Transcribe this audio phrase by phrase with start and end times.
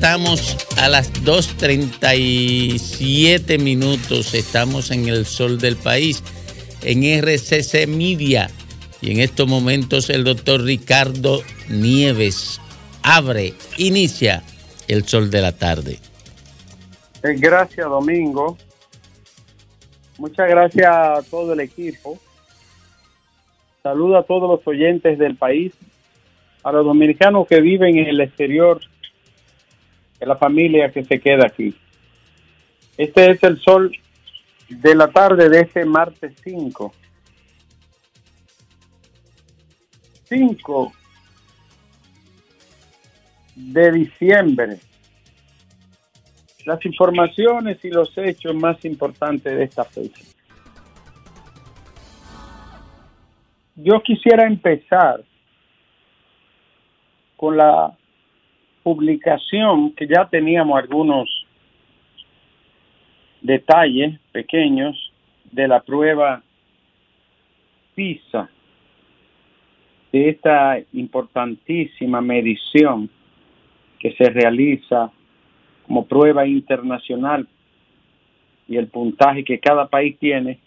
[0.00, 4.32] estamos a las 2.37 minutos.
[4.32, 6.24] Estamos en el sol del país,
[6.80, 8.48] en RCC Media.
[9.02, 12.62] Y en estos momentos el doctor Ricardo Nieves
[13.02, 14.42] abre, inicia
[14.88, 15.98] el sol de la tarde.
[17.22, 18.56] Eh, gracias, Domingo.
[20.16, 22.18] Muchas gracias a todo el equipo.
[23.82, 25.74] Saludo a todos los oyentes del país,
[26.64, 28.80] a los dominicanos que viven en el exterior,
[30.20, 31.74] a la familia que se queda aquí.
[32.96, 33.96] Este es el sol
[34.68, 36.92] de la tarde de este martes 5.
[40.24, 40.92] 5
[43.56, 44.78] de diciembre.
[46.66, 50.22] Las informaciones y los hechos más importantes de esta fecha.
[53.74, 55.24] Yo quisiera empezar
[57.36, 57.96] con la
[58.82, 61.28] publicación que ya teníamos algunos
[63.40, 65.12] detalles pequeños
[65.50, 66.42] de la prueba
[67.94, 68.48] PISA,
[70.12, 73.08] de esta importantísima medición
[73.98, 75.10] que se realiza
[75.86, 77.46] como prueba internacional
[78.66, 80.58] y el puntaje que cada país tiene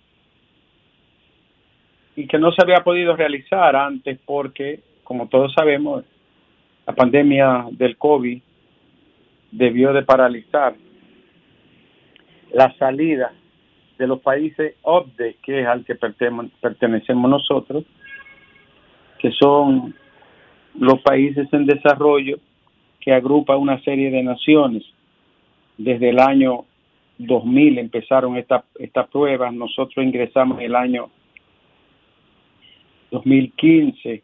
[2.16, 6.06] y que no se había podido realizar antes porque, como todos sabemos,
[6.85, 8.41] la pandemia del COVID
[9.51, 10.75] debió de paralizar
[12.53, 13.33] la salida
[13.97, 17.85] de los países OCDE, que es al que pertenecemos nosotros,
[19.19, 19.95] que son
[20.77, 22.38] los países en desarrollo
[22.99, 24.83] que agrupa una serie de naciones.
[25.77, 26.66] Desde el año
[27.17, 31.09] 2000 empezaron estas esta pruebas, nosotros ingresamos en el año
[33.11, 34.23] 2015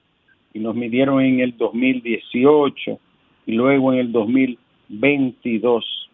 [0.53, 2.99] y nos midieron en el 2018
[3.45, 6.09] y luego en el 2022.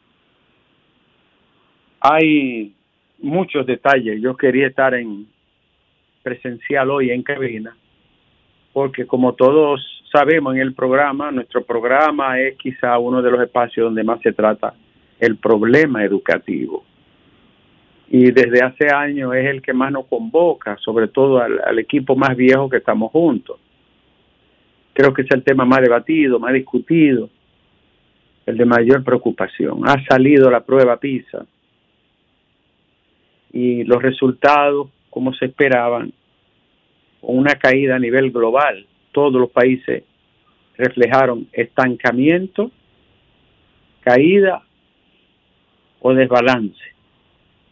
[2.00, 2.74] Hay
[3.20, 5.28] muchos detalles, yo quería estar en
[6.24, 7.76] presencial hoy en cabina,
[8.74, 9.82] porque como todos
[10.12, 14.34] sabemos en el programa, nuestro programa es quizá uno de los espacios donde más se
[14.34, 14.74] trata
[15.20, 16.84] el problema educativo.
[18.08, 22.36] Y desde hace años es el que más nos convoca, sobre todo al, equipo más
[22.36, 23.60] viejo que estamos juntos.
[24.96, 27.30] Creo que es el tema más debatido, más discutido,
[28.48, 29.88] el de mayor preocupación.
[29.88, 31.46] Ha salido la prueba PISA
[33.52, 36.12] y los resultados, como se esperaban,
[37.22, 40.04] una caída a nivel global todos los países
[40.78, 42.70] reflejaron estancamiento,
[44.02, 44.62] caída
[46.02, 46.84] o desbalance,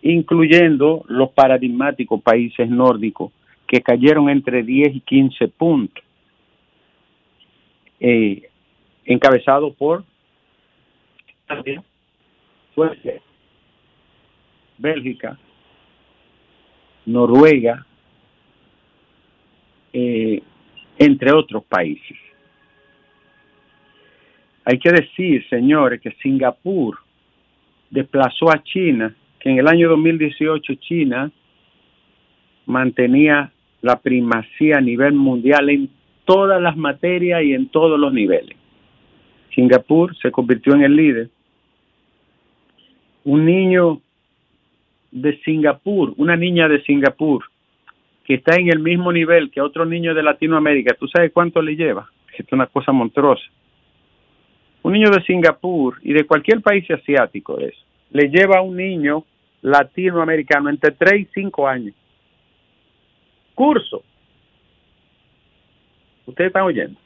[0.02, 3.34] incluyendo los paradigmáticos países nórdicos
[3.68, 6.04] que cayeron entre 10 y 15 puntos,
[8.00, 8.50] eh,
[9.06, 10.04] encabezados por
[12.74, 13.22] Suecia,
[14.78, 15.38] Bélgica,
[17.06, 17.86] Noruega,
[19.92, 20.42] eh,
[20.98, 22.18] entre otros países.
[24.66, 26.98] Hay que decir, señores, que Singapur
[27.90, 31.32] desplazó a China, que en el año 2018 China
[32.66, 33.52] mantenía
[33.82, 35.90] la primacía a nivel mundial en
[36.26, 38.58] todas las materias y en todos los niveles.
[39.54, 41.30] Singapur se convirtió en el líder.
[43.26, 44.02] Un niño
[45.12, 47.46] de Singapur, una niña de Singapur,
[48.26, 51.76] que está en el mismo nivel que otro niño de Latinoamérica, ¿tú sabes cuánto le
[51.76, 52.10] lleva?
[52.38, 53.44] Es una cosa monstruosa.
[54.82, 57.74] Un niño de Singapur y de cualquier país asiático es,
[58.12, 59.24] le lleva a un niño
[59.62, 61.96] latinoamericano entre 3 y 5 años.
[63.56, 64.04] Curso.
[66.26, 67.00] Ustedes están oyendo.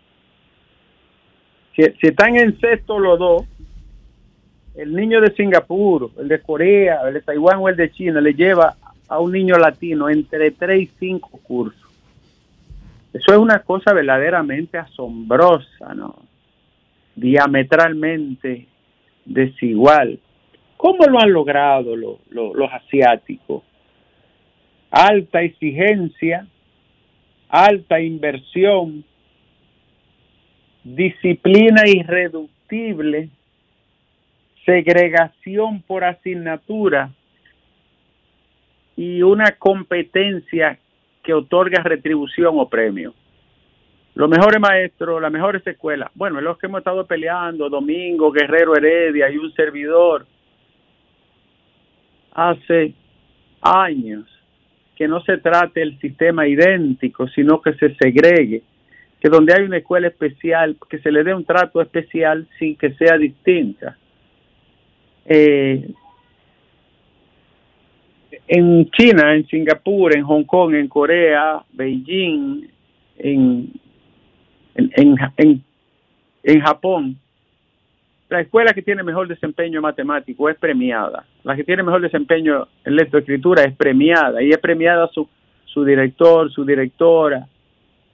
[1.75, 3.43] Si, están en sexto los dos,
[4.75, 8.33] el niño de Singapur, el de Corea, el de Taiwán o el de China le
[8.33, 8.75] lleva
[9.07, 11.87] a un niño latino entre 3 y 5 cursos.
[13.13, 16.15] Eso es una cosa verdaderamente asombrosa, ¿no?
[17.15, 18.67] Diametralmente
[19.25, 20.19] desigual.
[20.77, 23.63] ¿Cómo lo han logrado los asiáticos?
[24.91, 26.47] Alta exigencia,
[27.49, 29.03] alta inversión,
[30.83, 33.29] disciplina irreductible,
[34.65, 37.11] segregación por asignatura,
[38.97, 40.79] y una competencia
[41.23, 43.13] que otorga retribución o premio.
[44.15, 49.29] Los mejores maestros, las mejores escuelas, bueno, los que hemos estado peleando, Domingo, Guerrero Heredia
[49.29, 50.25] y un servidor,
[52.33, 52.95] hace
[53.61, 54.25] años
[54.97, 58.63] que no se trate el sistema idéntico, sino que se segregue,
[59.19, 62.93] que donde hay una escuela especial, que se le dé un trato especial sin que
[62.93, 63.95] sea distinta.
[65.25, 65.87] Eh,
[68.47, 72.67] en China, en Singapur, en Hong Kong, en Corea, Beijing,
[73.19, 73.69] en,
[74.73, 75.63] en, en,
[76.43, 77.19] en Japón,
[78.29, 81.25] la escuela que tiene mejor desempeño matemático es premiada.
[81.43, 84.43] La que tiene mejor desempeño en lectoescritura es premiada.
[84.43, 85.27] Y es premiada su,
[85.65, 87.47] su director, su directora.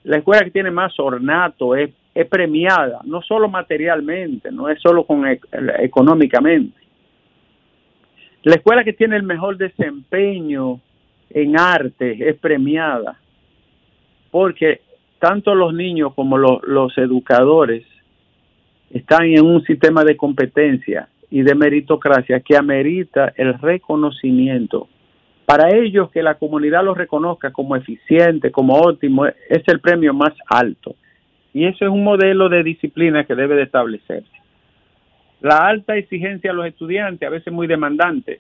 [0.04, 5.04] La escuela que tiene más ornato es, es premiada, no solo materialmente, no es solo
[5.06, 5.26] con,
[5.80, 6.78] económicamente.
[8.44, 10.80] La escuela que tiene el mejor desempeño
[11.30, 13.18] en arte es premiada,
[14.30, 14.82] porque
[15.20, 17.86] tanto los niños como los educadores
[18.94, 24.88] están en un sistema de competencia y de meritocracia que amerita el reconocimiento.
[25.46, 30.34] Para ellos que la comunidad los reconozca como eficiente, como óptimo, es el premio más
[30.48, 30.96] alto.
[31.54, 34.30] Y eso es un modelo de disciplina que debe de establecerse.
[35.42, 38.40] La alta exigencia a los estudiantes, a veces muy demandante.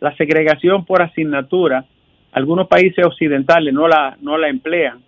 [0.00, 1.84] La segregación por asignatura,
[2.32, 5.02] algunos países occidentales no la, no la emplean,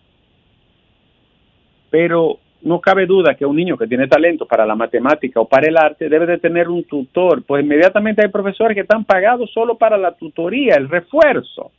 [1.90, 5.68] pero no cabe duda que un niño que tiene talento para la matemática o para
[5.68, 9.78] el arte debe de tener un tutor, pues inmediatamente hay profesores que están pagados solo
[9.78, 11.72] para la tutoría, el refuerzo.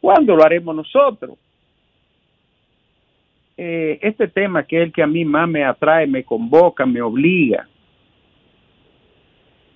[0.00, 1.38] ¿Cuándo lo haremos nosotros?
[3.56, 7.00] Eh, este tema que es el que a mí más me atrae, me convoca, me
[7.00, 7.68] obliga,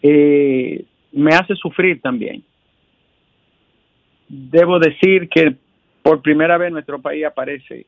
[0.03, 2.43] eh, me hace sufrir también.
[4.29, 5.55] Debo decir que
[6.03, 7.87] por primera vez nuestro país aparece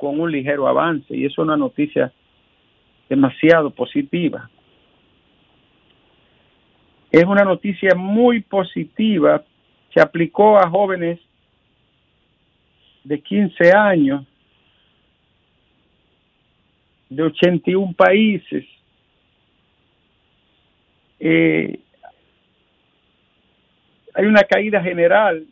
[0.00, 2.10] con un ligero avance y eso es una noticia
[3.06, 4.48] demasiado positiva.
[7.10, 9.44] Es una noticia muy positiva
[9.90, 11.20] que aplicó a jóvenes
[13.04, 14.26] de 15 años
[17.10, 18.64] de 81 países.
[21.18, 21.78] Eh,
[24.14, 25.44] hay una caída general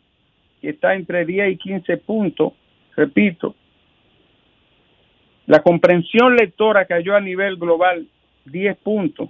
[0.59, 2.53] que está entre 10 y 15 puntos,
[2.95, 3.53] repito,
[5.49, 8.05] la comprensión lectora cayó a nivel global
[8.45, 9.29] 10 puntos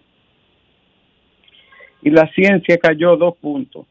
[2.02, 3.88] y la ciencia cayó 2 puntos.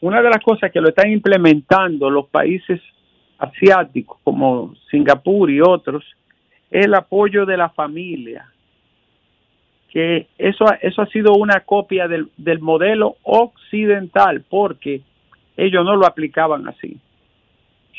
[0.00, 2.80] Una de las cosas que lo están implementando los países
[3.36, 6.06] asiáticos como Singapur y otros
[6.70, 8.50] es el apoyo de la familia.
[9.90, 15.02] Que eso, eso ha sido una copia del, del modelo occidental porque
[15.58, 16.98] ellos no lo aplicaban así.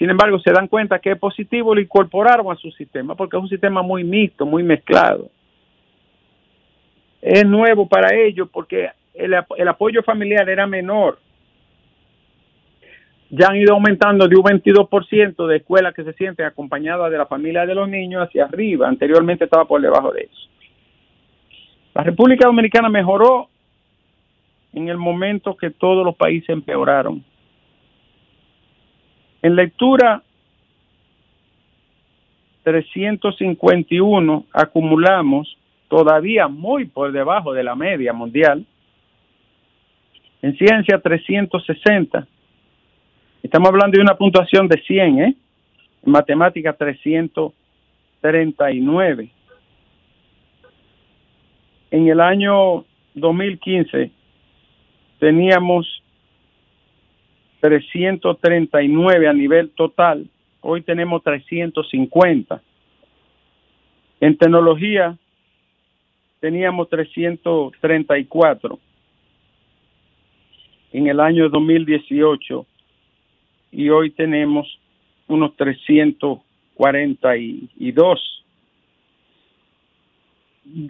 [0.02, 3.44] Sin embargo, se dan cuenta que es positivo, lo incorporaron a su sistema, porque es
[3.44, 5.30] un sistema muy mixto, muy mezclado.
[7.22, 9.36] Es nuevo para ellos porque el,
[9.68, 11.20] apoyo familiar era menor.
[13.30, 17.28] Ya han ido aumentando de un 22% de escuelas que se sienten acompañadas de la
[17.28, 18.88] familia de los niños hacia arriba.
[18.88, 20.50] Anteriormente estaba por debajo de eso.
[21.94, 23.50] La República Dominicana mejoró
[24.74, 27.24] en el momento que todos los países empeoraron.
[29.42, 30.22] En lectura
[32.64, 35.58] 351 acumulamos
[35.88, 38.64] todavía muy por debajo de la media mundial.
[40.42, 42.28] En ciencia 360.
[43.44, 45.36] Estamos hablando de una puntuación de 100, ¿eh?
[46.06, 49.30] En matemática 339.
[51.92, 54.12] En el año 2015
[55.20, 56.01] teníamos
[57.62, 60.30] 339 a nivel total,
[60.62, 62.62] hoy tenemos 350.
[64.20, 65.18] En tecnología
[66.40, 68.80] teníamos 334
[70.92, 72.66] en el año 2018
[73.72, 74.80] y hoy tenemos
[75.28, 78.44] unos 342.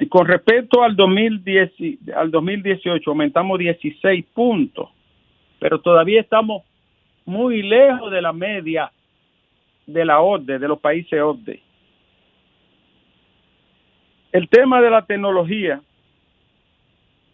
[0.10, 1.72] Con respecto al, 2010,
[2.16, 4.90] al 2018 aumentamos 16 puntos
[5.62, 6.64] pero todavía estamos
[7.24, 8.92] muy lejos de la media
[9.86, 11.62] de la OCDE, de los países OCDE.
[14.32, 15.80] El tema de la tecnología,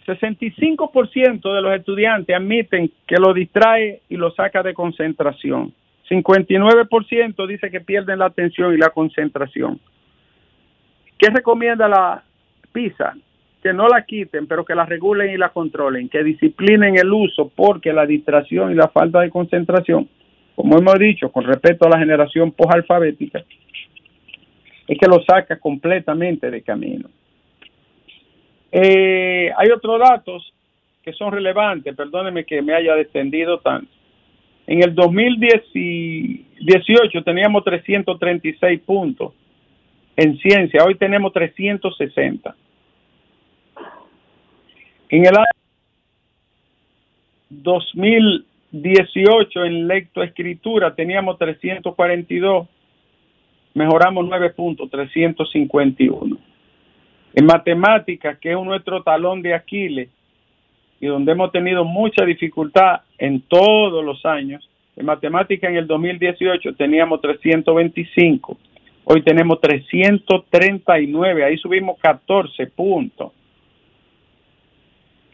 [0.05, 5.73] 65% de los estudiantes admiten que lo distrae y lo saca de concentración.
[6.09, 9.79] 59% dice que pierden la atención y la concentración.
[11.17, 12.21] ¿Qué recomienda la
[12.73, 13.15] PISA?
[13.61, 17.51] Que no la quiten, pero que la regulen y la controlen, que disciplinen el uso,
[17.55, 20.07] porque la distracción y la falta de concentración,
[20.55, 23.43] como hemos dicho, con respecto a la generación posalfabética,
[24.87, 27.09] es que lo saca completamente de camino.
[28.71, 30.53] Eh, hay otros datos
[31.03, 33.91] que son relevantes, perdóneme que me haya descendido tanto.
[34.65, 39.33] En el 2018 teníamos 336 puntos
[40.17, 42.55] en ciencia, hoy tenemos 360.
[45.09, 45.45] En el año
[47.49, 52.67] 2018 en lectoescritura teníamos 342,
[53.73, 56.37] mejoramos 9 puntos, 351.
[57.35, 60.09] En matemáticas, que es nuestro talón de Aquiles,
[60.99, 66.73] y donde hemos tenido mucha dificultad en todos los años, en matemáticas en el 2018
[66.73, 68.57] teníamos 325,
[69.05, 73.31] hoy tenemos 339, ahí subimos 14 puntos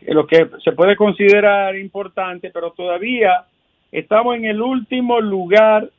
[0.07, 3.45] lo que se puede considerar importante, pero todavía
[3.91, 5.89] estamos en el último lugar.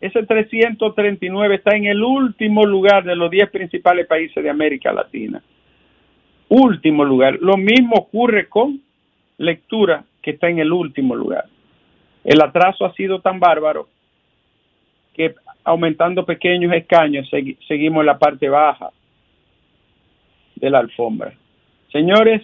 [0.00, 5.42] Ese 339 está en el último lugar de los 10 principales países de América Latina.
[6.48, 7.38] Último lugar.
[7.40, 8.80] Lo mismo ocurre con
[9.38, 11.44] lectura, que está en el último lugar.
[12.24, 13.88] El atraso ha sido tan bárbaro
[15.14, 15.34] que
[15.64, 17.28] aumentando pequeños escaños
[17.68, 18.90] seguimos en la parte baja
[20.56, 21.32] de la alfombra.
[21.90, 22.42] Señores,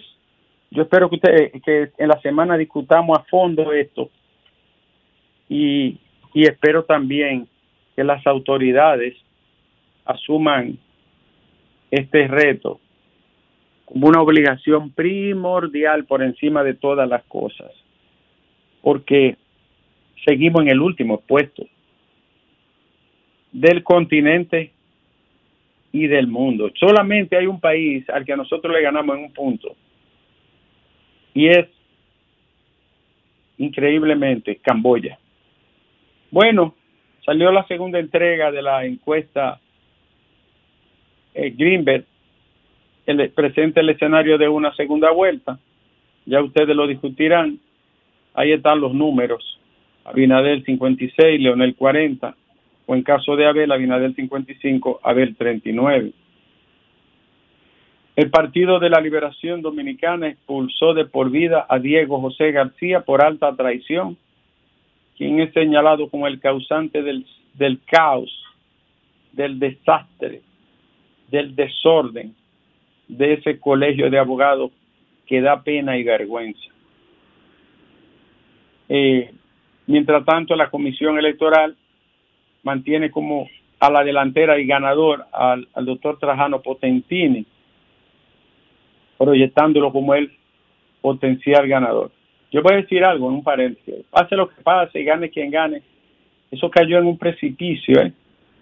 [0.71, 4.09] yo espero que, usted, que en la semana discutamos a fondo esto
[5.47, 5.97] y,
[6.33, 7.47] y espero también
[7.95, 9.15] que las autoridades
[10.05, 10.77] asuman
[11.91, 12.79] este reto
[13.85, 17.71] como una obligación primordial por encima de todas las cosas,
[18.83, 19.35] porque
[20.23, 21.65] seguimos en el último puesto
[23.51, 24.71] del continente
[25.91, 26.69] y del mundo.
[26.79, 29.75] Solamente hay un país al que nosotros le ganamos en un punto,
[31.33, 31.67] y es
[33.57, 35.17] increíblemente Camboya.
[36.31, 36.75] Bueno,
[37.25, 39.59] salió la segunda entrega de la encuesta
[41.33, 42.05] eh, Greenberg,
[43.05, 45.59] el, presenta el escenario de una segunda vuelta.
[46.25, 47.59] Ya ustedes lo discutirán.
[48.33, 49.59] Ahí están los números.
[50.05, 52.35] Abinadel 56, Leonel 40,
[52.85, 56.11] o en caso de Abel, Abinadel 55, Abel 39.
[58.19, 63.23] El Partido de la Liberación Dominicana expulsó de por vida a Diego José García por
[63.23, 64.17] alta traición,
[65.15, 68.29] quien es señalado como el causante del, del caos,
[69.31, 70.41] del desastre,
[71.31, 72.35] del desorden
[73.07, 74.71] de ese colegio de abogados
[75.25, 76.67] que da pena y vergüenza.
[78.89, 79.31] Eh,
[79.87, 81.77] mientras tanto, la Comisión Electoral
[82.63, 83.47] mantiene como
[83.79, 87.45] a la delantera y ganador al, al doctor Trajano Potentini,
[89.19, 90.31] proyectándolo como el
[91.01, 92.11] potencial ganador.
[92.51, 94.05] Yo voy a decir algo en un paréntesis.
[94.09, 95.83] Pase lo que pase, gane quien gane.
[96.49, 98.01] Eso cayó en un precipicio.
[98.01, 98.13] ¿eh?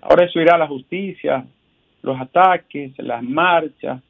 [0.02, 1.46] Ahora eso irá a la justicia,
[2.02, 4.02] los ataques, las marchas,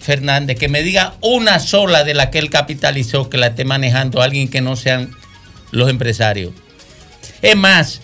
[0.01, 4.23] Fernández, que me diga una sola de la que él capitalizó, que la esté manejando
[4.23, 5.11] alguien que no sean
[5.71, 6.53] los empresarios.
[7.43, 8.01] Es más,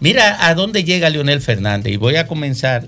[0.00, 2.86] mira a dónde llega Leonel Fernández y voy a comenzar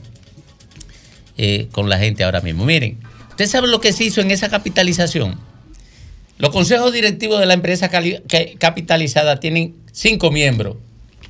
[1.36, 2.64] eh, con la gente ahora mismo.
[2.64, 2.98] Miren,
[3.36, 5.38] ¿Usted sabe lo que se hizo en esa capitalización?
[6.38, 10.78] Los consejos directivos de la empresa capitalizada tienen cinco miembros.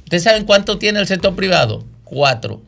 [0.04, 1.84] ¿Ustedes saben cuánto tiene el sector privado?
[2.04, 2.62] Cuatro.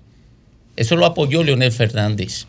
[0.78, 2.46] Eso lo apoyó Leonel Fernández.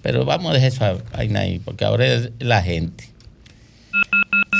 [0.00, 3.08] Pero vamos a dejar vaina ahí, porque ahora es la gente.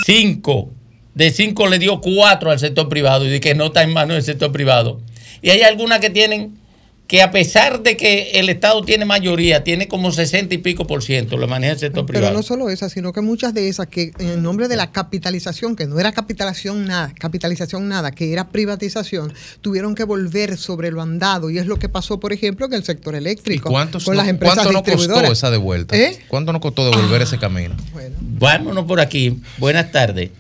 [0.04, 0.72] Cinco.
[1.14, 4.16] De cinco le dio cuatro al sector privado y de que no está en manos
[4.16, 5.00] del sector privado.
[5.42, 6.58] Y hay algunas que tienen
[7.06, 11.02] que a pesar de que el Estado tiene mayoría, tiene como 60 y pico por
[11.02, 12.34] ciento, lo maneja el sector Pero privado.
[12.34, 15.76] no solo esas, sino que muchas de esas que en el nombre de la capitalización,
[15.76, 21.02] que no era capitalización nada, capitalización nada, que era privatización, tuvieron que volver sobre lo
[21.02, 24.22] andado y es lo que pasó, por ejemplo, en el sector eléctrico ¿Cuántos con no-
[24.22, 25.94] las empresas ¿Cuánto nos costó esa de vuelta?
[25.96, 26.18] ¿Eh?
[26.28, 27.74] ¿Cuánto nos costó devolver ese camino?
[28.20, 29.40] Vámonos por aquí.
[29.58, 30.30] Buenas tardes.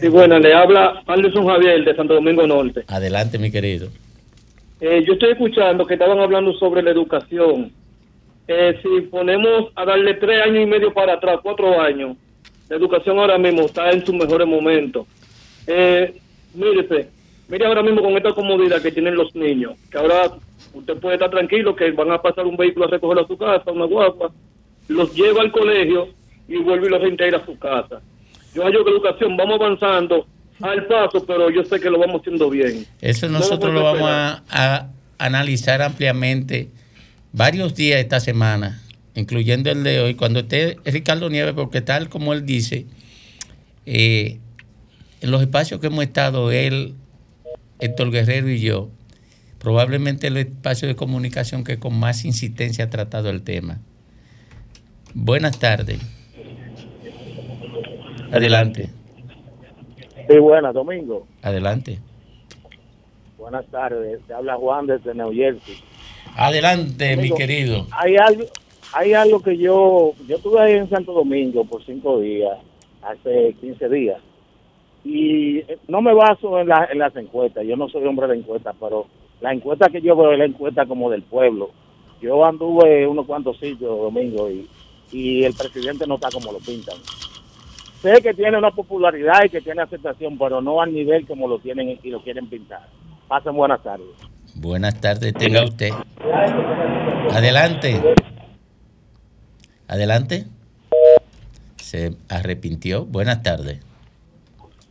[0.00, 2.84] Sí, bueno, le habla Anderson Javier de Santo Domingo Norte.
[2.86, 3.88] Adelante, mi querido.
[4.80, 7.70] Eh, yo estoy escuchando que estaban hablando sobre la educación.
[8.48, 12.16] Eh, si ponemos a darle tres años y medio para atrás, cuatro años,
[12.68, 15.06] la educación ahora mismo está en sus mejores momentos.
[15.66, 16.14] Eh,
[16.54, 17.10] mírese,
[17.48, 20.30] mire ahora mismo con esta comodidad que tienen los niños, que ahora
[20.72, 23.70] usted puede estar tranquilo que van a pasar un vehículo a recoger a su casa,
[23.70, 24.32] una guagua,
[24.88, 26.08] los lleva al colegio
[26.48, 28.00] y vuelve y los reintegra a su casa.
[28.54, 30.26] Yo hallo que educación vamos avanzando
[30.60, 32.86] al paso, pero yo sé que lo vamos haciendo bien.
[33.00, 36.68] Eso No nosotros lo vamos a, a analizar ampliamente
[37.32, 38.80] varios días esta semana,
[39.14, 42.86] incluyendo el de hoy, cuando esté Ricardo Nieves, porque tal como él dice,
[43.86, 44.38] eh,
[45.20, 46.94] en los espacios que hemos estado, él,
[47.78, 48.90] Héctor Guerrero y yo,
[49.58, 53.78] probablemente el espacio de comunicación que con más insistencia ha tratado el tema.
[55.12, 55.98] Buenas tardes.
[58.32, 58.90] Adelante,
[60.28, 61.26] Sí, buenas, Domingo.
[61.42, 61.98] adelante.
[63.38, 64.20] Buenas tardes.
[64.26, 65.76] Te habla Juan desde New Jersey.
[66.36, 67.86] Adelante, mi querido.
[67.92, 68.44] Hay algo,
[68.92, 72.58] hay algo que yo, yo estuve ahí en Santo Domingo por cinco días,
[73.02, 74.18] hace 15 días,
[75.04, 78.76] y no me baso en, la- en las encuestas, yo no soy hombre de encuestas,
[78.78, 79.06] pero
[79.40, 81.70] la encuesta que yo veo es la encuesta como del pueblo.
[82.20, 84.68] Yo anduve unos cuantos sitios, Domingo, y,
[85.10, 86.96] y el presidente no está como lo pintan.
[88.02, 91.58] Sé que tiene una popularidad y que tiene aceptación, pero no al nivel como lo
[91.58, 92.88] tienen y lo quieren pintar.
[93.28, 94.06] Pasen buenas tardes.
[94.54, 95.90] Buenas tardes, tenga usted.
[97.32, 98.00] Adelante.
[99.86, 100.46] Adelante.
[101.76, 103.04] Se arrepintió.
[103.04, 103.80] Buenas tardes.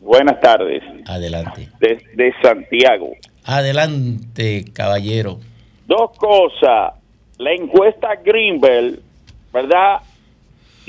[0.01, 1.69] Buenas tardes, Adelante.
[1.79, 3.11] desde Santiago.
[3.43, 5.39] Adelante, caballero.
[5.87, 6.93] Dos cosas.
[7.37, 9.01] La encuesta Greenbelt,
[9.53, 9.97] ¿verdad?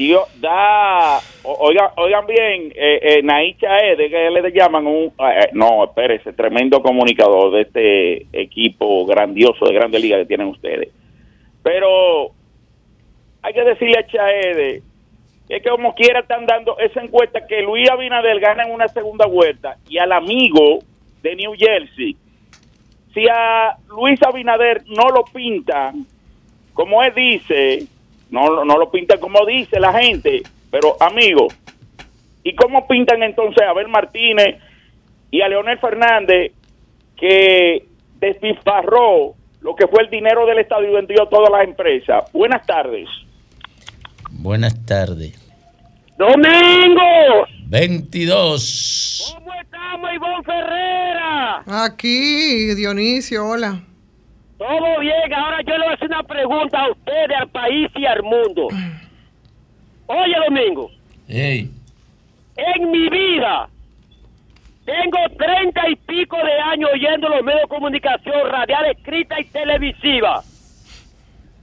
[0.00, 6.32] Dio, da, oigan, oigan bien, eh, eh, Naicha que le llaman un, eh, no, espérese,
[6.32, 10.88] tremendo comunicador de este equipo grandioso de Grande Liga que tienen ustedes.
[11.62, 12.30] Pero
[13.42, 14.82] hay que decirle a Chaede
[15.46, 19.76] que como quiera están dando esa encuesta que Luis Abinader gana en una segunda vuelta
[19.86, 20.78] y al amigo
[21.20, 22.16] de New Jersey,
[23.12, 26.06] si a Luis Abinader no lo pintan
[26.72, 27.86] como él dice,
[28.30, 31.48] no, no lo pintan como dice la gente, pero amigo,
[32.44, 34.56] ¿y cómo pintan entonces a Abel Martínez
[35.30, 36.52] y a Leonel Fernández
[37.16, 37.86] que
[38.18, 42.24] despilfarró lo que fue el dinero del Estado y vendió todas las empresas?
[42.32, 43.08] Buenas tardes.
[44.30, 45.34] Buenas tardes.
[46.16, 47.46] ¡Domingo!
[47.66, 49.34] 22.
[49.34, 51.62] ¿Cómo estamos, Ivonne Ferrera?
[51.66, 53.80] Aquí, Dionisio, hola.
[54.60, 58.04] Todo bien, ahora yo le voy a hacer una pregunta a ustedes, al país y
[58.04, 58.68] al mundo.
[60.06, 60.90] Oye, Domingo,
[61.26, 61.70] Hey,
[62.56, 63.70] en mi vida
[64.84, 70.42] tengo treinta y pico de años oyendo los medios de comunicación radial, escrita y televisiva.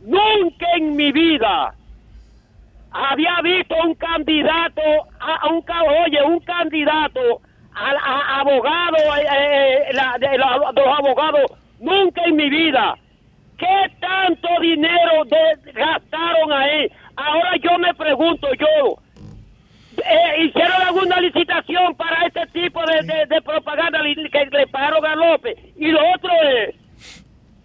[0.02, 1.76] Nunca en mi vida
[2.90, 4.82] había visto un candidato,
[5.20, 5.64] a, un
[6.04, 7.42] oye, un candidato
[7.76, 12.98] a, a- abogado, eh, eh, la- de, la- de los abogados, nunca en mi vida.
[13.58, 15.24] ¿Qué tanto dinero
[15.74, 16.92] gastaron ahí?
[17.16, 19.00] Ahora yo me pregunto, yo,
[19.98, 25.58] eh, ¿hicieron alguna licitación para este tipo de, propaganda que le pagaron a López?
[25.76, 26.76] Y lo otro es,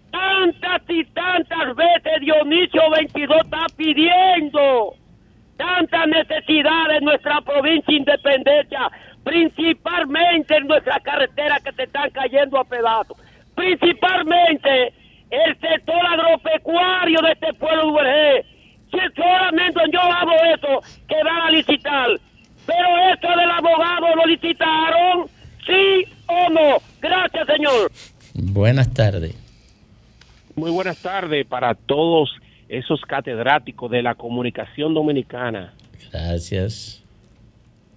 [0.09, 4.95] tantas y tantas veces Dionisio 22 está pidiendo
[5.57, 8.91] tantas necesidades en nuestra provincia Independencia,
[9.23, 13.17] principalmente en nuestras carreteras que se están cayendo a pedazos,
[13.55, 14.93] principalmente
[15.29, 18.45] el sector agropecuario de este pueblo de.
[18.91, 22.07] Si solamente yo hago eso, que van a licitar.
[22.65, 25.27] Pero esto del abogado lo licitaron,
[25.65, 26.77] sí o no.
[27.01, 27.91] Gracias, señor.
[28.35, 29.35] buenas tardes.
[30.55, 32.29] Muy buenas tardes para todos
[32.69, 35.73] esos catedráticos de la comunicación dominicana.
[36.11, 37.03] Gracias.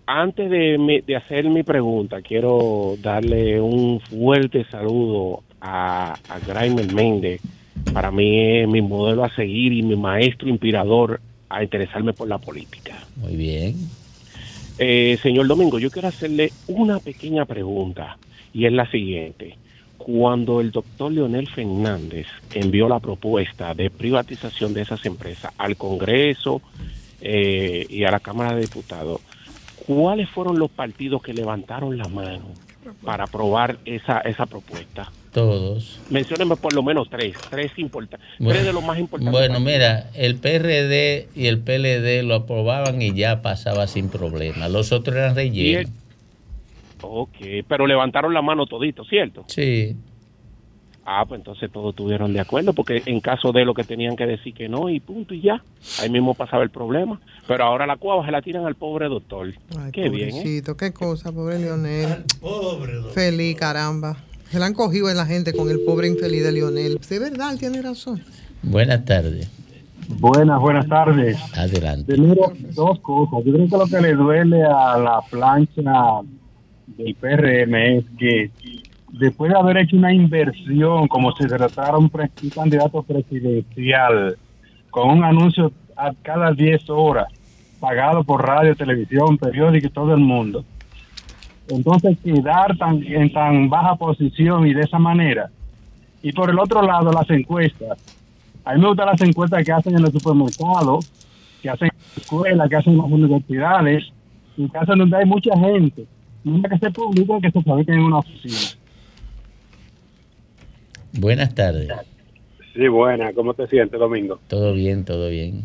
[0.07, 6.93] Antes de, mi- de hacer mi pregunta, quiero darle un fuerte saludo a, a Graimer
[6.93, 7.41] Méndez.
[7.93, 12.39] Para mí es mi modelo a seguir y mi maestro inspirador a interesarme por la
[12.39, 12.95] política.
[13.17, 13.77] Muy bien.
[14.79, 18.19] Eh, señor Domingo, yo quiero hacerle una pequeña pregunta
[18.53, 19.57] y es la siguiente.
[19.97, 26.61] Cuando el doctor Leonel Fernández envió la propuesta de privatización de esas empresas al Congreso
[27.21, 29.21] eh, y a la Cámara de Diputados,
[29.87, 32.45] ¿cuáles fueron los partidos que levantaron la mano
[33.03, 35.11] para aprobar esa, esa propuesta?
[35.37, 36.01] Todos.
[36.09, 39.31] Menciónenme por lo menos tres, tres importantes, Bueno, tres de los más importantes.
[39.39, 44.71] Bueno, mira, el PRD y el PLD lo aprobaban y ya pasaba sin problema.
[44.71, 45.91] Los otros eran rellenos.
[45.91, 45.93] el-
[47.03, 47.37] ok,
[47.69, 49.45] pero levantaron la mano todito, ¿cierto?
[49.49, 49.95] Sí.
[51.05, 54.25] Ah, pues entonces todos estuvieron de acuerdo, porque en caso de lo que tenían que
[54.25, 55.63] decir que no y punto y ya,
[55.99, 57.21] ahí mismo pasaba el problema.
[57.47, 59.53] Pero ahora la cuava se la tiran al pobre doctor.
[59.79, 60.63] Ay, Qué bien, ¿eh?
[60.79, 62.25] qué cosa, pobre Lionel.
[63.13, 64.17] Feliz, caramba.
[64.57, 66.99] Se la han cogido en la gente con el pobre infeliz de Lionel.
[67.11, 68.23] De verdad, él tiene razón.
[68.63, 69.51] Buenas tardes.
[70.09, 71.37] Buenas, buenas tardes.
[71.59, 72.11] Adelante.
[72.15, 73.45] Primero, dos cosas.
[73.45, 75.83] Yo creo que lo que le duele a la plancha
[76.87, 78.51] del PRM es que
[79.21, 84.39] después de haber hecho una inversión, como si se tratara un, pre- un candidato presidencial,
[84.89, 87.27] con un anuncio a cada 10 horas,
[87.79, 90.65] pagado por radio, televisión, periódico y todo el mundo.
[91.69, 95.51] Entonces, quedar tan, en tan baja posición y de esa manera.
[96.23, 97.99] Y por el otro lado, las encuestas.
[98.65, 101.11] A mí me gustan las encuestas que hacen en los supermercados,
[101.63, 104.05] que hacen en las escuelas, que hacen en las universidades,
[104.57, 106.07] y que hacen donde hay mucha gente.
[106.45, 108.81] No es que se publiquen, que se fabriquen en una oficina.
[111.13, 111.91] Buenas tardes.
[112.75, 113.33] Sí, buena.
[113.33, 114.39] ¿Cómo te sientes, Domingo?
[114.49, 115.63] Todo bien, todo bien.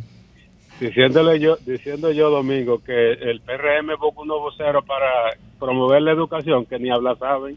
[0.82, 6.12] Diciéndole yo, diciendo yo, Domingo, que el PRM busca un nuevo vocero para promover la
[6.12, 7.56] educación, que ni habla saben.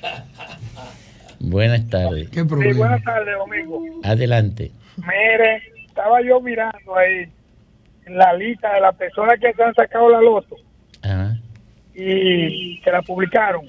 [1.40, 2.28] Buenas tardes.
[2.30, 3.82] Sí, buenas tardes, Domingo.
[4.04, 4.70] Adelante.
[4.96, 7.28] Mire, estaba yo mirando ahí
[8.06, 10.54] en la lista de las personas que se han sacado la loto
[11.02, 11.36] Ajá.
[11.96, 13.68] y que la publicaron.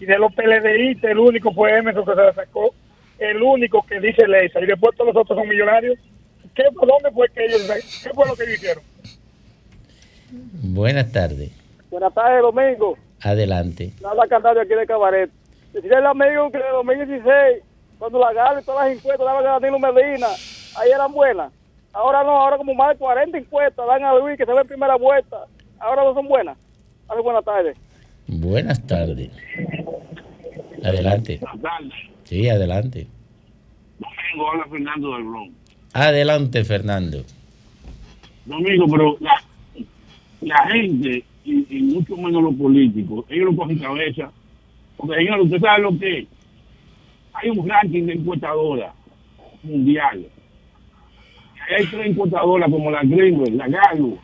[0.00, 2.74] Y de los PLDistas, el único fue Emerson que se la sacó,
[3.20, 4.58] el único que dice Leisa.
[4.60, 5.96] Y después todos los otros son millonarios.
[6.54, 7.62] ¿Qué, ¿Dónde fue que ellos,
[8.02, 8.84] qué fue lo que ellos hicieron?
[10.62, 11.50] Buenas tardes.
[11.90, 12.96] Buenas tardes, Domingo.
[13.20, 13.92] Adelante.
[14.00, 15.30] Nada cantando aquí de Cabaret.
[15.72, 17.62] Decirle al amigo que en el 2016,
[17.98, 20.26] cuando la gala y todas las encuestas daban a Danilo Medina,
[20.76, 21.52] ahí eran buenas.
[21.92, 24.66] Ahora no, ahora como más de 40 encuestas dan a Luis que se ve en
[24.66, 25.44] primera vuelta.
[25.78, 26.56] Ahora no son buenas.
[27.08, 27.76] Dale buenas tardes.
[28.26, 29.30] Buenas tardes.
[30.82, 31.40] Adelante.
[32.24, 33.06] Sí, adelante.
[33.98, 35.61] Domingo, habla Fernando del Bronx.
[35.92, 37.24] Adelante, Fernando.
[38.46, 39.16] Domingo, pero
[40.40, 44.32] la, gente, y, mucho menos los políticos, ellos no cogen cabeza.
[44.96, 46.26] Porque, señor, usted sabe lo que es.
[47.34, 48.94] Hay un ranking de encuestadoras
[49.62, 50.26] mundiales.
[51.76, 54.18] Hay tres encuestadoras como la Greenwell, la Gallup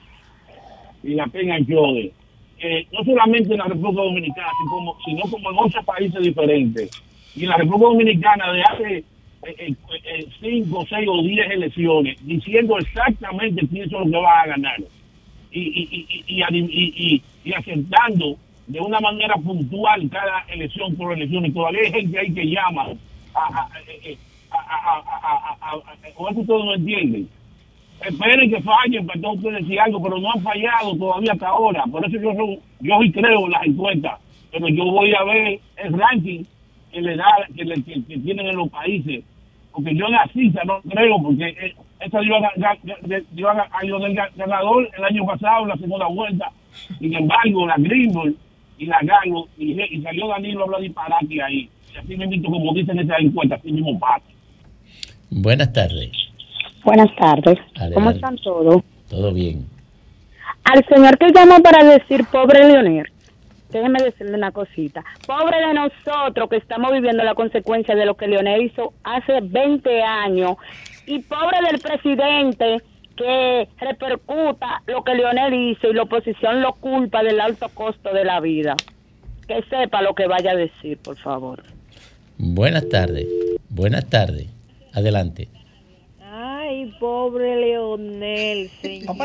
[1.02, 2.12] y la Peña Jode.
[2.60, 6.90] Eh, no solamente en la República Dominicana, sino como, sino como en otros países diferentes.
[7.36, 9.04] Y en la República Dominicana de hace
[9.44, 9.74] eh, eh,
[10.04, 14.76] eh, cinco, seis o diez elecciones, diciendo exactamente quién son los que van a ganar.
[15.50, 21.46] Y, y, y, y, aceptando de una manera puntual cada elección por elección.
[21.46, 22.88] Y todavía hay gente ahí que llama
[23.34, 23.68] a,
[26.16, 27.28] o eso ustedes no entienden.
[28.04, 31.84] Esperen que fallen para entonces ustedes decir algo, pero no han fallado todavía hasta ahora.
[31.90, 32.32] Por eso yo,
[32.80, 34.20] yo sí creo en las encuestas,
[34.52, 36.44] pero yo voy a ver el ranking
[36.92, 37.24] que le da,
[37.54, 39.24] que, le- que- que tienen en los países.
[39.72, 42.50] Porque yo en la cita no creo, porque eh, esta dio a,
[43.32, 46.50] dio a, a Lionel ganador el año pasado en la segunda vuelta.
[46.98, 48.34] Sin embargo, la Greenville
[48.78, 51.68] y la Galo, y, y salió Danilo a hablar disparate ahí.
[51.94, 54.24] Y así mismo, como dicen esas encuestas, así mismo pasa.
[55.30, 56.10] Buenas tardes.
[56.84, 57.58] Buenas tardes.
[57.74, 57.94] Adelante.
[57.94, 58.82] ¿Cómo están todos?
[59.10, 59.66] Todo bien.
[60.64, 63.06] Al señor que llama para decir pobre Leonel,
[63.70, 65.04] déjeme decirle una cosita.
[65.26, 70.02] Pobre de nosotros que estamos viviendo la consecuencia de lo que Leonel hizo hace 20
[70.02, 70.56] años.
[71.06, 72.82] Y pobre del presidente
[73.16, 78.24] que repercuta lo que Leonel hizo y la oposición lo culpa del alto costo de
[78.24, 78.76] la vida.
[79.46, 81.62] Que sepa lo que vaya a decir, por favor.
[82.36, 83.26] Buenas tardes.
[83.68, 84.48] Buenas tardes.
[84.94, 85.48] Adelante.
[86.22, 89.16] Ay, pobre Leonel, señor.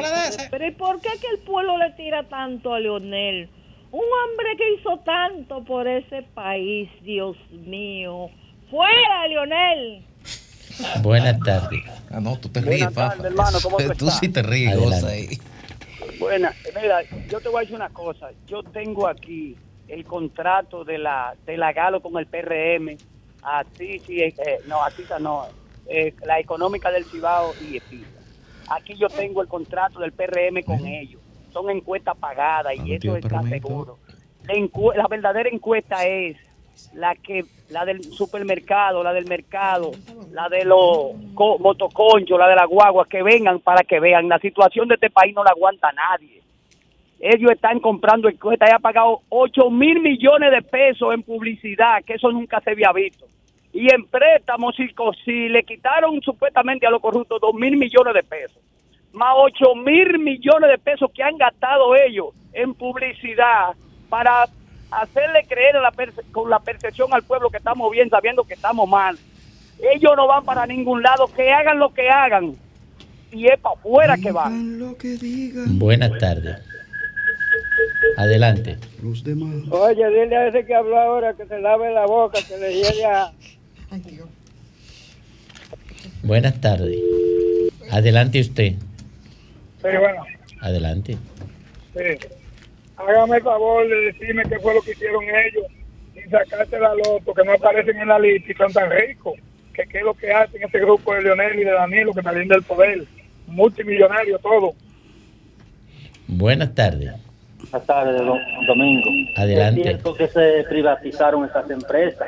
[0.49, 3.49] Pero ¿y por qué que el pueblo le tira tanto a Leonel?
[3.93, 8.27] Un hombre que hizo tanto por ese país, Dios mío.
[8.71, 10.03] ¡Fuera, Leonel!
[11.03, 11.84] Buenas tardes.
[12.12, 13.27] Ah, no, tú te Buenas ríes, Fafa.
[13.27, 14.19] hermano, ¿cómo tú Tú estás?
[14.19, 15.27] sí te ríes, ahí.
[16.17, 16.51] Buena,
[16.82, 18.29] mira, yo te voy a decir una cosa.
[18.47, 19.56] Yo tengo aquí
[19.88, 22.97] el contrato de la de la Galo con el PRM.
[23.43, 25.45] A ti, sí, eh, eh, no, a ti no.
[25.88, 28.21] eh, la económica del Cibao y EPISA.
[28.69, 31.22] Aquí yo tengo el contrato del PRM con ellos.
[31.54, 33.98] Son encuestas pagadas y eso está seguro.
[34.46, 34.54] La,
[34.96, 36.36] la verdadera encuesta es
[36.94, 39.92] la que la del supermercado, la del mercado,
[40.32, 44.28] la de los co- motoconchos, la de la guagua, que vengan para que vean.
[44.28, 46.42] La situación de este país no la aguanta nadie.
[47.20, 52.16] Ellos están comprando encuestas y han pagado 8 mil millones de pesos en publicidad, que
[52.16, 53.26] eso nunca se había visto.
[53.72, 54.88] Y en préstamos, si,
[55.24, 58.62] si le quitaron supuestamente a los corruptos 2 mil millones de pesos,
[59.13, 63.73] más 8 mil millones de pesos que han gastado ellos en publicidad
[64.10, 64.45] para
[64.91, 68.54] hacerle creer a la perce- con la percepción al pueblo que estamos bien, sabiendo que
[68.54, 69.17] estamos mal.
[69.93, 72.56] Ellos no van para ningún lado, que hagan lo que hagan.
[73.32, 74.78] Y es para afuera que van.
[75.80, 76.58] Buenas tardes.
[78.17, 78.78] Adelante.
[79.71, 83.06] Oye, dile a ese que habló ahora que se lave la boca, que le llegue
[83.06, 83.32] a...
[86.21, 86.97] Buenas tardes.
[87.91, 88.73] Adelante usted.
[89.84, 90.24] Sí, bueno,
[90.62, 91.17] Adelante.
[91.93, 92.28] sí.
[92.96, 95.65] Hágame el favor de decirme qué fue lo que hicieron ellos
[96.13, 99.34] sin sacarte la loto, que no aparecen en la lista y son tan ricos.
[99.74, 102.48] Que qué es lo que hacen ese grupo de Leonel y de Danilo que salen
[102.48, 103.04] del poder.
[103.48, 104.74] Multimillonarios todo.
[106.28, 107.12] Buenas tardes.
[107.72, 109.10] Buenas tardes, don Domingo.
[109.36, 109.82] Adelante.
[109.82, 112.28] Es cierto que se privatizaron esas empresas,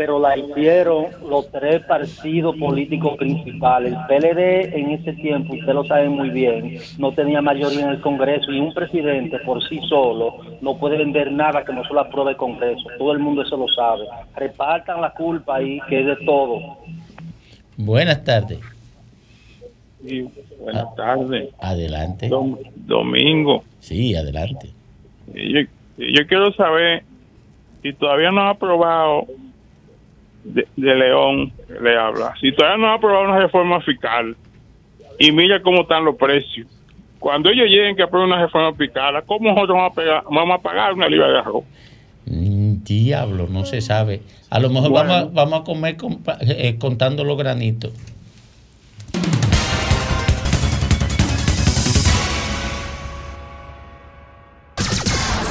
[0.00, 3.92] pero la hicieron los tres partidos políticos principales.
[3.92, 8.00] El PLD en ese tiempo, usted lo sabe muy bien, no tenía mayoría en el
[8.00, 12.00] Congreso y un presidente por sí solo no puede vender nada que no se lo
[12.00, 12.88] apruebe el Congreso.
[12.96, 14.06] Todo el mundo eso lo sabe.
[14.34, 16.78] Repartan la culpa ahí, que es de todo.
[17.76, 18.58] Buenas tardes.
[20.02, 20.26] Sí,
[20.62, 21.50] buenas tardes.
[21.60, 22.30] Adelante.
[22.30, 23.64] Dom- Domingo.
[23.80, 24.70] Sí, adelante.
[25.34, 25.60] Yo,
[25.98, 27.02] yo quiero saber
[27.82, 29.26] si todavía no ha aprobado
[30.44, 34.36] de, de León, le habla, si todavía no ha aprobado una reforma fiscal
[35.18, 36.66] y mira cómo están los precios.
[37.18, 40.62] Cuando ellos lleguen que aprueben una reforma fiscal, ¿cómo nosotros vamos a, pegar- vamos a
[40.62, 41.64] pagar una libra de arroz?
[42.24, 44.22] Mm, Diablo, no se sabe.
[44.48, 45.10] A lo mejor Bueno.
[45.12, 47.92] vamos, a, vamos a comer compa- eh, contando los granitos.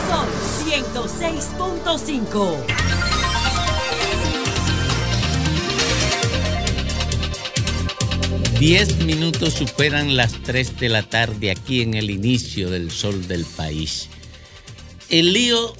[0.08, 0.28] Son
[0.65, 2.88] 106.5.
[8.60, 13.45] Diez minutos superan las 3 de la tarde aquí en el inicio del sol del
[13.45, 14.10] país.
[15.10, 15.74] El lío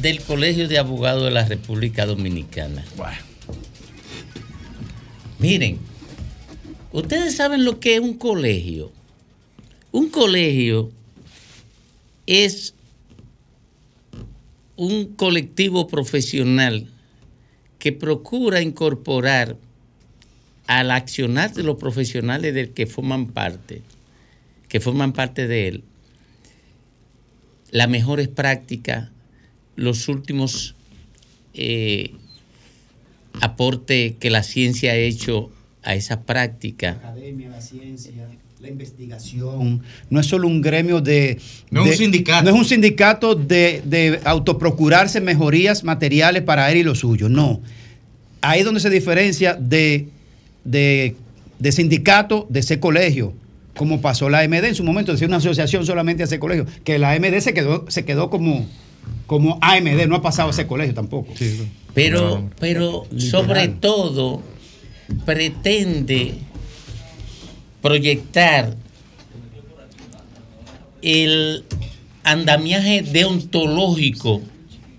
[0.00, 2.82] del Colegio de Abogados de la República Dominicana.
[5.38, 5.78] Miren,
[6.90, 8.90] ustedes saben lo que es un colegio.
[9.92, 10.90] Un colegio
[12.24, 12.72] es
[14.76, 16.88] un colectivo profesional
[17.78, 19.58] que procura incorporar
[20.70, 23.82] al accionar de los profesionales del que forman parte,
[24.68, 25.84] que forman parte de él,
[27.72, 29.08] las mejores prácticas,
[29.74, 30.76] los últimos
[31.54, 32.12] eh,
[33.40, 35.50] aportes que la ciencia ha hecho
[35.82, 36.90] a esa práctica.
[36.90, 38.12] academia, la ciencia,
[38.60, 39.82] la investigación.
[40.08, 41.40] No es solo un gremio de...
[41.72, 42.44] No es un sindicato.
[42.44, 47.28] No es un sindicato de, de autoprocurarse mejorías materiales para él y lo suyo.
[47.28, 47.60] No.
[48.40, 50.06] Ahí es donde se diferencia de,
[50.64, 51.16] de,
[51.58, 53.32] de sindicato de ese colegio.
[53.76, 56.98] Como pasó la AMD en su momento, decía una asociación solamente a ese colegio, que
[56.98, 58.66] la AMD se quedó, se quedó como,
[59.26, 61.32] como AMD, no ha pasado a ese colegio tampoco.
[61.94, 64.42] Pero, pero sobre todo
[65.24, 66.34] pretende
[67.80, 68.76] proyectar
[71.02, 71.64] el
[72.22, 74.42] andamiaje deontológico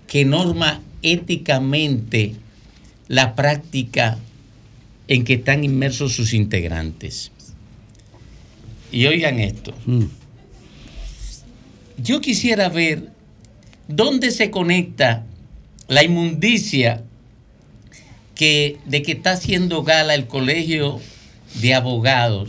[0.06, 2.34] que norma éticamente
[3.08, 4.18] la práctica
[5.12, 7.32] en que están inmersos sus integrantes.
[8.90, 9.74] Y oigan esto.
[11.98, 13.10] Yo quisiera ver
[13.88, 15.26] dónde se conecta
[15.86, 17.02] la inmundicia
[18.34, 20.98] que, de que está haciendo gala el colegio
[21.60, 22.48] de abogados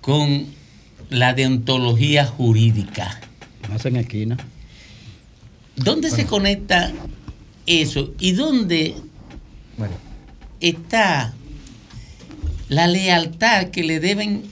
[0.00, 0.46] con
[1.10, 3.20] la deontología jurídica.
[3.72, 4.36] Hacen esquina.
[5.76, 6.92] ¿Dónde se conecta
[7.66, 8.12] eso?
[8.18, 8.96] ¿Y dónde
[10.60, 11.34] está
[12.68, 14.42] la lealtad que le deben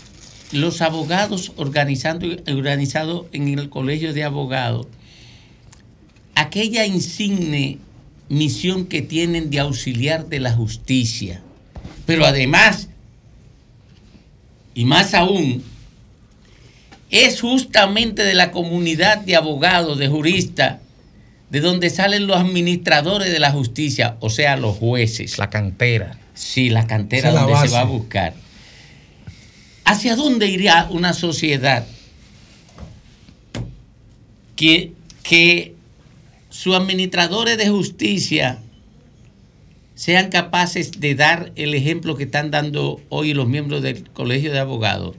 [0.52, 4.86] los abogados organizando, organizados en el colegio de abogados?
[6.34, 7.78] Aquella insigne
[8.28, 11.42] misión que tienen de auxiliar de la justicia,
[12.06, 12.88] Pero además,
[14.74, 15.62] y más aún,
[17.10, 20.80] es justamente de la comunidad de abogados, de juristas,
[21.50, 25.38] de donde salen los administradores de la justicia, o sea, los jueces.
[25.38, 26.18] La cantera.
[26.34, 28.34] Sí, la cantera Esa es la donde se va a buscar.
[29.84, 31.86] ¿Hacia dónde iría una sociedad
[34.56, 35.74] que, que
[36.50, 38.58] sus administradores de justicia
[39.94, 44.58] sean capaces de dar el ejemplo que están dando hoy los miembros del Colegio de
[44.58, 45.14] Abogados?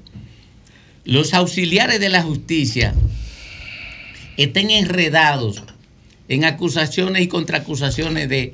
[1.06, 2.94] Los auxiliares de la justicia
[4.36, 5.64] estén enredados
[6.28, 8.54] en acusaciones y contraacusaciones de,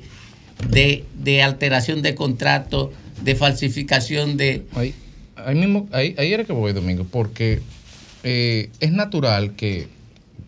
[0.68, 4.64] de, alteración de contrato, de falsificación de...
[4.74, 4.94] Ahí,
[5.36, 7.60] ahí mismo, ahí era que voy, Domingo, porque
[8.22, 9.88] eh, es natural que,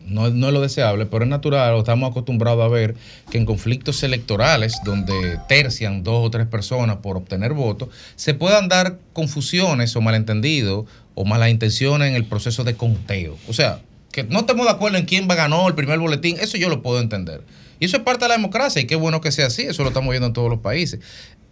[0.07, 2.95] no, no es lo deseable, pero es natural, o estamos acostumbrados a ver
[3.31, 8.69] que en conflictos electorales, donde tercian dos o tres personas por obtener votos, se puedan
[8.69, 13.37] dar confusiones o malentendidos o malas intenciones en el proceso de conteo.
[13.49, 13.81] O sea,
[14.17, 17.01] que no estemos de acuerdo en quién ganó el primer boletín, eso yo lo puedo
[17.03, 17.43] entender.
[17.79, 19.91] Y eso es parte de la democracia y qué bueno que sea así, eso lo
[19.91, 21.01] estamos viendo en todos los países.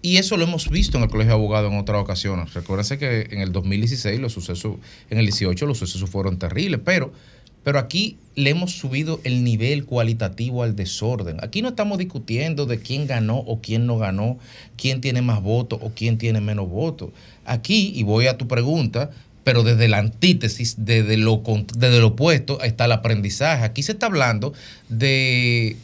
[0.01, 2.55] Y eso lo hemos visto en el Colegio de Abogados en otras ocasiones.
[2.55, 4.77] Recuérdense que en el 2016 los sucesos,
[5.11, 7.13] en el 18 los sucesos fueron terribles, pero,
[7.65, 11.37] pero aquí le hemos subido el nivel cualitativo al desorden.
[11.43, 14.39] Aquí no estamos discutiendo de quién ganó o quién no ganó,
[14.79, 17.11] quién tiene más votos o quién tiene menos votos.
[17.45, 19.11] Aquí, y voy a tu pregunta,
[19.45, 21.43] pero desde la antítesis, desde lo,
[21.77, 23.65] desde lo opuesto, está el aprendizaje.
[23.65, 24.53] Aquí se está hablando
[24.89, 25.77] de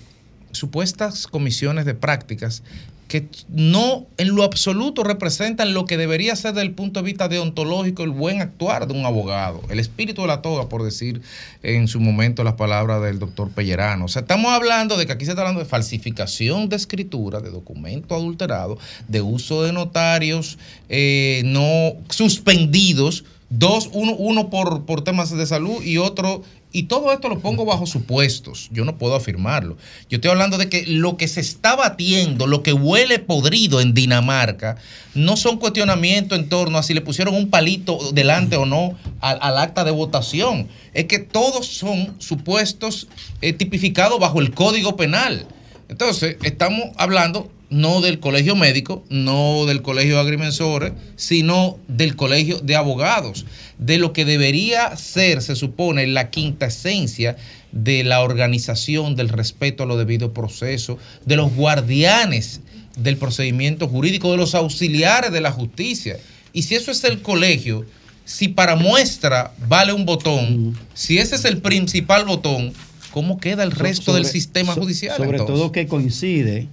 [0.53, 2.63] supuestas comisiones de prácticas
[3.11, 7.27] que no en lo absoluto representan lo que debería ser desde el punto de vista
[7.27, 11.21] deontológico el buen actuar de un abogado, el espíritu de la toga, por decir
[11.65, 14.05] en su momento las palabras del doctor Pellerano.
[14.05, 17.51] O sea, estamos hablando de que aquí se está hablando de falsificación de escritura, de
[17.51, 20.57] documento adulterado, de uso de notarios
[20.89, 27.13] eh, no suspendidos, dos, uno, uno por, por temas de salud y otro y todo
[27.13, 28.69] esto lo pongo bajo supuestos.
[28.73, 29.77] Yo no puedo afirmarlo.
[30.09, 33.93] Yo estoy hablando de que lo que se está batiendo, lo que huele podrido en
[33.93, 34.77] Dinamarca,
[35.15, 39.59] no son cuestionamientos en torno a si le pusieron un palito delante o no al,
[39.59, 40.69] acta de votación.
[40.95, 43.09] Es que todos son supuestos
[43.41, 45.47] eh, tipificados bajo el Código Penal.
[45.89, 52.59] Entonces, estamos hablando no del colegio médico, no del colegio de agrimensores, sino del colegio
[52.59, 53.47] de abogados,
[53.79, 57.37] de lo que debería ser, se supone, la quinta esencia
[57.71, 62.61] de la organización, del respeto a lo debido proceso, de los guardianes
[62.99, 66.19] del procedimiento jurídico, de los auxiliares de la justicia.
[66.53, 67.87] Y si eso es el colegio,
[68.25, 72.73] si para muestra vale un botón, si ese es el principal botón,
[73.13, 75.17] ¿cómo queda el resto del sistema judicial?
[75.17, 75.57] Sobre entonces?
[75.57, 76.67] todo que coincide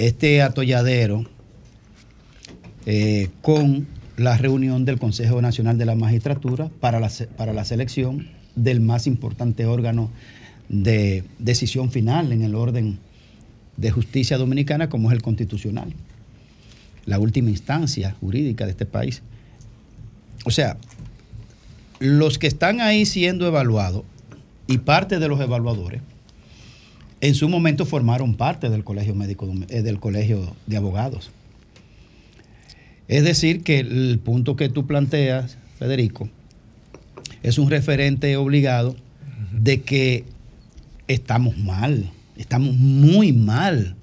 [0.00, 1.26] este atolladero
[2.86, 3.86] eh, con
[4.16, 9.06] la reunión del Consejo Nacional de la Magistratura para la, para la selección del más
[9.06, 10.10] importante órgano
[10.70, 12.98] de decisión final en el orden
[13.76, 15.92] de justicia dominicana como es el constitucional,
[17.04, 19.20] la última instancia jurídica de este país.
[20.46, 20.78] O sea,
[21.98, 24.04] los que están ahí siendo evaluados
[24.66, 26.00] y parte de los evaluadores
[27.20, 31.30] en su momento formaron parte del colegio médico eh, del colegio de abogados.
[33.08, 36.28] Es decir, que el punto que tú planteas, Federico,
[37.42, 38.94] es un referente obligado
[39.52, 40.24] de que
[41.08, 43.96] estamos mal, estamos muy mal.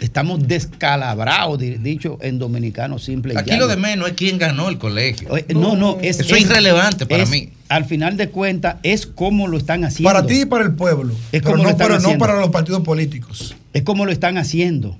[0.00, 3.34] Estamos descalabrados, di- dicho en dominicano simple.
[3.34, 3.62] y Aquí llano.
[3.62, 5.28] lo de menos es quién ganó el colegio.
[5.54, 7.50] No, no, es, Eso es irrelevante para es- mí.
[7.72, 10.12] Al final de cuentas, es como lo están haciendo.
[10.12, 11.14] Para ti y para el pueblo.
[11.32, 12.18] Es pero como no, lo están pero no haciendo.
[12.26, 13.56] para los partidos políticos.
[13.72, 14.98] Es como lo están haciendo.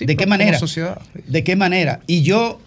[0.00, 0.58] ¿De qué manera?
[0.58, 0.98] sociedad.
[1.26, 2.00] ¿De qué manera?
[2.06, 2.58] Y yo,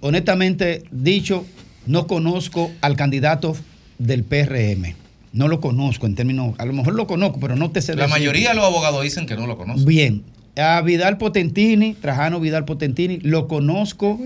[0.00, 1.46] honestamente dicho,
[1.86, 3.56] no conozco al candidato
[3.98, 4.94] del PRM.
[5.32, 8.02] No lo conozco en términos, a lo mejor lo conozco, pero no te sé La
[8.02, 8.10] decir.
[8.18, 9.84] mayoría de los abogados dicen que no lo conocen.
[9.84, 10.22] Bien.
[10.58, 14.18] A Vidal Potentini, Trajano Vidal Potentini, lo conozco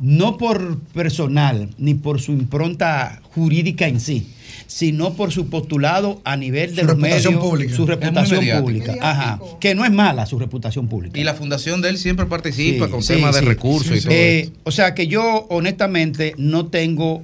[0.00, 4.28] no por personal ni por su impronta jurídica en sí,
[4.68, 7.74] sino por su postulado a nivel de Su los reputación medios, pública.
[7.74, 11.18] su reputación pública, ajá, que no es mala su reputación pública.
[11.18, 13.46] Y la fundación de él siempre participa Sí, con sí, temas de sí.
[13.46, 14.50] recursos y todo Eh.
[14.62, 17.22] O sea que yo honestamente no tengo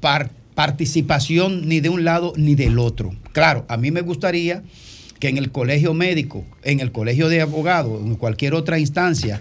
[0.00, 3.14] par- participación ni de un lado ni del otro.
[3.32, 4.62] Claro, a mí me gustaría
[5.18, 9.40] que en el colegio médico, en el colegio de abogados, en cualquier otra instancia,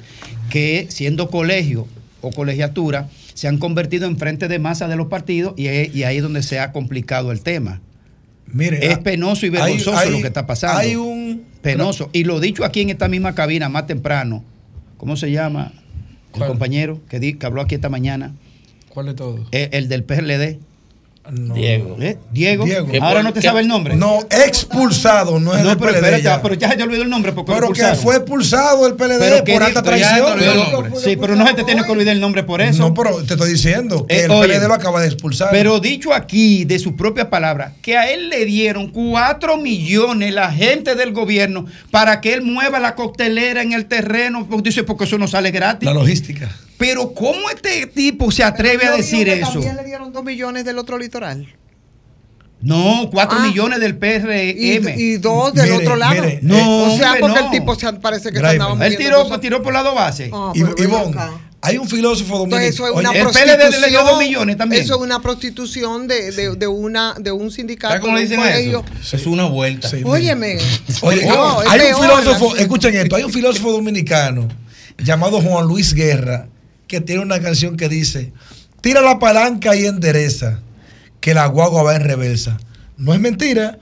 [0.49, 1.87] que siendo colegio
[2.21, 6.03] o colegiatura, se han convertido en frente de masa de los partidos y, ahí- y
[6.03, 7.81] ahí es donde se ha complicado el tema.
[8.47, 10.77] Mire, es penoso y vergonzoso hay- lo que está pasando.
[10.79, 12.09] hay un- penoso.
[12.13, 14.43] Y lo dicho aquí en esta misma cabina más temprano,
[14.97, 15.73] ¿cómo se llama?
[16.35, 18.33] el compañero que, di- que habló aquí esta mañana,
[18.89, 19.47] ¿Cuál de todos?
[19.53, 20.03] eh, el del
[21.31, 21.97] Diego.
[21.99, 22.17] ¿Eh?
[22.31, 22.65] Diego.
[22.65, 22.87] Diego.
[23.01, 23.95] Ahora no te sabe el nombre.
[23.95, 26.41] No, expulsado, no es No, del pero PLD espérate, ya.
[26.41, 29.43] pero ya se te olvidó el nombre porque Pero que fue expulsado el PLD Pero
[29.43, 30.39] por alta traición.
[31.03, 32.79] Sí, pero no se te tiene que olvidar el nombre por eso.
[32.83, 35.49] No, pero te estoy diciendo que Eh, el oye, PLD lo acaba de expulsar.
[35.51, 40.51] Pero dicho aquí de su propia palabra, que a él le dieron 4 millones la
[40.51, 44.45] gente del gobierno para que él mueva la coctelera en el terreno.
[44.49, 45.85] Porque Dice, porque eso no sale gratis.
[45.85, 46.49] La logística.
[46.77, 49.53] Pero ¿cómo este tipo se atreve a decir eso?
[49.53, 51.47] También le dieron dos millones del otro litoral.
[52.61, 53.47] No, 4 Ah.
[53.47, 54.49] millones del PRM.
[54.57, 54.79] Y,
[55.13, 56.13] y dos del Mire, otro lado.
[56.15, 57.45] mire, No, o sea, hombre, porque no.
[57.45, 58.61] el tipo se parece que se Graimer.
[58.61, 60.31] andaba Él tiró, cosas- tiró por lado base.
[60.55, 61.15] Y- Ivonne,
[61.61, 62.65] hay un filósofo dominicano.
[62.67, 64.19] Eso es una Oye, el PLD le dio dos prostitución.
[64.19, 64.81] millones también.
[64.83, 67.89] Eso es una prostitución de, de, de una, de un sindicato.
[67.93, 68.83] ¿Sabes cómo le dicen eso?
[69.15, 69.89] Es una vuelta.
[70.03, 70.57] Óyeme.
[71.01, 74.47] Oye, No, hay un peor, filósofo, escuchen esto, hay un filósofo dominicano
[74.97, 76.47] llamado Juan Luis Guerra
[76.87, 78.31] que tiene una canción que dice,
[78.81, 80.59] tira la palanca y endereza,
[81.19, 82.57] que la guagua va en reversa.
[82.97, 83.79] No es mentira.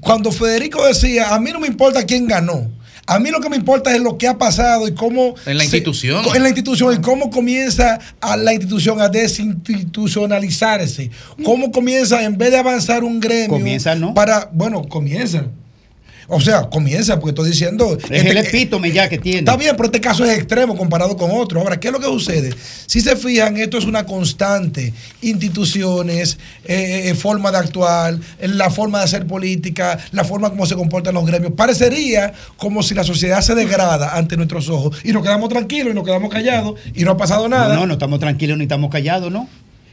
[0.00, 2.70] Cuando Federico decía, a mí no me importa quién ganó,
[3.08, 5.34] a mí lo que me importa es lo que ha pasado y cómo...
[5.46, 6.24] En la se- institución.
[6.34, 11.10] en la institución y cómo comienza a la institución a desinstitucionalizarse.
[11.44, 13.50] Cómo comienza, en vez de avanzar un gremio...
[13.50, 14.12] Comienza, ¿no?
[14.14, 15.44] Para, bueno, comienza.
[16.28, 17.96] O sea, comienza, porque estoy diciendo...
[18.10, 19.40] Es el epítome ya que tiene.
[19.40, 21.60] Está bien, pero este caso es extremo comparado con otro.
[21.60, 22.54] Ahora, ¿qué es lo que sucede?
[22.86, 24.92] Si se fijan, esto es una constante.
[25.22, 30.66] Instituciones, eh, eh, forma de actuar, eh, la forma de hacer política, la forma como
[30.66, 31.52] se comportan los gremios.
[31.52, 35.94] Parecería como si la sociedad se degrada ante nuestros ojos y nos quedamos tranquilos y
[35.94, 37.74] nos quedamos callados y no ha pasado nada.
[37.74, 39.48] No, no, no estamos tranquilos ni estamos callados, ¿no?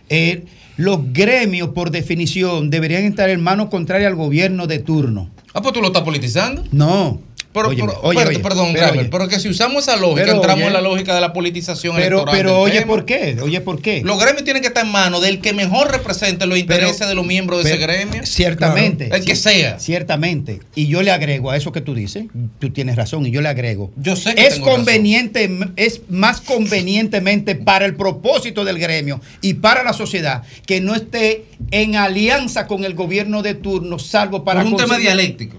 [0.09, 0.45] Eh,
[0.77, 5.29] los gremios, por definición, deberían estar en mano contraria al gobierno de turno.
[5.53, 6.63] Ah, pues tú lo estás politizando.
[6.71, 7.21] No.
[7.53, 9.09] Pero, Óyeme, pero- oye, espérate, oye, perdón, pero oye.
[9.11, 12.17] pero que si usamos esa lógica, Pero entramos en la lógica de la politización Pero,
[12.17, 12.35] electoral.
[12.35, 12.81] pero oye.
[12.81, 13.37] ¿por qué?
[13.41, 14.01] Oye, ¿por qué?
[14.03, 17.25] Los gremios tienen que estar en manos del que mejor represente los intereses de los
[17.25, 18.25] miembros de ese gremio.
[18.25, 19.05] Ciertamente.
[19.07, 19.79] Claro, el que sea.
[19.79, 20.61] Ciertamente.
[20.73, 22.25] Y yo le agrego a eso que tú dices,
[22.59, 23.91] tú tienes razón, y yo le agrego.
[23.97, 24.79] Yo sé que es tengo razón.
[24.79, 30.95] conveniente, es más convenientemente para el propósito del gremio y para la sociedad que no
[30.95, 35.57] esté en alianza con el gobierno de turno, salvo para Por un tema dialéctico.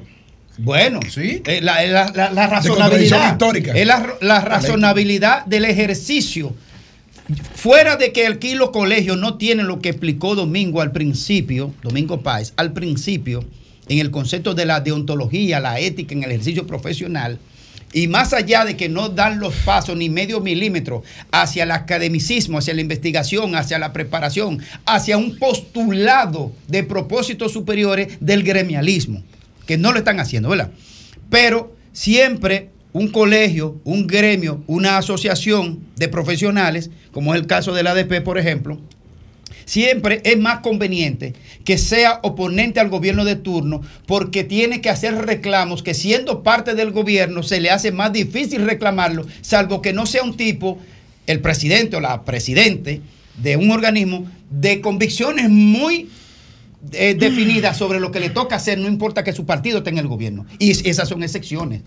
[0.59, 1.43] Bueno, ¿Sí?
[1.47, 3.73] eh, la, la- la- la razonabilidad histórica.
[3.73, 6.55] es la, la razonabilidad del ejercicio.
[7.55, 12.21] Fuera de que aquí los colegios no tienen lo que explicó Domingo al principio, Domingo
[12.21, 13.45] Páez, al principio,
[13.89, 17.39] en el concepto de la deontología, la ética en el ejercicio profesional,
[17.93, 22.59] y más allá de que no dan los pasos ni medio milímetro hacia el academicismo,
[22.59, 29.23] hacia la investigación, hacia la preparación, hacia un postulado de propósitos superiores del gremialismo,
[29.67, 30.71] que no lo están haciendo, ¿verdad?
[31.31, 37.89] Pero siempre un colegio, un gremio, una asociación de profesionales, como es el caso del
[37.89, 38.79] ADP, por ejemplo,
[39.65, 41.35] siempre es más conveniente
[41.65, 46.75] que sea oponente al gobierno de turno porque tiene que hacer reclamos que siendo parte
[46.75, 50.79] del gobierno se le hace más difícil reclamarlo, salvo que no sea un tipo,
[51.27, 53.01] el presidente o la presidente
[53.43, 56.09] de un organismo, de convicciones muy
[56.93, 59.99] eh, definidas sobre lo que le toca hacer, no importa que su partido esté en
[59.99, 60.47] el gobierno.
[60.59, 61.83] Y es- esas son excepciones.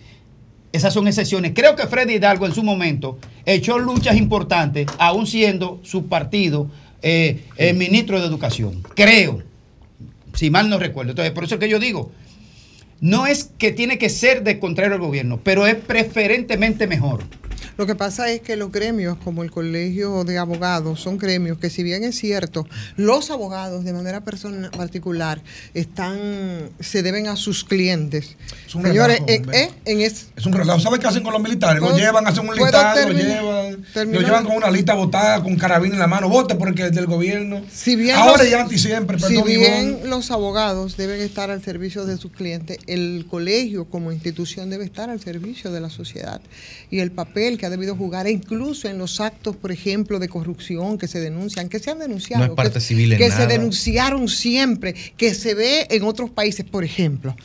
[0.74, 1.54] Esas son excepciones.
[1.56, 6.70] Creo que Freddy Hidalgo en su momento echó luchas importantes, aún siendo su partido
[7.02, 8.84] eh, el ministro de Educación.
[8.96, 9.44] Creo,
[10.34, 11.12] si mal no recuerdo.
[11.12, 12.12] Entonces, por eso es que yo digo,
[13.00, 17.24] no es que tiene que ser de contrario al gobierno, pero es preferentemente mejor.
[17.78, 21.70] Lo que pasa es que los gremios, como el Colegio de Abogados, son gremios que
[21.70, 25.42] si bien es cierto, los abogados de manera persona- particular
[25.74, 28.36] están, se deben a sus clientes.
[28.66, 30.80] Es un Señores, relajo, eh, eh, en es, Es un relajo.
[30.80, 31.80] ¿Sabes qué hacen con los militares?
[31.82, 33.42] Lo ¿Puedo- llevan, hacen un listado, lo terminar?
[33.94, 36.30] llevan, lo llevan con una lista botada, con carabina en la mano.
[36.30, 37.62] Vote porque es del gobierno.
[37.72, 40.08] Si bien Ahora los- ya anti siempre, Si perdón, bien Ivonne.
[40.10, 45.10] los abogados deben estar al servicio de sus clientes, el colegio como institución debe estar
[45.10, 46.42] al servicio de la sociedad.
[46.90, 50.98] Y el papel que ha debido jugar, incluso en los actos, por ejemplo, de corrupción
[50.98, 53.42] que se denuncian, que se han denunciado, No es parte que, civil en que nada.
[53.42, 57.36] se denunciaron siempre, que se ve en otros países, por ejemplo,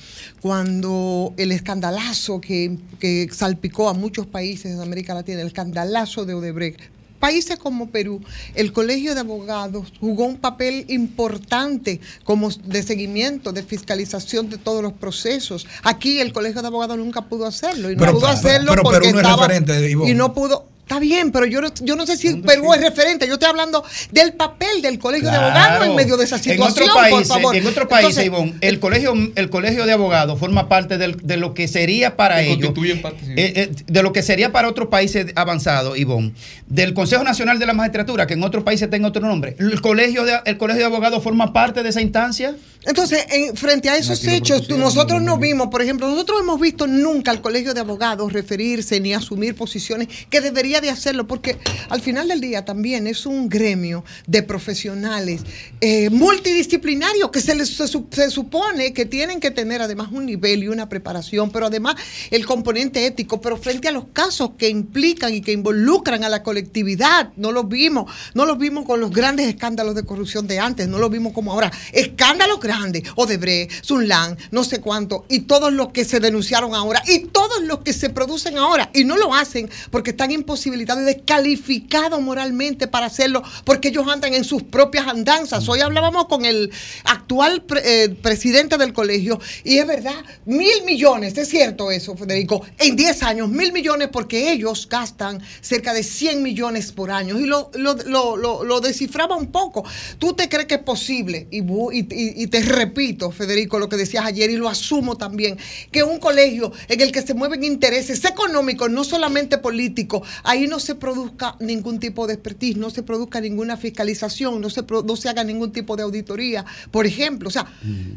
[0.41, 6.35] cuando el escandalazo que, que salpicó a muchos países de América Latina, el escandalazo de
[6.35, 6.81] Odebrecht,
[7.23, 8.21] países como Perú,
[8.57, 14.83] el Colegio de Abogados jugó un papel importante como de seguimiento, de fiscalización de todos
[14.83, 15.69] los procesos.
[15.85, 18.99] Aquí el Colegio de Abogados nunca pudo hacerlo y no Pero- pudo hacerlo pero porque
[18.99, 22.19] Perú no es estaba y no pudo Está bien, pero yo no, yo no sé
[22.19, 23.27] si Perú es referente.
[23.27, 26.67] Yo estoy hablando del papel del colegio de abogados en medio de esa situación.
[26.67, 27.57] En otros por países, favor.
[27.57, 31.39] en otros países, Entonces, Ivonne, el colegio, el colegio de abogados forma parte del- de
[31.39, 33.33] lo que sería para Que ellos, constituyen parte, sí.
[33.39, 36.35] eh, eh, de lo que sería para otros países avanzados, Ivonne,
[36.67, 39.57] del Consejo Nacional de la Magistratura, que en otros países tenga otro nombre.
[39.59, 42.55] El colegio de, el colegio de abogados forma parte de esa instancia.
[42.85, 46.87] Entonces, en- frente a esos hechos, tú- nosotros no vimos, por ejemplo, nosotros hemos visto
[46.87, 51.59] nunca al colegio de abogados referirse ni asumir posiciones que debería de hacerlo, porque
[51.89, 55.43] al final del día también es un gremio de profesionales
[55.81, 60.27] eh, multidisciplinarios que se les se, su- se supone que tienen que tener además un
[60.27, 61.95] nivel y una preparación, pero además
[62.31, 66.43] el componente ético, pero frente a los casos que implican y que involucran a la
[66.43, 70.89] colectividad, no los vimos, no los vimos con los grandes escándalos de corrupción de antes,
[70.89, 72.72] no los vimos como ahora, escándalos grandes,
[73.17, 77.81] Odebrecht, Sunlan, no sé cuánto, y todos los que se denunciaron ahora, y todos los
[77.81, 83.43] que se producen ahora, y no lo hacen porque están imposibilitados, descalificados moralmente para hacerlo,
[83.65, 85.69] porque ellos andan en sus propias andanzas.
[85.69, 86.71] Hoy hablábamos con el
[87.05, 90.15] actual pre- eh, presidente del colegio, y es verdad,
[90.47, 95.93] mil millones, es cierto eso, Federico, en 10 años, mil millones, porque ellos gastan cerca
[95.93, 99.85] de 100 millones por año, y lo, lo, lo, lo- descifraba un poco.
[100.19, 101.47] ¿Tú te crees que es posible?
[101.51, 105.59] Y, y, y- y te repito, Federico, lo que decías ayer, y lo asumo también,
[105.91, 110.79] que un colegio en el que se mueven intereses económicos, no solamente políticos, ahí no
[110.81, 115.29] se produzca ningún tipo de expertise, no se produzca ninguna fiscalización, no se, no se
[115.29, 117.49] haga ningún tipo de auditoría, por ejemplo.
[117.49, 117.67] O sea,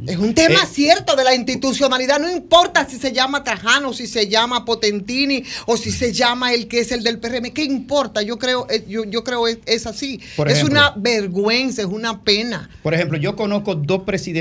[0.08, 4.08] es un tema Eh, cierto de la institucionalidad, no importa si se llama Trajano, si
[4.08, 8.22] se llama Potentini o si se llama el que es el del PRM, ¿qué importa?
[8.22, 10.20] Yo creo, eh, yo, yo creo es, es así.
[10.36, 10.80] Por es ejemplo.
[10.80, 12.70] una vergüenza, es una pena.
[12.84, 14.35] Por ejemplo, yo conozco dos presidentes,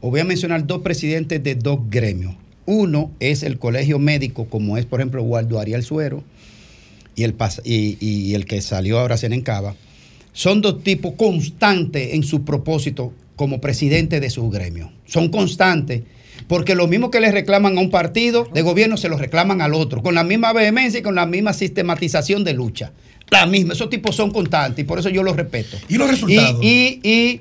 [0.00, 2.34] o voy a mencionar dos presidentes de dos gremios.
[2.66, 6.24] Uno es el colegio médico, como es, por ejemplo, Waldo Ariel Suero,
[7.14, 9.74] y el, pas- y, y el que salió ahora en Cava.
[10.32, 14.90] Son dos tipos constantes en su propósito como presidente de sus gremios.
[15.06, 16.02] Son constantes.
[16.48, 19.72] Porque lo mismo que le reclaman a un partido de gobierno, se lo reclaman al
[19.72, 22.92] otro, con la misma vehemencia y con la misma sistematización de lucha.
[23.30, 25.78] La misma, esos tipos son constantes y por eso yo los respeto.
[25.88, 26.62] ¿Y los resultados?
[26.62, 27.40] Y, y, y,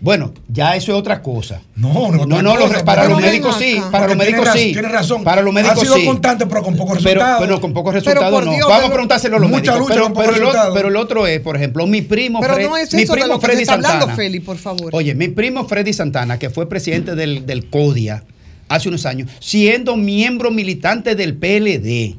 [0.00, 1.60] bueno, ya eso es otra cosa.
[1.74, 4.72] No, no, no, no, cosa, para los médicos sí, para los médicos sí.
[4.72, 5.24] tiene razón.
[5.24, 6.04] Para los médicos Ha sido sí.
[6.04, 7.40] constante, pero con pocos Pero, resultados.
[7.46, 8.52] pero con pocos resultados no.
[8.52, 9.78] Dios, Vamos pero- a preguntárselo a los mucha médicos.
[9.80, 10.76] lucha pero, con pocos pero el, otro- resultados.
[10.76, 13.20] pero el otro es, por ejemplo, mi primo, Pero Fred- no es mi eso de
[13.20, 14.16] primo lo que se Freddy está hablando, Santana.
[14.16, 14.90] Feli, por favor.
[14.94, 18.22] Oye, mi primo Freddy Santana, que fue presidente del, del CODIA
[18.68, 22.16] hace unos años, siendo miembro militante del PLD.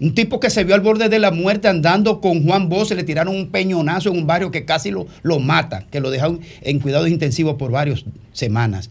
[0.00, 3.04] Un tipo que se vio al borde de la muerte andando con Juan Bosch, le
[3.04, 6.80] tiraron un peñonazo en un barrio que casi lo, lo mata, que lo dejaron en
[6.80, 8.90] cuidados intensivos por varias semanas.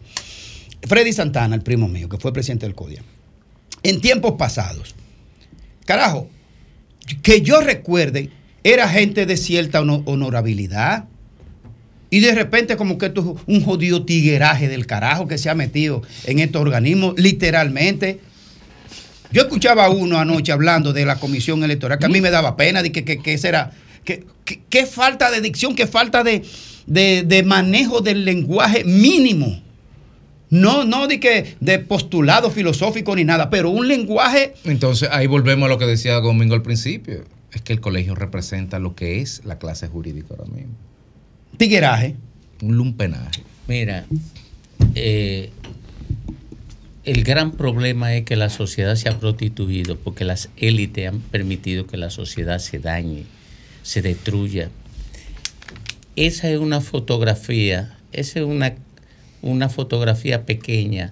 [0.82, 3.02] Freddy Santana, el primo mío, que fue presidente del CODIA.
[3.82, 4.94] En tiempos pasados,
[5.84, 6.28] carajo,
[7.22, 8.30] que yo recuerde,
[8.62, 11.04] era gente de cierta hono- honorabilidad.
[12.08, 15.54] Y de repente como que esto es un jodido tigueraje del carajo que se ha
[15.54, 18.20] metido en estos organismos, literalmente.
[19.34, 22.56] Yo escuchaba a uno anoche hablando de la comisión electoral, que a mí me daba
[22.56, 23.72] pena, de que, que, que será,
[24.04, 26.42] que, que- qué falta de dicción, qué falta de,
[26.86, 29.60] de- de manejo del lenguaje mínimo.
[30.50, 35.66] No, no de que de postulado filosófico ni nada, pero un lenguaje Entonces ahí volvemos
[35.66, 37.24] a lo que decía Domingo al principio.
[37.52, 40.74] Es que el colegio representa lo que es la clase jurídica ahora mismo.
[41.56, 42.14] tigueraje.
[42.62, 43.42] Un lumpenaje.
[43.66, 44.04] Mira,
[44.94, 45.50] eh,
[47.04, 51.86] el gran problema es que la sociedad se ha prostituido porque las élites han permitido
[51.86, 53.24] que la sociedad se dañe,
[53.82, 54.70] se destruya.
[56.16, 58.74] Esa es una fotografía, esa es una,
[59.42, 61.10] una fotografía pequeña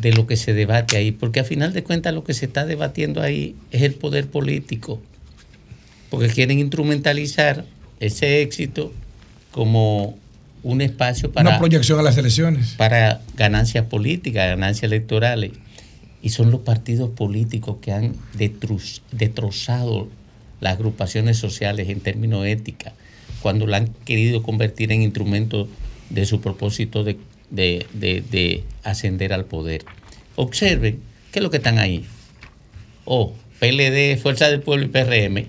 [0.00, 2.66] de lo que se debate ahí, porque a final de cuentas lo que se está
[2.66, 5.00] debatiendo ahí es el poder político,
[6.10, 7.66] porque quieren instrumentalizar
[8.00, 8.92] ese éxito
[9.52, 10.18] como
[10.62, 12.74] un espacio para Una proyección a las elecciones.
[12.76, 15.52] para ganancias políticas, ganancias electorales.
[16.22, 18.14] Y son los partidos políticos que han
[19.12, 20.08] destrozado
[20.60, 22.92] las agrupaciones sociales en términos ética,
[23.40, 25.68] cuando la han querido convertir en instrumento
[26.10, 27.18] de su propósito de,
[27.50, 29.84] de- de- de ascender al poder.
[30.36, 31.00] Observen
[31.32, 32.04] qué es lo que están ahí.
[33.04, 35.46] O PLD, Fuerza del Pueblo y PRM.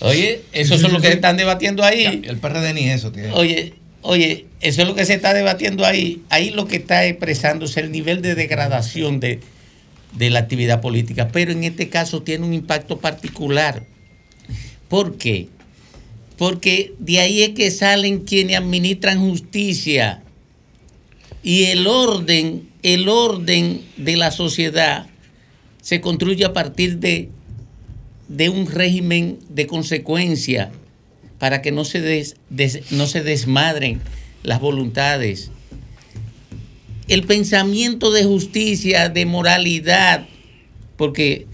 [0.00, 2.22] Oye, son sí, los que se están debatiendo ahí.
[2.24, 3.32] El PRD ni eso tiene.
[3.32, 6.22] Oye, oye, eso es lo que se está debatiendo ahí.
[6.28, 9.40] Ahí lo que está expresándose el nivel de degradación de,
[10.12, 13.86] de la actividad política, pero en este caso tiene un impacto particular.
[14.88, 15.48] ¿Por qué?
[16.36, 20.22] Porque de ahí es que salen quienes administran justicia
[21.42, 25.06] y el orden, el orden de la sociedad
[25.82, 27.28] se construye a partir de
[28.28, 30.70] de un régimen de consecuencia
[31.38, 32.36] para que no se, des-
[32.90, 34.00] no se desmadren
[34.42, 35.50] las voluntades.
[37.08, 40.26] El pensamiento de justicia, de moralidad,
[40.96, 41.46] porque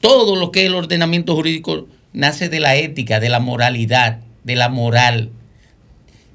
[0.00, 4.56] todo lo que es el ordenamiento jurídico nace de la ética, de la moralidad, de
[4.56, 5.30] la moral.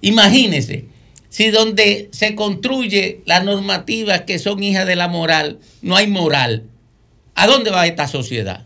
[0.02, 0.86] Imagínense,
[1.30, 6.64] si donde se construye las normativas que son hijas de la moral, no hay moral,
[7.34, 8.65] ¿a dónde va esta sociedad?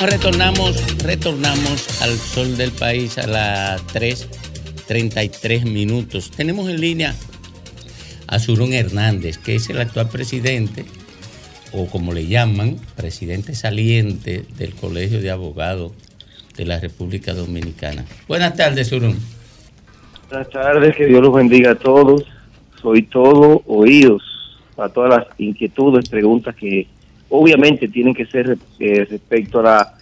[0.00, 6.30] Retornamos, retornamos al sol del país a las 3.33 minutos.
[6.30, 7.14] Tenemos en línea
[8.28, 10.84] a Surún Hernández, que es el actual presidente,
[11.72, 15.92] o como le llaman, presidente saliente del Colegio de Abogados
[16.56, 18.04] de la República Dominicana.
[18.28, 19.16] Buenas tardes, Surún.
[20.30, 22.22] Buenas tardes, que Dios los bendiga a todos.
[22.80, 24.22] Soy todo oídos
[24.76, 26.86] para todas las inquietudes, preguntas que
[27.30, 29.94] obviamente tienen que ser eh, respecto a la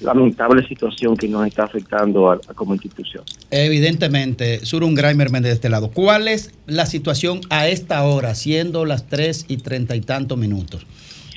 [0.00, 3.24] lamentable situación que nos está afectando a, a como institución.
[3.50, 5.90] Evidentemente, Surun Graimer Méndez de este lado.
[5.90, 10.86] ¿Cuál es la situación a esta hora, siendo las 3 y 30 y tantos minutos?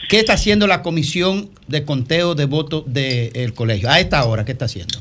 [0.09, 3.89] ¿Qué está haciendo la comisión de conteo de votos del colegio?
[3.91, 4.97] A esta hora, ¿qué está haciendo?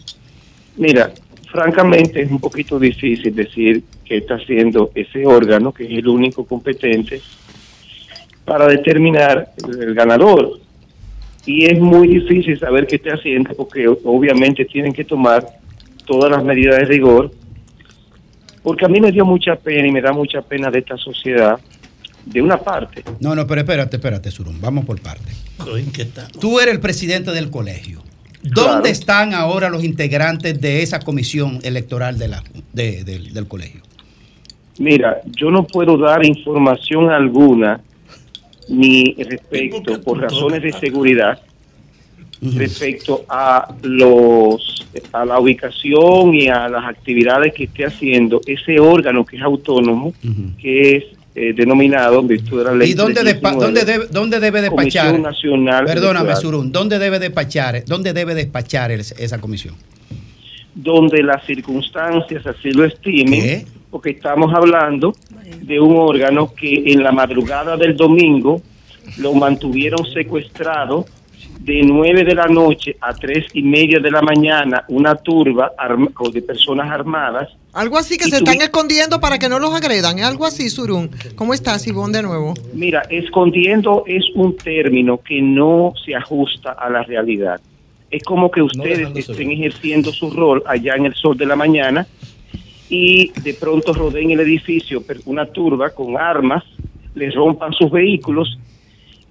[0.77, 1.13] Mira,
[1.51, 6.45] francamente es un poquito difícil decir qué está haciendo ese órgano, que es el único
[6.45, 7.23] competente
[8.49, 10.59] para determinar el ganador.
[11.47, 15.47] Y es muy difícil saber qué está haciendo porque obviamente tienen que tomar
[16.07, 17.31] todas las medidas de rigor.
[18.63, 21.59] Porque a mí me dio mucha pena y me da mucha pena de esta sociedad,
[22.27, 23.03] de una parte.
[23.21, 24.61] No, no, pero espérate, espérate, Surun.
[24.61, 25.33] Vamos por parte.
[26.41, 28.03] Tú eres el presidente del colegio.
[28.43, 28.87] ¿Dónde Claro.
[28.87, 32.43] están ahora los integrantes de esa comisión electoral de la,
[32.73, 33.81] de- del- del colegio?
[34.79, 37.81] Mira, yo no puedo dar información alguna
[38.69, 41.41] ni respecto, por razones de seguridad,
[42.55, 44.75] respecto a los
[45.13, 50.13] a la ubicación y a las actividades que esté haciendo ese órgano que es autónomo,
[50.61, 51.05] que es
[51.35, 52.91] eh, denominado en virtud de la ley.
[52.91, 55.19] ¿Y dónde, despa- 319, dónde debe, dónde debe despachar?
[55.21, 56.41] Nacional Perdóname, Electoral.
[56.43, 56.73] Surun.
[56.73, 59.75] ¿Dónde debe despachar, dónde debe despachar el- esa comisión?
[60.75, 65.15] donde las circunstancias así lo estimen, porque estamos hablando
[65.63, 68.61] de un órgano que en la madrugada del domingo
[69.19, 71.07] lo mantuvieron secuestrado
[71.61, 75.73] de 9 de la noche a tres y media de la mañana, una turba
[76.33, 77.49] de personas armadas.
[77.73, 80.19] Algo así que se están escondiendo para que no los agredan.
[80.19, 81.11] Es algo así, Surún.
[81.37, 82.55] ¿Cómo estás, Ivonne, de nuevo?
[82.73, 87.61] Mira, escondiendo es un término que no se ajusta a la realidad.
[88.11, 92.07] Es como que ustedes estén ejerciendo su rol allá en el sol de la mañana
[92.91, 96.65] y de pronto rodeen el edificio una turba con armas,
[97.15, 98.59] les rompan sus vehículos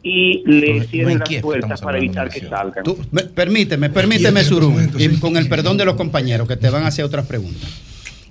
[0.04, 2.84] y le cierren las puertas para evitar que salgan.
[2.84, 6.84] Tú, me- permíteme, permíteme, Surún, y con el perdón de los compañeros que te van
[6.84, 7.70] a hacer otras preguntas.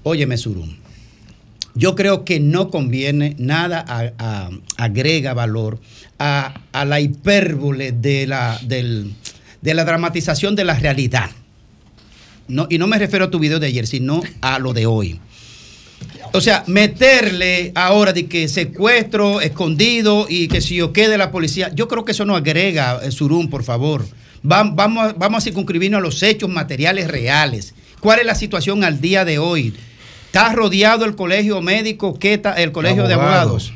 [0.05, 0.77] Óyeme, Surún,
[1.75, 5.79] yo creo que no conviene, nada a- a- agrega valor
[6.19, 9.13] a, a la hipérbole de la, del-
[9.61, 11.31] de la dramatización de la realidad.
[12.49, 15.21] No, y no me refiero a tu video de ayer, sino a lo de hoy.
[16.33, 21.71] O sea, meterle ahora de que secuestro, escondido y que si yo quede la policía,
[21.75, 24.05] yo creo que eso no agrega, eh, Surún, por favor.
[24.49, 27.75] Va- Vamos, a- vamos a circunscribirnos a los hechos materiales reales.
[28.01, 29.75] ¿Cuál es la situación al día de hoy?
[30.27, 32.19] ¿Está rodeado el colegio médico?
[32.19, 33.73] ¿Qué está el colegio de abogados?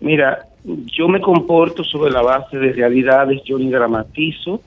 [0.00, 4.62] Mira, yo me comporto sobre la base de realidades, yo ni dramatizo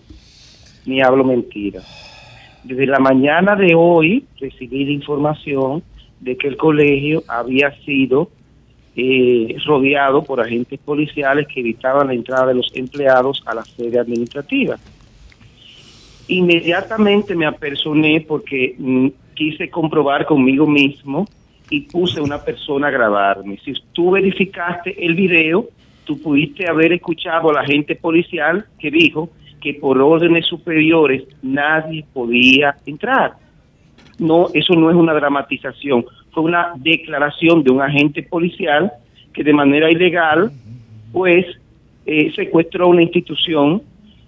[0.85, 1.85] ni hablo mentiras.
[2.67, 5.81] Desde la mañana de hoy recibí la información
[6.19, 8.29] de que el colegio había sido
[8.93, 13.97] eh, rodeado por agentes policiales que evitaban la entrada de los empleados a la sede
[13.97, 14.77] administrativa.
[16.27, 21.25] Inmediatamente me apersoné porque mm, quise comprobar conmigo mismo
[21.69, 23.57] y puse a una persona a grabarme.
[23.63, 25.69] Si tú verificaste el video,
[26.03, 29.29] tú pudiste haber escuchado al agente policial que dijo
[29.61, 33.33] que por órdenes superiores nadie podía entrar.
[34.19, 38.91] No, eso no es una dramatización, fue una declaración de un agente policial
[39.33, 40.51] que de manera ilegal,
[41.11, 41.45] pues,
[42.05, 43.81] eh, secuestró una institución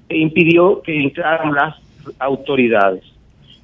[0.08, 1.76] e impidió que entraran las
[2.20, 3.04] autoridades.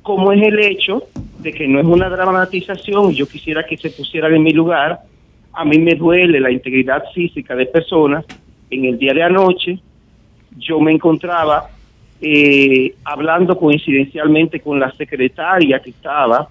[0.01, 1.03] Como es el hecho
[1.39, 4.99] de que no es una dramatización, yo quisiera que se pusieran en mi lugar,
[5.53, 8.25] a mí me duele la integridad física de personas.
[8.69, 9.79] En el día de anoche
[10.57, 11.69] yo me encontraba
[12.21, 16.47] eh, hablando coincidencialmente con la secretaria que estaba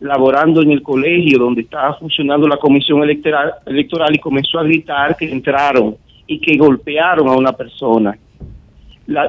[0.00, 5.16] laborando en el colegio donde estaba funcionando la comisión electoral, electoral y comenzó a gritar
[5.16, 5.96] que entraron
[6.26, 8.16] y que golpearon a una persona.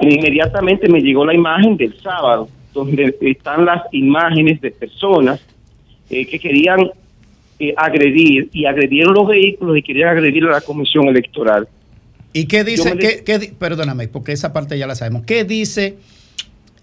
[0.02, 5.44] Inmediatamente me llegó la imagen del sábado, donde están las imágenes de personas
[6.10, 6.92] eh, que querían
[7.58, 11.68] eh, agredir y agredieron los vehículos y querían agredir a la comisión electoral.
[12.34, 12.96] ¿Y qué dice?
[12.98, 15.24] Qué- qué perdóname, porque esa parte ya la sabemos.
[15.26, 15.98] ¿Qué dice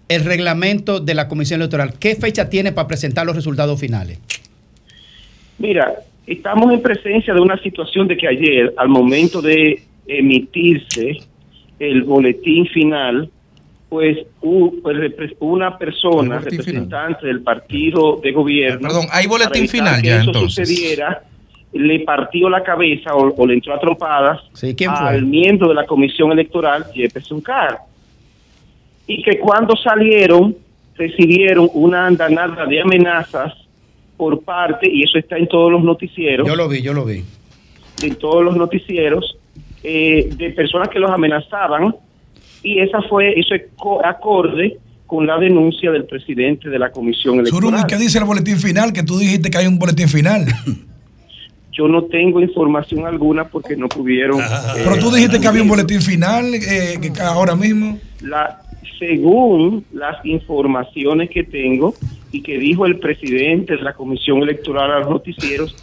[0.09, 1.93] el reglamento de la Comisión Electoral?
[1.99, 4.19] ¿Qué fecha tiene para presentar los resultados finales?
[5.57, 5.93] Mira,
[6.25, 11.17] estamos en presencia de una situación de que ayer, al momento de emitirse
[11.79, 13.29] el boletín final,
[13.89, 14.97] pues pues,
[15.39, 20.67] una persona, representante del partido de gobierno, Perdón, ¿hay boletín final que ya, eso entonces?
[20.67, 21.23] sucediera,
[21.73, 25.07] le partió la cabeza o, o le entró a trompadas ¿quién fue?
[25.09, 27.77] al miembro de la comisión electoral, Jefferson Carr.
[29.05, 30.55] Y que cuando salieron,
[30.95, 33.53] recibieron una andanada de amenazas
[34.17, 37.23] por parte, y eso está en todos los noticieros, Yo lo vi, yo lo vi.
[38.01, 39.37] en todos los noticieros,
[39.83, 41.93] eh, de personas que los amenazaban,
[42.63, 47.45] y esa fue, eso es co- acorde con la denuncia del presidente de la comisión
[47.45, 47.87] Surumi, electoral.
[47.87, 48.91] ¿qué dice el boletín final?
[48.91, 50.45] Que tú dijiste que hay un boletín final.
[51.77, 54.39] Yo no tengo información alguna porque no pudieron.
[54.75, 57.99] Pero tú eh, dijiste que había un boletín final eh, que ahora mismo.
[58.21, 58.61] la,
[58.97, 61.93] según las informaciones que tengo
[62.31, 65.75] y que dijo el presidente de la comisión electoral a los noticieros,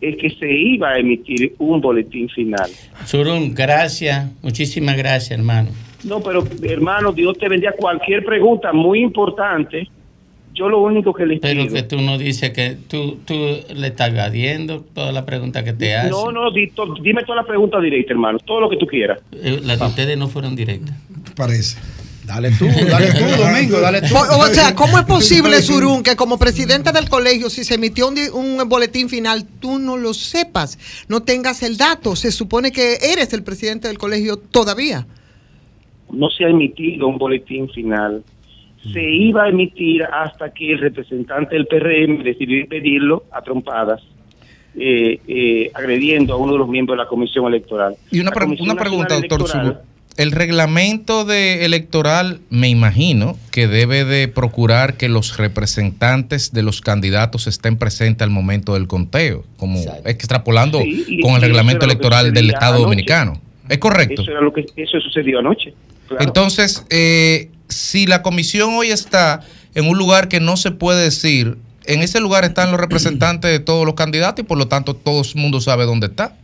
[0.00, 2.70] es que se iba a emitir un boletín final.
[3.04, 5.70] Surun, gracias, muchísimas gracias, hermano.
[6.04, 7.72] No, pero hermano, Dios te bendiga.
[7.76, 9.88] Cualquier pregunta muy importante,
[10.54, 11.74] yo lo único que les Pero pido.
[11.74, 13.34] que tú no dices que tú, tú
[13.74, 16.10] le estás gadiendo todas las preguntas que te hacen.
[16.10, 19.20] No, no, di to- dime toda la pregunta directa, hermano, todo lo que tú quieras.
[19.32, 20.94] Eh, Las de ustedes no fueron directas.
[21.36, 21.78] Parece.
[22.26, 24.14] Dale tú, dale tú, Domingo, dale tú.
[24.14, 28.06] O, o sea, ¿cómo es posible, Surún, que como presidente del colegio, si se emitió
[28.08, 30.78] un, un boletín final, tú no lo sepas,
[31.08, 32.14] no tengas el dato?
[32.14, 35.06] Se supone que eres el presidente del colegio todavía.
[36.12, 38.22] No se ha emitido un boletín final.
[38.92, 44.00] Se iba a emitir hasta que el representante del PRM decidió impedirlo a trompadas,
[44.78, 47.96] eh, eh, agrediendo a uno de los miembros de la comisión electoral.
[48.10, 49.82] Y una, pre- una pregunta, doctor.
[50.16, 56.80] El reglamento de electoral, me imagino, que debe de procurar que los representantes de los
[56.80, 62.50] candidatos estén presentes al momento del conteo, como extrapolando Sí, con el reglamento electoral del
[62.50, 62.84] Estado anoche.
[62.84, 63.40] Dominicano.
[63.68, 64.22] ¿Es correcto?
[64.22, 65.72] Eso era lo que eso sucedió anoche.
[66.08, 66.24] claro.
[66.24, 69.40] Entonces, eh, si la comisión hoy está
[69.74, 71.56] en un lugar que no se puede decir,
[71.86, 75.22] en ese lugar están los representantes de todos los candidatos y por lo tanto todo
[75.22, 76.36] el mundo sabe dónde está.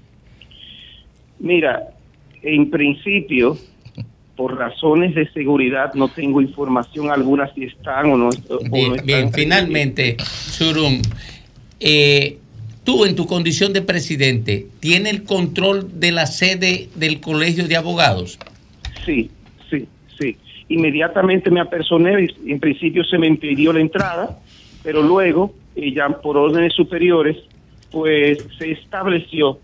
[1.38, 1.90] Mira,
[2.42, 3.58] en principio,
[4.36, 8.90] por razones de seguridad, no tengo información alguna si están o no, o no Bien,
[8.92, 9.06] están.
[9.06, 11.02] bien, finalmente, Surun,
[11.80, 12.38] eh,
[12.84, 17.76] tú en tu condición de presidente, ¿tienes el control de la sede del colegio de
[17.76, 18.38] abogados?
[19.04, 19.30] Sí,
[20.18, 20.36] sí.
[20.68, 24.38] Inmediatamente me apersoné, y en principio se me impidió la entrada,
[24.82, 27.36] pero luego, eh, ya por órdenes superiores,
[27.90, 29.58] pues se estableció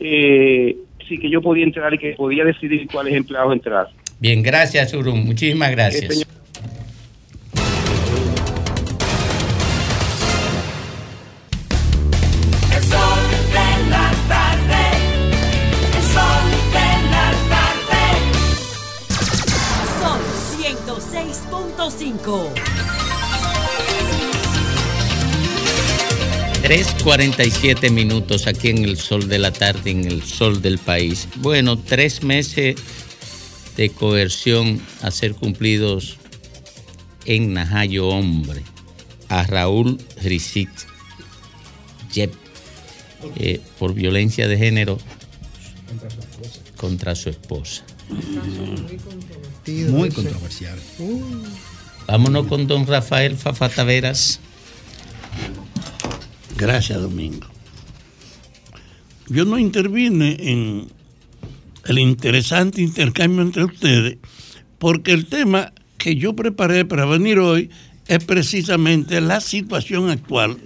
[0.00, 0.76] eh,
[1.08, 3.88] sí que yo podía entrar y que podía decidir cuáles empleados entrar.
[4.20, 5.24] Bien, gracias, Surun.
[5.24, 6.26] Muchísimas gracias.
[26.98, 31.28] 3.47 minutos aquí en el sol de la tarde, en el sol del país.
[31.36, 32.76] Bueno, tres meses
[33.76, 36.16] de coerción a ser cumplidos
[37.24, 38.62] en Najayo Hombre
[39.28, 40.70] a Raúl Risit
[42.12, 42.34] Yep,
[43.36, 44.98] eh, por violencia de género
[46.76, 47.84] contra su esposa.
[49.66, 50.78] Muy controversial.
[52.06, 54.40] Vámonos con don Rafael Fafa Taveras.
[56.58, 57.46] Gracias, Domingo.
[59.28, 60.88] Yo no intervine en
[61.86, 64.18] el interesante intercambio entre ustedes
[64.80, 67.70] porque el tema que yo preparé para venir hoy
[68.08, 70.58] es precisamente la situación actual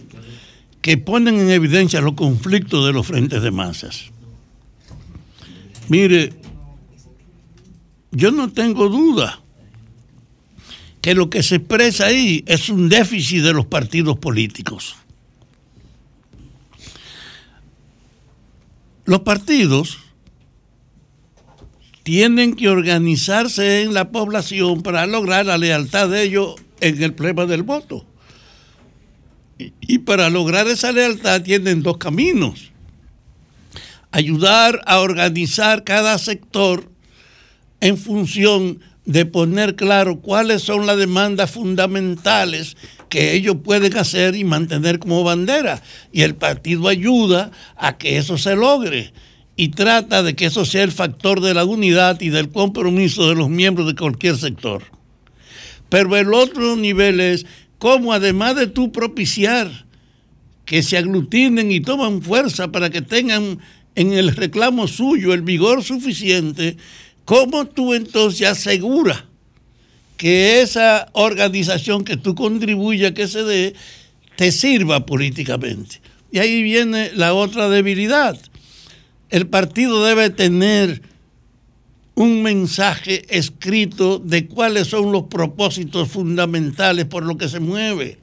[0.80, 4.06] que ponen en evidencia los conflictos de los frentes de masas.
[5.90, 6.32] Mire,
[8.12, 9.42] yo no tengo duda
[11.02, 14.96] que lo que se expresa ahí es un déficit de los partidos políticos.
[19.04, 19.98] Los partidos
[22.02, 27.46] tienen que organizarse en la población para lograr la lealtad de ellos en el problema
[27.46, 28.04] del voto.
[29.58, 32.70] Y, y para lograr esa lealtad tienen dos caminos.
[34.10, 36.90] Ayudar a organizar cada sector
[37.80, 42.76] en función de poner claro cuáles son las demandas fundamentales
[43.08, 45.82] que ellos pueden hacer y mantener como bandera.
[46.12, 49.12] Y el partido ayuda a que eso se logre
[49.56, 53.34] y trata de que eso sea el factor de la unidad y del compromiso de
[53.34, 54.84] los miembros de cualquier sector.
[55.88, 57.44] Pero el otro nivel es
[57.78, 59.84] cómo además de tú propiciar
[60.64, 63.58] que se aglutinen y toman fuerza para que tengan
[63.94, 66.76] en el reclamo suyo el vigor suficiente,
[67.32, 69.24] ¿cómo tú entonces aseguras
[70.18, 73.74] que esa organización que tú contribuyas que se dé
[74.36, 76.02] te sirva políticamente?
[76.30, 78.38] Y ahí viene la otra debilidad.
[79.30, 81.00] El partido debe tener
[82.14, 88.18] un mensaje escrito de cuáles son los propósitos fundamentales por los que se mueve.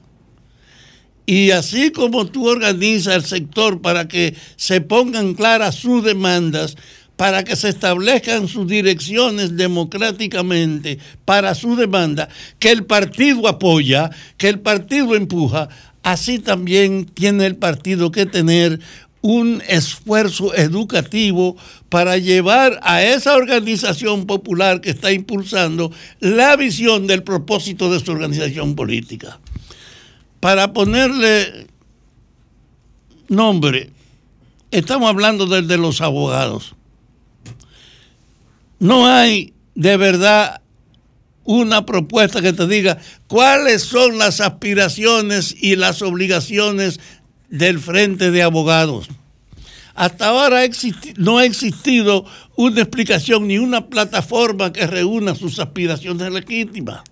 [1.26, 6.76] Y así como tú organizas el sector para que se pongan claras sus demandas,
[7.20, 14.08] para que se establezcan sus direcciones democráticamente para su demanda, que el partido apoya,
[14.38, 15.68] que el partido empuja,
[16.02, 18.80] así también tiene el partido que tener
[19.20, 21.58] un esfuerzo educativo
[21.90, 28.12] para llevar a esa organización popular que está impulsando la visión del propósito de su
[28.12, 29.38] organización política.
[30.40, 31.66] Para ponerle
[33.28, 33.90] nombre,
[34.70, 36.76] estamos hablando del de los abogados.
[38.80, 40.62] No hay de verdad
[41.44, 46.98] una propuesta que te diga cuáles son las aspiraciones y las obligaciones
[47.50, 49.08] del Frente de Abogados.
[49.94, 50.62] Hasta ahora
[51.18, 52.24] no ha existido
[52.56, 57.02] una explicación ni una plataforma que reúna sus aspiraciones legítimas.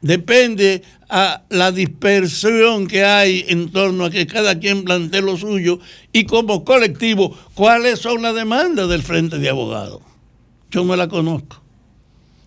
[0.00, 5.78] Depende a la dispersión que hay en torno a que cada quien plantee lo suyo
[6.12, 10.02] y como colectivo, cuáles son las demandas del Frente de Abogados.
[10.74, 11.62] Yo no la conozco.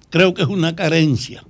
[0.10, 1.46] Creo que es una carencia.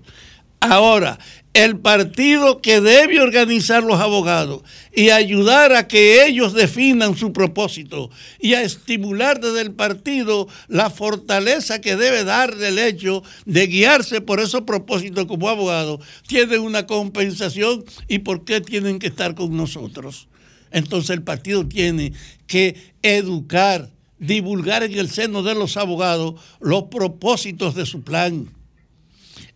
[0.59, 1.17] Ahora,
[1.53, 4.61] el partido que debe organizar los abogados
[4.93, 10.91] y ayudar a que ellos definan su propósito y a estimular desde el partido la
[10.91, 16.85] fortaleza que debe darle el hecho de guiarse por esos propósitos como abogado, tiene una
[16.85, 20.27] compensación y por qué tienen que estar con nosotros.
[20.69, 22.13] Entonces el partido tiene
[22.45, 23.89] que educar,
[24.19, 28.49] divulgar en el seno de los abogados los propósitos de su plan.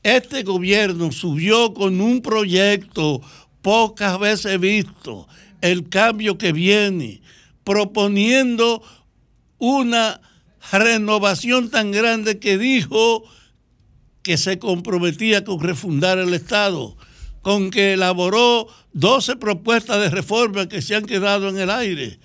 [0.03, 3.22] Este gobierno subió con un proyecto
[3.62, 5.28] pocas veces visto,
[5.62, 7.22] el cambio que viene,
[7.64, 8.82] proponiendo
[9.59, 10.22] una
[10.72, 13.24] renovación tan grande que dijo
[14.24, 16.95] que se comprometía con refundar el Estado,
[17.41, 22.20] con que elaboró 12 propuestas de reforma que se han quedado en el aire,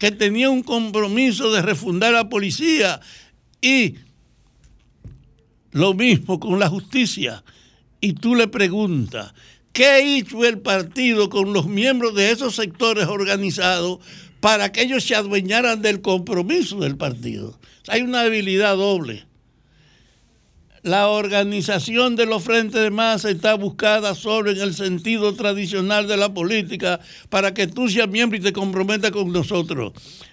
[0.00, 3.00] que tenía un compromiso de refundar la policía
[3.60, 3.96] y
[5.72, 7.44] lo mismo con la justicia.
[8.00, 9.34] Y tú le preguntas,
[9.74, 13.98] ¿qué hizo el partido con los miembros de esos sectores organizados
[14.40, 17.60] para que ellos se adueñaran del compromiso del partido?
[17.86, 19.26] Hay una debilidad doble.
[20.82, 26.16] La organización de los frentes de masa está buscada solo en el sentido tradicional de
[26.16, 29.92] la política para que tú seas miembro y te comprometas con nosotros.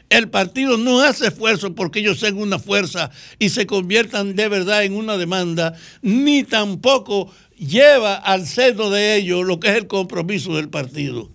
[0.10, 4.86] El partido no hace esfuerzo porque ellos sean una fuerza y se conviertan de verdad
[4.86, 10.56] en una demanda, ni tampoco lleva al seno de ellos lo que es el compromiso
[10.56, 11.30] del partido.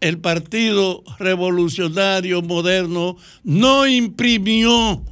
[0.00, 5.02] El partido revolucionario moderno no imprimió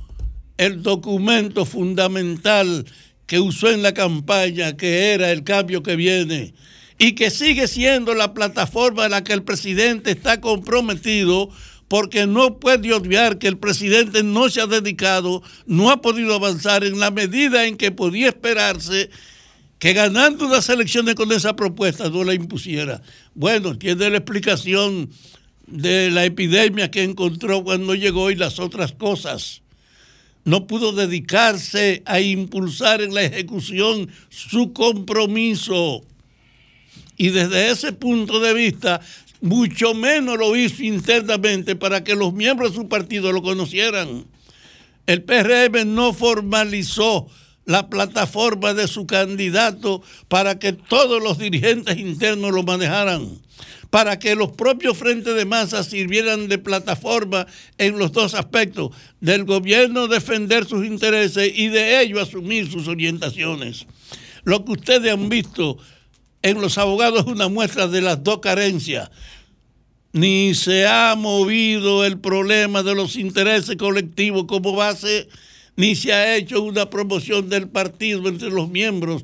[0.59, 2.85] el documento fundamental
[3.27, 6.55] que usó en la campaña, que era el cambio que viene,
[6.99, 11.51] y que sigue siendo la plataforma en la que el presidente está comprometido,
[11.89, 16.85] porque no puede obviar que el presidente no se ha dedicado, no ha podido avanzar
[16.85, 19.11] en la medida en que podía esperarse
[19.79, 23.03] que ganando unas elecciones con esa propuesta no la impusiera.
[23.35, 25.11] Bueno, tiene la explicación
[25.67, 29.63] de la epidemia que encontró cuando llegó y las otras cosas
[30.45, 36.03] no pudo dedicarse a impulsar en la ejecución su compromiso.
[37.17, 39.01] Y desde ese punto de vista,
[39.41, 44.27] mucho menos lo hizo internamente para que los miembros de su partido lo conocieran.
[45.07, 47.29] El PRM no formalizó
[47.67, 53.39] la plataforma de su candidato para que todos los dirigentes internos lo manejaran,
[53.95, 57.47] para que los propios frentes de masa sirvieran de plataforma
[57.79, 58.91] en los dos aspectos,
[59.21, 63.87] del gobierno defender sus intereses y de ello asumir sus orientaciones.
[64.43, 65.79] Lo que ustedes han visto
[66.43, 69.13] en los abogados es una muestra de las dos carencias.
[70.13, 75.29] Ni se ha movido el problema de los intereses colectivos como base,
[75.77, 79.23] ni se ha hecho una promoción del partido entre los miembros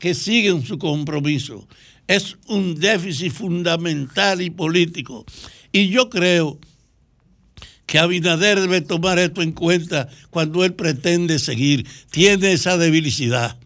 [0.00, 1.68] que siguen su compromiso.
[2.06, 5.24] Es un déficit fundamental y político.
[5.72, 6.58] Y yo creo
[7.86, 11.86] que Abinader debe tomar esto en cuenta cuando él pretende seguir.
[12.10, 13.58] Tiene esa debilidad.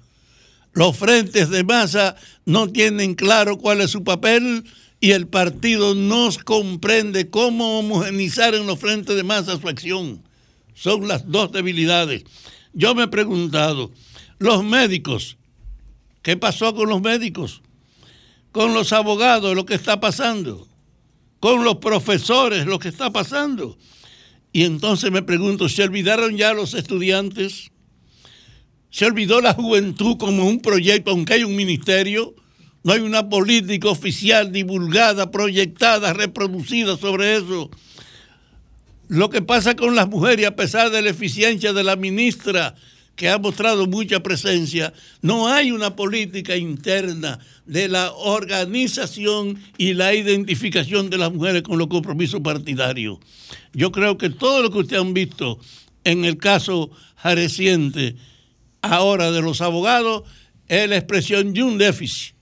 [0.72, 4.64] Los frentes de masa no tienen claro cuál es su papel
[5.01, 10.22] y el partido no comprende cómo homogenizar en los frentes de masa su acción.
[10.74, 12.24] Son las dos debilidades.
[12.72, 13.91] Yo me he preguntado,
[14.38, 15.38] los médicos,
[16.22, 17.62] ¿qué pasó con los médicos?
[18.53, 20.66] Con los abogados, lo que está pasando.
[21.38, 23.78] Con los profesores, lo que está pasando.
[24.53, 27.70] Y entonces me pregunto, ¿se olvidaron ya los estudiantes?
[28.90, 32.34] Se olvidó la juventud como un proyecto, aunque hay un ministerio,
[32.82, 37.70] no hay una política oficial divulgada, proyectada, reproducida sobre eso.
[39.07, 42.74] Lo que pasa con las mujeres, a pesar de la eficiencia de la ministra,
[43.20, 50.14] que ha mostrado mucha presencia, no hay una política interna de la organización y la
[50.14, 53.18] identificación de las mujeres con los compromisos partidarios.
[53.74, 55.60] Yo creo que todo lo que ustedes han visto
[56.04, 56.92] en el caso
[57.22, 58.16] reciente
[58.80, 60.22] ahora de los abogados
[60.66, 62.34] es la expresión de un déficit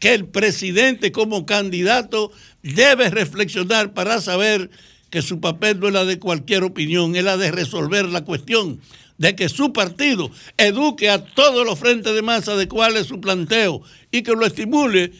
[0.00, 2.32] que el presidente como candidato
[2.64, 4.70] debe reflexionar para saber
[5.14, 8.80] que su papel no es la de cualquier opinión, es la de resolver la cuestión,
[9.18, 13.20] de que su partido eduque a todos los frentes de masa de cuál es su
[13.20, 15.12] planteo y que lo estimule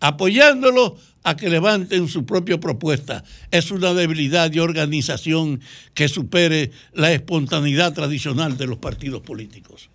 [0.00, 3.24] apoyándolo a que levanten su propia propuesta.
[3.50, 5.60] Es una debilidad de organización
[5.94, 9.88] que supere la espontaneidad tradicional de los partidos políticos.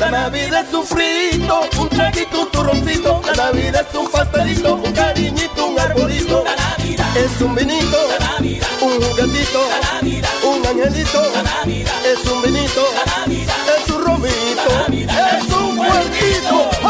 [0.00, 3.20] La Navidad es un frito, un traguito, un turroncito.
[3.26, 6.42] La Navidad es un pastelito, un cariñito, un arbolito.
[6.42, 11.22] La Navidad es un vinito, la Navidad, un juguetito, la Navidad, un angelito.
[11.34, 15.49] La Navidad es un vinito, la Navidad es un romito, un huerquito.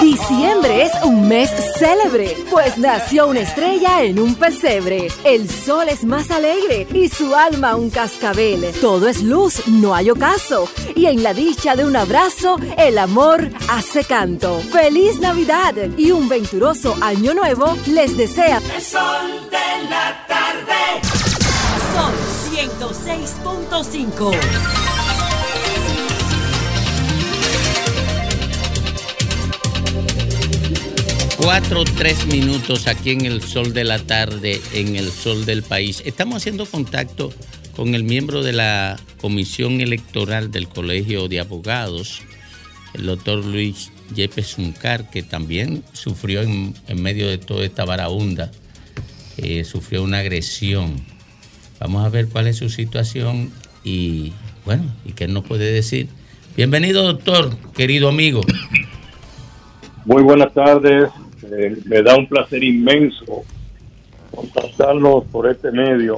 [0.01, 5.09] Diciembre es un mes célebre, pues nació una estrella en un pesebre.
[5.25, 8.73] El sol es más alegre y su alma un cascabel.
[8.81, 10.69] Todo es luz, no hay ocaso.
[10.95, 14.61] Y en la dicha de un abrazo, el amor hace canto.
[14.73, 15.75] ¡Feliz Navidad!
[15.97, 18.61] Y un venturoso año nuevo les desea.
[18.75, 21.01] El sol de la tarde.
[21.95, 22.13] Sol
[22.53, 25.00] 106.5.
[31.43, 36.03] Cuatro, tres minutos aquí en el sol de la tarde, en el sol del país.
[36.05, 37.33] Estamos haciendo contacto
[37.75, 42.21] con el miembro de la Comisión Electoral del Colegio de Abogados,
[42.93, 48.51] el doctor Luis Yepes Uncar, que también sufrió en, en medio de toda esta varaunda,
[49.39, 50.97] eh, sufrió una agresión.
[51.81, 53.51] Vamos a ver cuál es su situación
[53.83, 54.35] y,
[54.67, 56.09] bueno, y qué nos puede decir.
[56.55, 58.43] Bienvenido, doctor, querido amigo.
[60.05, 61.11] Muy buenas tardes.
[61.53, 63.43] Eh, me da un placer inmenso
[64.35, 66.17] contactarlos por este medio.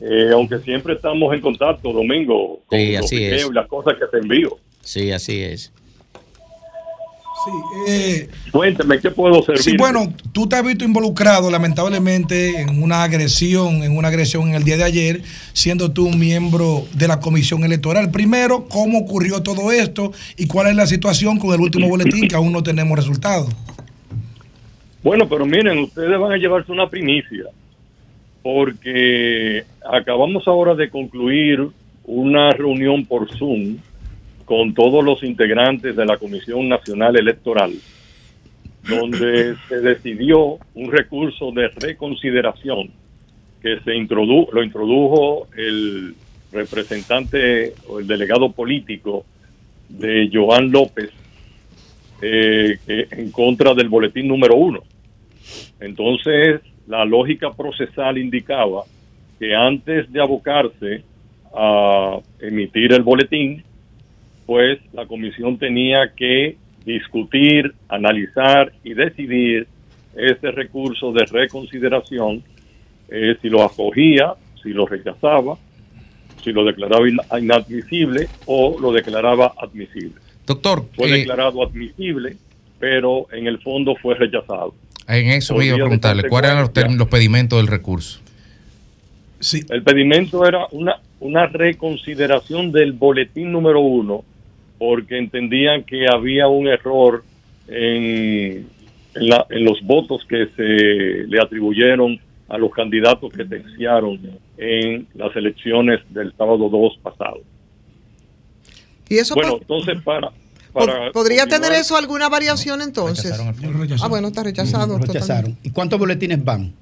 [0.00, 3.50] Eh, aunque siempre estamos en contacto, Domingo, con Sí, los así videos es.
[3.50, 4.58] y las cosas que te envío.
[4.82, 5.72] Sí, así es.
[7.88, 9.62] Eh, Cuénteme, ¿qué puedo servir?
[9.62, 14.54] Sí, bueno, tú te has visto involucrado lamentablemente en una agresión, en una agresión en
[14.56, 18.10] el día de ayer, siendo tú un miembro de la comisión electoral.
[18.10, 22.34] Primero, ¿cómo ocurrió todo esto y cuál es la situación con el último boletín que
[22.34, 23.48] aún no tenemos resultados?
[25.02, 27.44] Bueno, pero miren, ustedes van a llevarse una primicia,
[28.42, 31.68] porque acabamos ahora de concluir
[32.04, 33.78] una reunión por Zoom
[34.44, 37.72] con todos los integrantes de la Comisión Nacional Electoral,
[38.88, 42.90] donde se decidió un recurso de reconsideración
[43.60, 46.14] que se introdu lo introdujo el
[46.52, 49.24] representante o el delegado político
[49.88, 51.10] de Joan López
[52.20, 52.78] eh,
[53.10, 54.82] en contra del boletín número uno.
[55.80, 58.84] Entonces, la lógica procesal indicaba
[59.38, 61.02] que antes de abocarse
[61.54, 63.62] a emitir el boletín,
[64.46, 69.66] pues la comisión tenía que discutir, analizar y decidir
[70.14, 72.42] este recurso de reconsideración
[73.08, 75.58] eh, si lo acogía, si lo rechazaba,
[76.42, 80.20] si lo declaraba in- inadmisible o lo declaraba admisible.
[80.46, 82.36] Doctor, Fue eh, declarado admisible,
[82.78, 84.74] pero en el fondo fue rechazado.
[85.08, 88.20] en eso me iba a preguntarle, ¿cuáles eran los, términos- los pedimentos del recurso?
[89.68, 94.24] El pedimento era una, una reconsideración del boletín número uno,
[94.78, 97.22] porque entendían que había un error
[97.68, 98.66] en,
[99.14, 102.18] en, la- en los votos que se le atribuyeron
[102.48, 104.20] a los candidatos que terciaron
[104.56, 107.40] en las elecciones del sábado 2 pasado.
[109.08, 110.30] Y eso Bueno, po- entonces para...
[110.72, 113.38] para ¿Podría continuar- tener eso alguna variación entonces?
[114.02, 114.98] Ah, bueno, está rechazado.
[114.98, 115.56] Rechazaron.
[115.62, 116.72] ¿Y cuántos boletines van?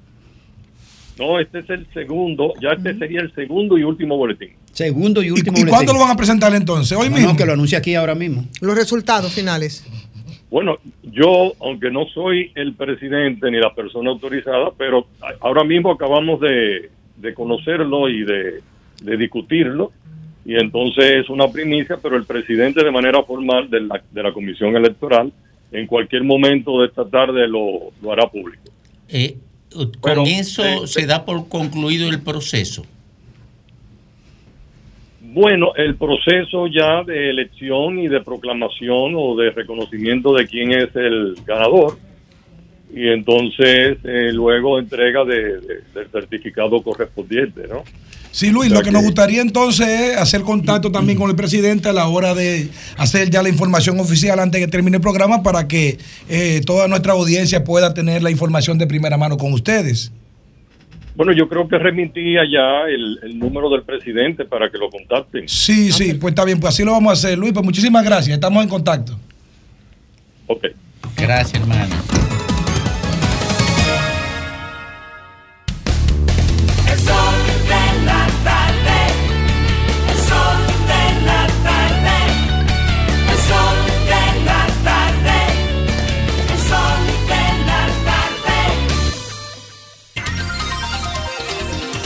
[1.17, 4.49] No, este es el segundo, ya este sería el segundo y último boletín.
[4.73, 5.69] Segundo y último ¿Y boletín.
[5.73, 6.97] cuándo lo van a presentar entonces?
[6.97, 7.31] ¿Hoy No, mismo?
[7.31, 8.43] no, que lo anuncie aquí ahora mismo.
[8.59, 9.85] Los resultados finales.
[10.51, 15.07] Bueno, yo, aunque no soy el presidente ni la persona autorizada, pero
[15.39, 18.61] ahora mismo acabamos de, de conocerlo y de,
[19.01, 19.93] de discutirlo,
[20.45, 24.31] y entonces es una primicia, pero el presidente de manera formal de la, de la
[24.31, 25.33] Comisión Electoral
[25.71, 28.63] en cualquier momento de esta tarde lo, lo hará público.
[29.09, 29.37] Eh,
[29.71, 32.85] con Pero, eso eh, se da por concluido el proceso.
[35.21, 40.95] Bueno, el proceso ya de elección y de proclamación o de reconocimiento de quién es
[40.95, 41.97] el ganador
[42.93, 47.83] y entonces eh, luego entrega de- de- del certificado correspondiente, ¿no?
[48.31, 51.93] Sí, Luis, lo que nos gustaría entonces es hacer contacto también con el presidente a
[51.93, 52.67] la hora de
[52.97, 56.89] hacer ya la información oficial antes de que termine el programa para que eh, toda
[56.89, 60.11] nuestra audiencia pueda tener la información de primera mano con ustedes.
[61.15, 65.47] Bueno, yo creo que remitía ya el, el número del presidente para que lo contacten.
[65.47, 67.53] Sí, sí, pues está bien, pues así lo vamos a hacer, Luis.
[67.53, 69.17] Pues muchísimas gracias, estamos en contacto.
[70.47, 70.65] Ok.
[71.15, 71.95] Gracias, hermano.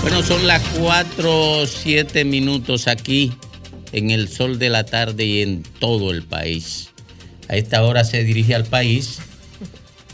[0.10, 3.32] Bueno, son las 4 7 minutos aquí
[3.92, 6.90] en el sol de la tarde y en todo el país.
[7.48, 9.20] A esta hora se dirige al país,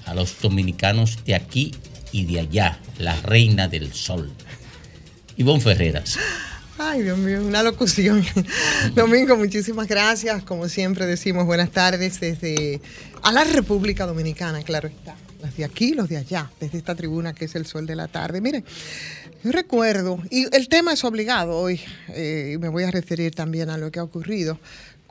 [0.05, 1.73] a los dominicanos de aquí
[2.11, 4.29] y de allá, la reina del sol.
[5.37, 6.19] Ivonne Ferreras.
[6.77, 8.25] Ay, Dios mío, una locución.
[8.95, 10.43] Domingo, muchísimas gracias.
[10.43, 12.81] Como siempre decimos, buenas tardes desde
[13.23, 15.15] a la República Dominicana, claro está.
[15.45, 18.07] Los de aquí, los de allá, desde esta tribuna que es el sol de la
[18.07, 18.41] tarde.
[18.41, 18.65] Miren,
[19.43, 23.69] yo recuerdo, y el tema es obligado hoy, eh, y me voy a referir también
[23.69, 24.57] a lo que ha ocurrido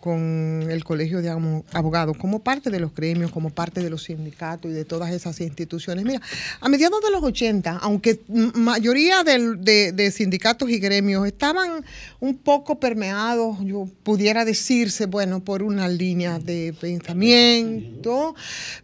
[0.04, 4.70] con el Colegio de Abogados, como parte de los gremios, como parte de los sindicatos
[4.70, 6.04] y de todas esas instituciones.
[6.04, 6.20] Mira,
[6.60, 11.82] a mediados de los 80, aunque mayoría de, de sindicatos y gremios estaban
[12.20, 18.34] un poco permeados, yo pudiera decirse, bueno, por una línea de pensamiento,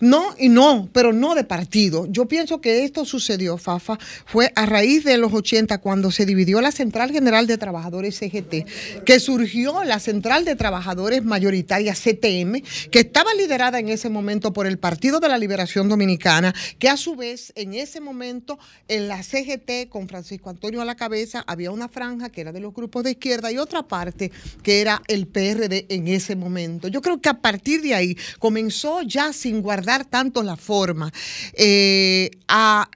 [0.01, 2.07] no y no, pero no de partido.
[2.09, 6.63] Yo pienso que esto sucedió, Fafa, fue a raíz de los 80 cuando se dividió
[6.63, 13.01] la Central General de Trabajadores CGT, que surgió la Central de Trabajadores Mayoritaria CTM, que
[13.01, 17.17] estaba liderada en ese momento por el Partido de la Liberación Dominicana, que a su
[17.17, 18.59] vez en ese momento
[18.89, 22.61] en la CGT con Francisco Antonio a la cabeza había una franja que era de
[22.61, 24.31] los grupos de izquierda y otra parte
[24.63, 26.89] que era el PRD en ese momento.
[26.89, 31.13] Yo creo que a partir de ahí comenzó ya sin guardar tanto la forma
[31.55, 32.89] eh, a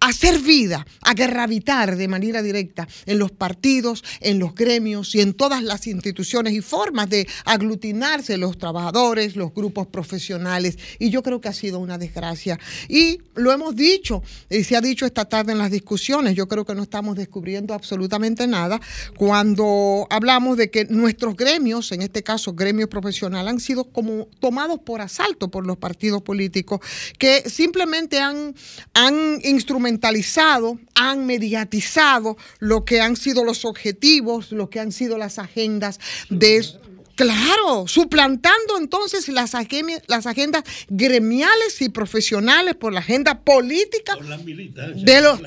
[0.00, 5.34] hacer vida, a gravitar de manera directa en los partidos, en los gremios y en
[5.34, 10.78] todas las instituciones y formas de aglutinarse los trabajadores, los grupos profesionales.
[10.98, 12.58] Y yo creo que ha sido una desgracia.
[12.88, 16.64] Y lo hemos dicho, y se ha dicho esta tarde en las discusiones, yo creo
[16.64, 18.80] que no estamos descubriendo absolutamente nada
[19.16, 24.80] cuando hablamos de que nuestros gremios, en este caso gremios profesionales, han sido como tomados
[24.80, 26.80] por asalto por los partidos políticos
[27.18, 28.54] que simplemente han,
[28.94, 29.38] han
[29.88, 36.00] instrumentalizado, han mediatizado lo que han sido los objetivos, lo que han sido las agendas
[36.30, 36.64] de...
[37.16, 44.18] Claro, suplantando entonces las, agendas gremiales y profesionales por la agenda política
[44.96, 45.40] de los,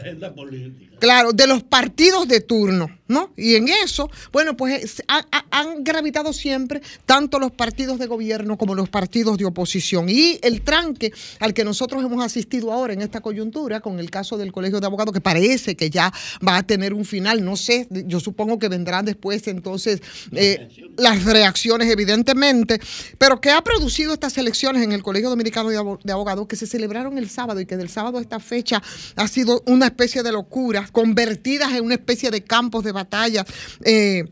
[0.99, 3.31] Claro, de los partidos de turno, ¿no?
[3.38, 8.76] Y en eso, bueno, pues ha- han gravitado siempre tanto los partidos de gobierno como
[8.76, 10.09] los partidos de oposición.
[10.09, 14.38] Y el tranque al que nosotros hemos asistido ahora en esta coyuntura, con el caso
[14.38, 16.11] del Colegio de Abogados, que parece que ya
[16.47, 20.01] va a tener un final, no sé, yo supongo que vendrán después entonces
[20.34, 20.67] eh,
[20.97, 22.80] las reacciones, evidentemente,
[23.17, 26.55] pero que ha producido estas elecciones en el Colegio Dominicano de Abo- de Abogados que
[26.55, 28.81] se celebraron el sábado y que del sábado a esta fecha
[29.15, 33.45] ha sido una especie de locura convertidas en una especie de campos de batalla.
[33.84, 34.24] eh,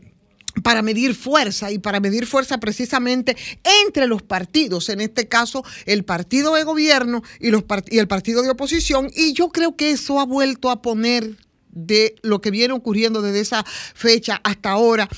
[0.64, 3.36] para medir fuerza y para medir fuerza precisamente
[3.84, 8.08] entre los partidos, en este caso el partido de gobierno y, los part- y el
[8.08, 11.36] partido de oposición, y yo creo que eso ha vuelto a poner
[11.70, 15.08] de lo que viene ocurriendo desde esa fecha hasta ahora,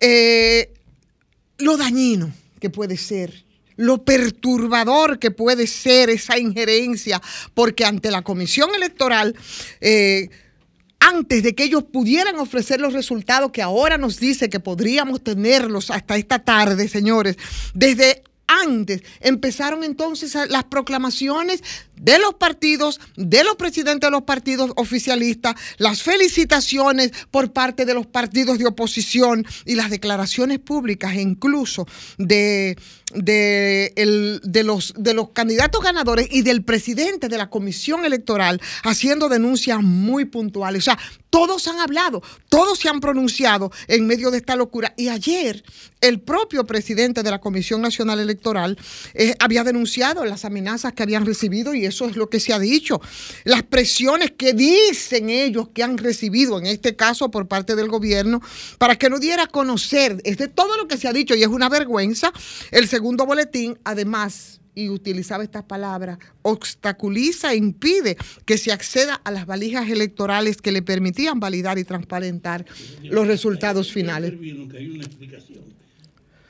[0.00, 0.74] eh,
[1.56, 3.44] lo dañino que puede ser
[3.76, 7.22] lo perturbador que puede ser esa injerencia,
[7.54, 9.34] porque ante la comisión electoral,
[9.80, 10.28] eh,
[11.02, 15.90] antes de que ellos pudieran ofrecer los resultados que ahora nos dice que podríamos tenerlos
[15.90, 17.36] hasta esta tarde, señores,
[17.74, 21.62] desde antes empezaron entonces las proclamaciones
[21.96, 27.94] de los partidos, de los presidentes de los partidos oficialistas, las felicitaciones por parte de
[27.94, 31.86] los partidos de oposición y las declaraciones públicas incluso
[32.18, 32.76] de,
[33.14, 38.60] de, el- de los, de los candidatos ganadores y del presidente de la comisión electoral
[38.84, 40.82] haciendo denuncias muy puntuales.
[40.82, 40.98] O sea,
[41.30, 44.92] todos han hablado, todos se han pronunciado en medio de esta locura.
[44.98, 45.64] Y ayer
[46.02, 48.76] el propio presidente de la Comisión Nacional Electoral
[49.14, 52.58] eh, había denunciado las amenazas que habían recibido y eso es lo que se ha
[52.58, 53.00] dicho.
[53.44, 58.42] Las presiones que dicen ellos que han recibido, en este caso por parte del gobierno,
[58.78, 61.42] para que no diera a conocer, es de todo lo que se ha dicho y
[61.42, 62.30] es una vergüenza.
[62.70, 68.16] El segundo boletín, además, y utilizaba estas palabras, obstaculiza e impide
[68.46, 72.64] que se acceda a las valijas electorales que le permitían validar y transparentar
[73.02, 74.32] los resultados finales.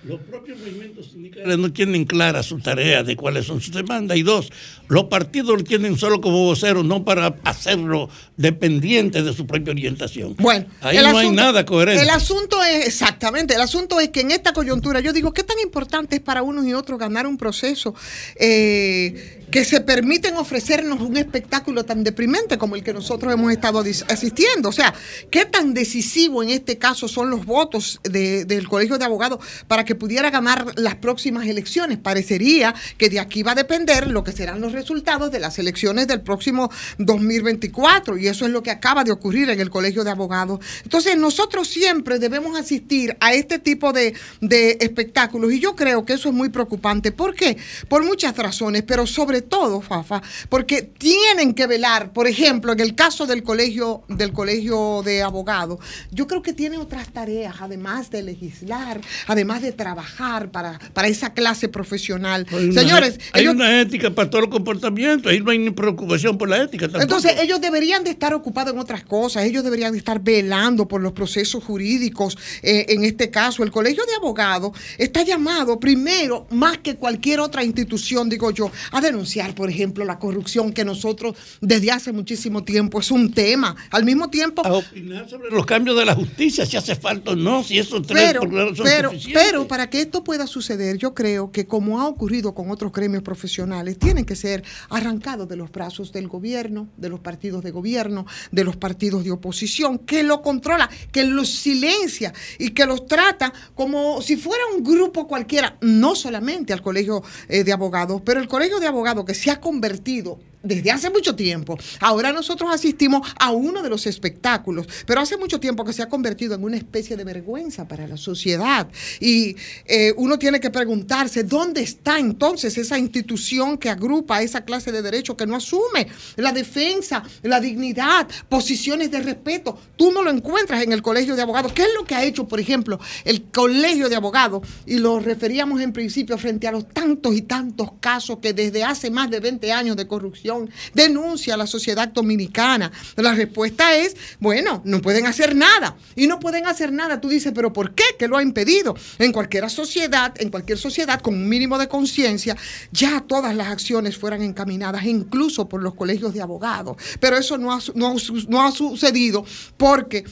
[0.04, 4.16] Los propios movimientos sindicales no tienen clara su tarea de cuáles son sus demandas.
[4.16, 4.50] Y dos,
[4.88, 10.34] los partidos lo tienen solo como voceros, no para hacerlo dependiente de su propia orientación.
[10.38, 12.02] Bueno, ahí no hay nada coherente.
[12.02, 15.58] El asunto es, exactamente, el asunto es que en esta coyuntura, yo digo, ¿qué tan
[15.60, 17.94] importante es para unos y otros ganar un proceso
[18.36, 23.84] eh, que se permiten ofrecernos un espectáculo tan deprimente como el que nosotros hemos estado
[24.08, 24.70] asistiendo?
[24.70, 24.92] O sea,
[25.30, 29.38] ¿qué tan decisivo en este caso son los votos de- del Colegio de Abogados
[29.68, 31.98] para que pudiera ganar las próximas elecciones?
[31.98, 36.08] Parecería que de aquí va a depender lo que serán los resultados de las elecciones
[36.08, 40.10] del próximo 2024 y eso es lo que acaba de ocurrir en el Colegio de
[40.10, 40.60] Abogados.
[40.82, 46.14] Entonces nosotros siempre debemos asistir a este tipo de, de espectáculos y yo creo que
[46.14, 47.12] eso es muy preocupante.
[47.12, 47.58] ¿Por qué?
[47.88, 52.94] Por muchas razones, pero sobre todo, Fafa, porque tienen que velar, por ejemplo, en el
[52.94, 55.78] caso del colegio, del colegio de abogados,
[56.10, 61.32] yo creo que tiene otras tareas, además de legislar, además de trabajar para, para esa
[61.34, 62.46] clase profesional.
[62.50, 65.30] Hay una- Señores, hay ellos- una ética para todos los comportamientos.
[65.30, 66.86] Ahí no hay ni preocupación por la ética.
[66.86, 67.02] tampoco.
[67.02, 71.00] Entonces, ellos deberían de estar ocupados en otras cosas, ellos deberían de estar velando por
[71.00, 72.36] los procesos jurídicos.
[72.62, 77.64] Eh, en este caso, el Colegio de Abogados está llamado primero, más que cualquier otra
[77.64, 83.00] institución, digo yo, a denunciar, por ejemplo, la corrupción que nosotros desde hace muchísimo tiempo
[83.00, 83.76] es un tema.
[83.90, 84.64] Al mismo tiempo...
[84.64, 88.06] A opinar sobre los cambios de la justicia, si hace falta o no, si esos
[88.06, 89.42] tres Pero, son pero, suficientes.
[89.42, 93.22] pero para que esto pueda suceder, yo creo que como ha ocurrido con otros gremios
[93.22, 98.26] profesionales, tienen que ser arrancados de los brazos del gobierno, de los partidos de gobierno,
[98.50, 103.52] de los partidos de oposición, que lo controla, que los silencia y que los trata
[103.74, 108.48] como si fuera un grupo cualquiera, no solamente al colegio eh, de abogados, pero el
[108.48, 111.78] colegio de abogados que se ha convertido desde hace mucho tiempo.
[112.00, 116.08] Ahora nosotros asistimos a uno de los espectáculos, pero hace mucho tiempo que se ha
[116.08, 118.88] convertido en una especie de vergüenza para la sociedad.
[119.20, 119.56] Y
[119.86, 125.02] eh, uno tiene que preguntarse, ¿dónde está entonces esa institución que agrupa esa clase de
[125.02, 129.78] derechos que no asume la defensa, la dignidad, posiciones de respeto?
[129.96, 131.72] Tú no lo encuentras en el Colegio de Abogados.
[131.72, 134.66] ¿Qué es lo que ha hecho, por ejemplo, el Colegio de Abogados?
[134.86, 139.10] Y lo referíamos en principio frente a los tantos y tantos casos que desde hace
[139.10, 140.51] más de 20 años de corrupción
[140.94, 142.90] denuncia a la sociedad dominicana.
[143.16, 145.96] La respuesta es, bueno, no pueden hacer nada.
[146.16, 147.20] Y no pueden hacer nada.
[147.20, 148.04] Tú dices, pero ¿por qué?
[148.18, 148.94] ¿Qué lo ha impedido?
[149.18, 152.56] En cualquier sociedad, en cualquier sociedad con un mínimo de conciencia,
[152.90, 156.96] ya todas las acciones fueran encaminadas, incluso por los colegios de abogados.
[157.20, 158.14] Pero eso no ha, no
[158.48, 159.44] no ha sucedido
[159.76, 160.24] porque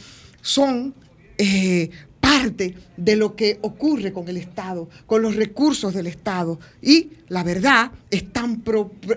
[0.42, 0.94] son
[1.38, 1.90] eh,
[2.31, 6.61] parte de lo que ocurre con el Estado, con los recursos del Estado.
[6.81, 8.62] Y la verdad, están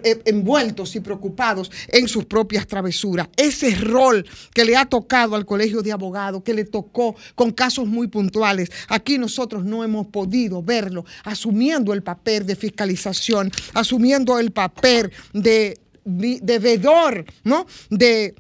[0.04, 3.30] eh, envueltos y preocupados en sus propias travesuras.
[3.38, 7.86] Ese rol que le ha tocado al Colegio de Abogados, que le tocó con casos
[7.86, 14.52] muy puntuales, aquí nosotros no hemos podido verlo asumiendo el papel de fiscalización, asumiendo el
[14.52, 17.68] papel de, de vedor, ¿no?
[17.92, 18.34] De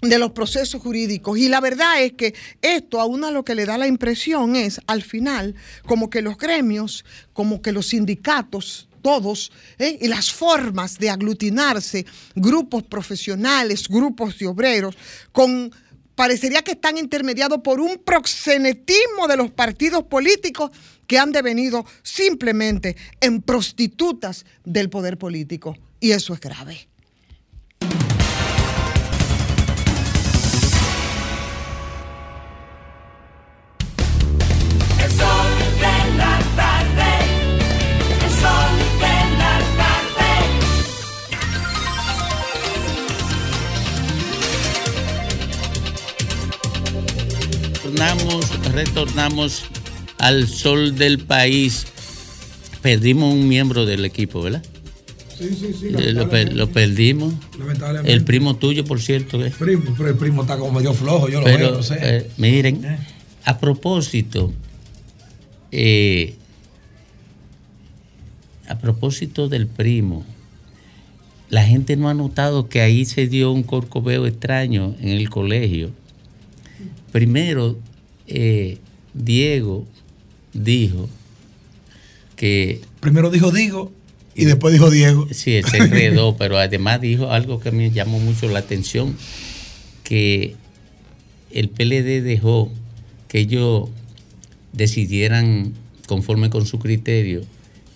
[0.00, 1.38] de los procesos jurídicos.
[1.38, 4.80] Y la verdad es que esto a uno lo que le da la impresión es,
[4.86, 5.54] al final,
[5.86, 9.98] como que los gremios, como que los sindicatos, todos, ¿eh?
[10.00, 12.04] y las formas de aglutinarse,
[12.34, 14.96] grupos profesionales, grupos de obreros,
[15.32, 15.72] con
[16.14, 20.72] parecería que están intermediados por un proxenetismo de los partidos políticos
[21.06, 25.76] que han devenido simplemente en prostitutas del poder político.
[26.00, 26.88] Y eso es grave.
[48.84, 49.64] Retornamos,
[50.18, 51.84] al sol del país.
[52.80, 54.62] Perdimos un miembro del equipo, ¿verdad?
[55.36, 55.86] Sí, sí, sí.
[55.88, 57.34] Eh, Lo, per- lo perdimos.
[57.58, 58.12] Lamentablemente.
[58.12, 59.44] El primo tuyo, por cierto.
[59.44, 59.52] ¿eh?
[59.58, 61.96] Primo, pero el primo está como medio flojo, yo lo Pero, veo, no sé.
[62.00, 62.98] eh, miren,
[63.44, 64.52] a propósito,
[65.72, 66.36] eh,
[68.68, 70.24] a propósito del primo,
[71.50, 75.90] la gente no ha notado que ahí se dio un corcoveo extraño en el colegio.
[77.10, 77.76] Primero,
[78.28, 78.78] eh,
[79.14, 79.86] Diego
[80.52, 81.08] dijo
[82.36, 83.92] que Primero dijo Digo
[84.38, 85.26] y después dijo Diego.
[85.32, 89.16] Sí, se enredó, pero además dijo algo que me llamó mucho la atención,
[90.04, 90.54] que
[91.50, 92.70] el PLD dejó
[93.26, 93.88] que ellos
[94.72, 95.72] decidieran
[96.06, 97.42] conforme con su criterio,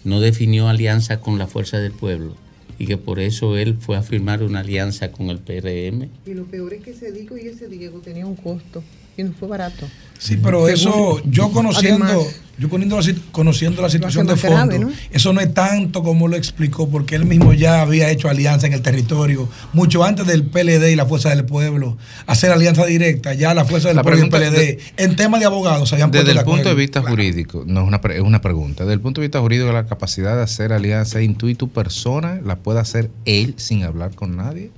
[0.03, 2.35] no definió alianza con la fuerza del pueblo
[2.77, 6.09] y que por eso él fue a firmar una alianza con el PRM.
[6.27, 8.83] Y lo peor es que ese Diego y ese Diego tenía un costo
[9.17, 9.87] y no fue barato.
[10.19, 12.27] Sí, pero eso, yo conociendo, Además,
[12.57, 14.93] yo conociendo la, sit- conociendo la situación de fondo, grave, ¿no?
[15.11, 18.73] eso no es tanto como lo explicó, porque él mismo ya había hecho alianza en
[18.73, 21.99] el territorio, mucho antes del PLD y la Fuerza del Pueblo,
[22.29, 25.47] hacer alianza directa, ya la Fuerza del La Pueblo y el PLD, en temas de
[25.47, 28.23] abogados se habían Desde puesto el punto de vista jurídico, no es una, pre- es
[28.23, 28.85] una pregunta.
[28.85, 32.41] Desde el punto de vista jurídico, la capacidad de hacer alianza tú y tu persona
[32.45, 34.71] la puede hacer él sin hablar con nadie.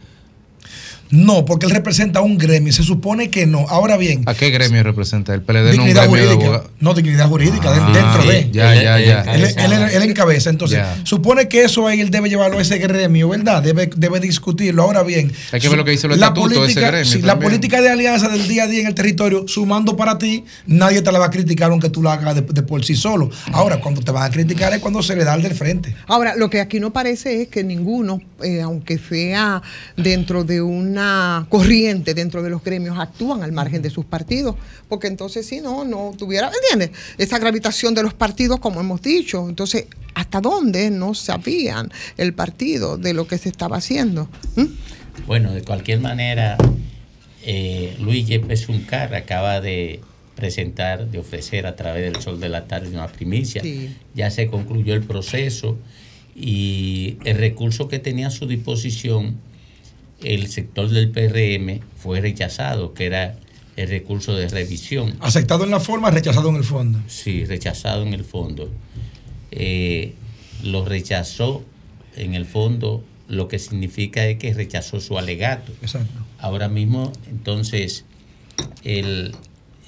[1.11, 3.67] No, porque él representa un gremio, se supone que no.
[3.69, 5.63] Ahora bien, ¿A qué gremio representa el PLD?
[5.77, 8.51] No un dignidad gremio de jurídica, no dignidad jurídica, Ah, dentro sí, de.
[8.53, 9.21] ya, ya, ya.
[9.35, 10.97] Él, él- él- él encabeza, entonces Ya.
[11.05, 13.63] supone que eso ahí él debe llevarlo a ese gremio, ¿verdad?
[13.63, 14.83] Debe, debe discutirlo.
[14.83, 17.05] Ahora bien, Hay que ver lo que dice los la estatutos de ese política, gremio
[17.13, 20.45] sí, la política de alianza del día a día en el territorio, sumando para ti,
[20.67, 23.31] nadie te la va a criticar aunque tú la hagas de, de por sí solo.
[23.53, 25.95] Ahora, cuando te van a criticar es cuando se le da el del frente.
[26.07, 29.63] Ahora, lo que aquí no parece es que ninguno, eh, aunque sea
[29.97, 30.61] dentro de
[30.95, 34.55] una corriente, dentro de los gremios, actúan al margen de sus partidos,
[34.89, 36.97] porque entonces si no, no tuviera, ¿entiendes?
[37.19, 39.49] Esa gravitación de los partidos, como hemos dicho.
[39.49, 44.29] Entonces, ¿hasta dónde no sabían el partido de lo que se estaba haciendo?
[44.55, 44.67] ¿Mm?
[45.27, 46.57] Bueno, de cualquier manera,
[47.45, 50.01] eh, Luis Yepes Uncar acaba de
[50.37, 53.63] presentar, de ofrecer a través del Sol de la Tarde una primicia.
[53.63, 53.97] Sí.
[54.15, 55.77] Ya se concluyó el proceso
[56.37, 59.37] y el recurso que tenía a su disposición
[60.23, 63.37] el sector del PRM fue rechazado, que era
[63.77, 65.17] el recurso de revisión.
[65.21, 67.01] Aceptado en la forma, rechazado en el fondo.
[67.09, 68.71] Sí, rechazado en el fondo.
[69.51, 70.15] Eh,
[70.63, 71.65] lo rechazó
[72.17, 75.73] en el fondo, lo que significa es que rechazó su alegato.
[75.83, 76.21] Exacto.
[76.39, 78.05] Ahora mismo, entonces,
[78.85, 79.35] el,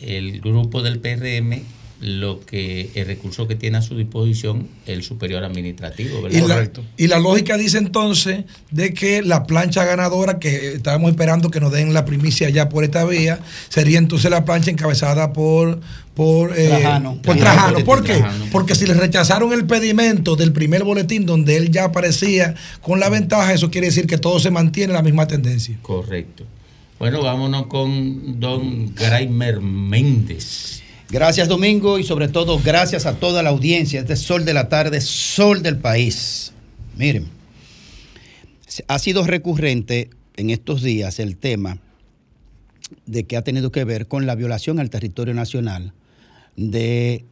[0.00, 1.62] el grupo del PRM,
[2.00, 6.70] lo que el recurso que tiene a su disposición, el superior administrativo, Y ¿verdad?
[6.74, 11.58] la, y la lógica dice entonces de que la plancha ganadora que estábamos esperando que
[11.60, 13.40] nos den la primicia ya por esta vía
[13.70, 15.80] sería entonces la plancha encabezada por
[16.14, 17.20] por eh, Trajano.
[17.22, 17.60] por Trajano.
[17.60, 17.84] Trajano.
[17.84, 18.14] ¿Por qué?
[18.14, 18.44] Trajano.
[18.50, 23.08] Porque si le rechazaron el pedimento del primer boletín donde él ya aparecía con la
[23.10, 25.76] ventaja, eso quiere decir que todo se mantiene la misma tendencia.
[25.82, 26.44] Correcto.
[26.98, 30.82] Bueno, vámonos con don Graimer Méndez.
[31.08, 34.00] Gracias Domingo y sobre todo gracias a toda la audiencia.
[34.00, 36.52] Este Sol de la Tarde, Sol del País.
[36.96, 37.28] Miren,
[38.88, 41.78] ha sido recurrente en estos días el tema
[43.06, 45.92] de que ha tenido que ver con la violación al territorio nacional
[46.56, 47.24] de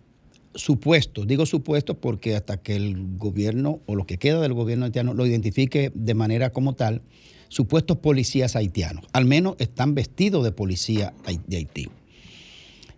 [0.54, 5.14] supuestos, digo supuestos porque hasta que el gobierno o lo que queda del gobierno haitiano
[5.14, 7.02] lo identifique de manera como tal,
[7.48, 11.12] supuestos policías haitianos, al menos están vestidos de policía
[11.48, 11.88] de Haití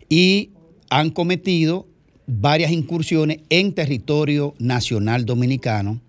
[0.09, 0.51] y
[0.91, 1.87] han cometido
[2.27, 6.01] varias incursiones en territorio nacional dominicano,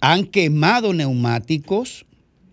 [0.00, 2.06] han quemado neumáticos,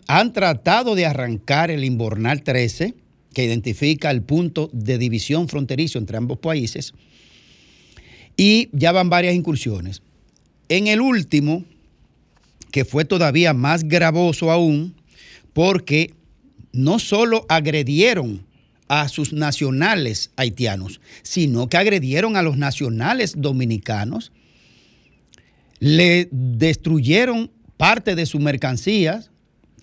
[0.07, 2.93] han tratado de arrancar el Inbornal 13,
[3.33, 6.93] que identifica el punto de división fronterizo entre ambos países,
[8.37, 10.01] y ya van varias incursiones.
[10.69, 11.63] En el último,
[12.71, 14.95] que fue todavía más gravoso aún,
[15.53, 16.13] porque
[16.71, 18.45] no solo agredieron
[18.91, 24.33] a sus nacionales haitianos, sino que agredieron a los nacionales dominicanos,
[25.79, 29.31] le destruyeron parte de sus mercancías,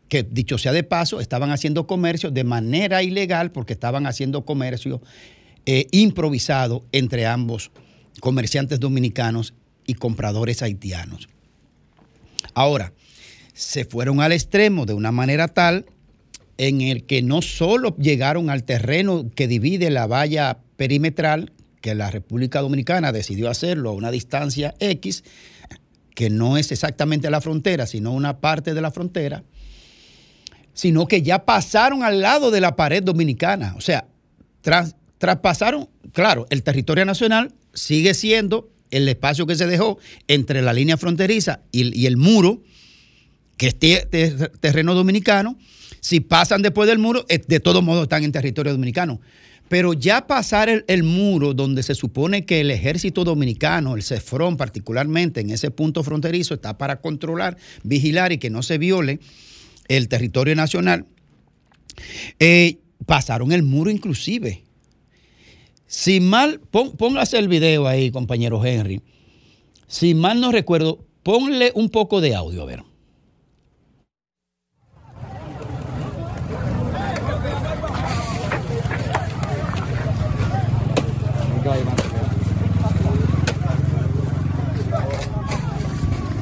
[0.09, 5.01] que dicho sea de paso, estaban haciendo comercio de manera ilegal porque estaban haciendo comercio
[5.64, 7.70] eh, improvisado entre ambos
[8.20, 9.55] comerciantes dominicanos
[9.86, 11.30] y compradores haitianos.
[12.52, 12.93] Ahora,
[13.55, 15.86] se fueron al extremo de una manera tal
[16.59, 22.10] en el que no solo llegaron al terreno que divide la valla perimetral, que la
[22.10, 25.24] República Dominicana decidió hacerlo a una distancia X,
[26.14, 29.44] que no es exactamente la frontera, sino una parte de la frontera,
[30.74, 33.74] sino que ya pasaron al lado de la pared dominicana.
[33.76, 34.06] O sea,
[34.62, 40.72] tras- traspasaron, claro, el territorio nacional sigue siendo el espacio que se dejó entre la
[40.72, 42.62] línea fronteriza y, el muro,
[43.56, 44.30] que es te- te-
[44.60, 45.56] terreno dominicano.
[46.01, 49.20] Si pasan después del muro, eh, de todos modos están en territorio dominicano.
[49.69, 55.41] Pero ya pasar el, muro donde se supone que el ejército dominicano, el CEFRON particularmente
[55.41, 59.20] en ese punto fronterizo, está para controlar, vigilar y que no se viole
[59.89, 61.07] el territorio nacional,
[62.39, 64.62] eh, pasaron el muro inclusive.
[65.87, 69.03] Si mal, póngase el video ahí, compañero Henry.
[69.87, 72.88] Si mal no recuerdo, ponle un poco de audio, a ver.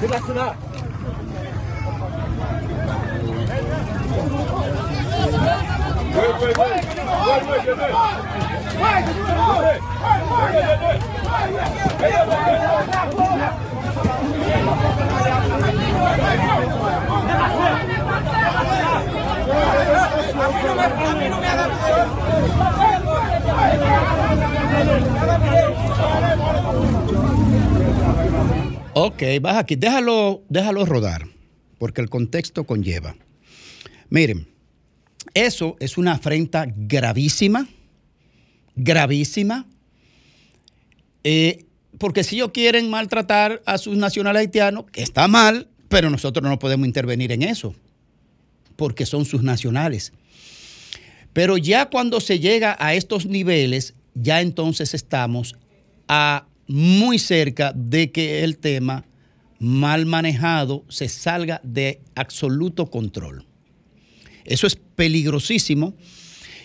[0.01, 0.55] Klasına.
[6.14, 6.68] Koy koy koy.
[7.24, 7.77] Koy koy koy.
[7.77, 8.16] Koy.
[26.68, 26.95] Thank you.
[28.98, 31.28] Ok, baja aquí, déjalo, déjalo rodar,
[31.77, 33.14] porque el contexto conlleva.
[34.09, 34.48] Miren,
[35.35, 37.68] eso es una afrenta gravísima,
[38.74, 39.66] gravísima,
[41.24, 41.66] eh,
[41.98, 46.59] porque si ellos quieren maltratar a sus nacionales haitianos, que está mal, pero nosotros no
[46.59, 47.74] podemos intervenir en eso,
[48.77, 50.14] porque son sus nacionales.
[51.35, 55.55] Pero ya cuando se llega a estos niveles, ya entonces estamos
[56.09, 59.05] a muy cerca de que el tema
[59.59, 63.47] mal manejado se salga de absoluto control.
[64.44, 65.94] Eso es peligrosísimo.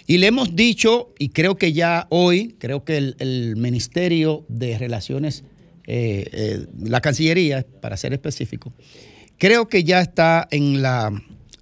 [0.07, 5.43] Y le hemos dicho, y creo que ya hoy, creo que el, Ministerio de Relaciones,
[5.87, 8.73] eh, eh, la Cancillería, para ser específico,
[9.37, 11.11] creo que ya está en la,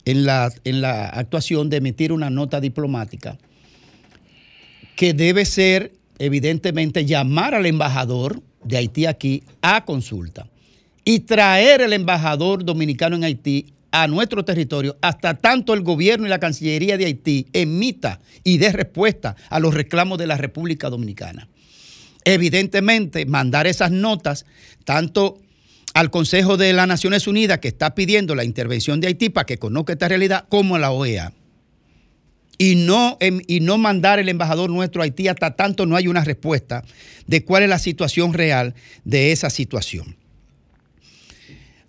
[0.06, 3.38] en la, en la actuación de emitir una nota diplomática
[4.96, 10.48] que debe ser, evidentemente, llamar al embajador de Haití aquí a consulta
[11.06, 16.30] y traer el embajador dominicano en Haití a nuestro territorio hasta tanto el gobierno y
[16.30, 21.48] la Cancillería de Haití emita y dé respuesta a los reclamos de la República Dominicana.
[22.26, 24.46] Evidentemente, mandar esas notas
[24.84, 25.40] tanto
[25.94, 29.58] al Consejo de las Naciones Unidas que está pidiendo la intervención de Haití para que
[29.58, 31.34] conozca esta realidad, como a la OEA
[32.60, 36.08] y no, em- y no mandar el embajador nuestro a Haití hasta tanto no hay
[36.08, 36.84] una respuesta
[37.26, 38.76] de cuál es la situación real
[39.06, 40.18] de esa situación.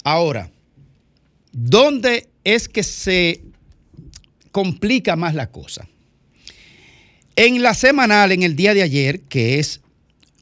[0.04, 0.50] Ahora,
[1.52, 3.42] ¿dónde es que se
[4.52, 5.88] complica más la cosa?
[7.34, 9.80] En la semanal, en el día de ayer, que es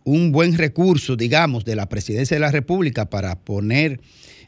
[0.04, 4.00] un buen recurso, digamos, de la presidencia de la República para poner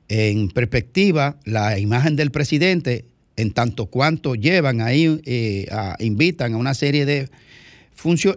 [0.09, 5.66] en perspectiva la imagen del presidente, en tanto cuanto llevan ahí, eh,
[5.98, 7.28] invitan a una serie de,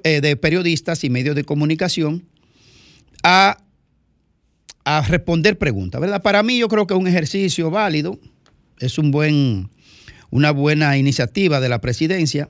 [0.04, 2.24] eh, de periodistas y medios de comunicación
[3.24, 3.58] a,
[4.86, 6.22] a responder preguntas, ¿verdad?
[6.22, 8.20] Para mí yo creo que es un ejercicio válido,
[8.80, 9.70] es un buen,
[10.30, 12.50] una buena iniciativa de la presidencia,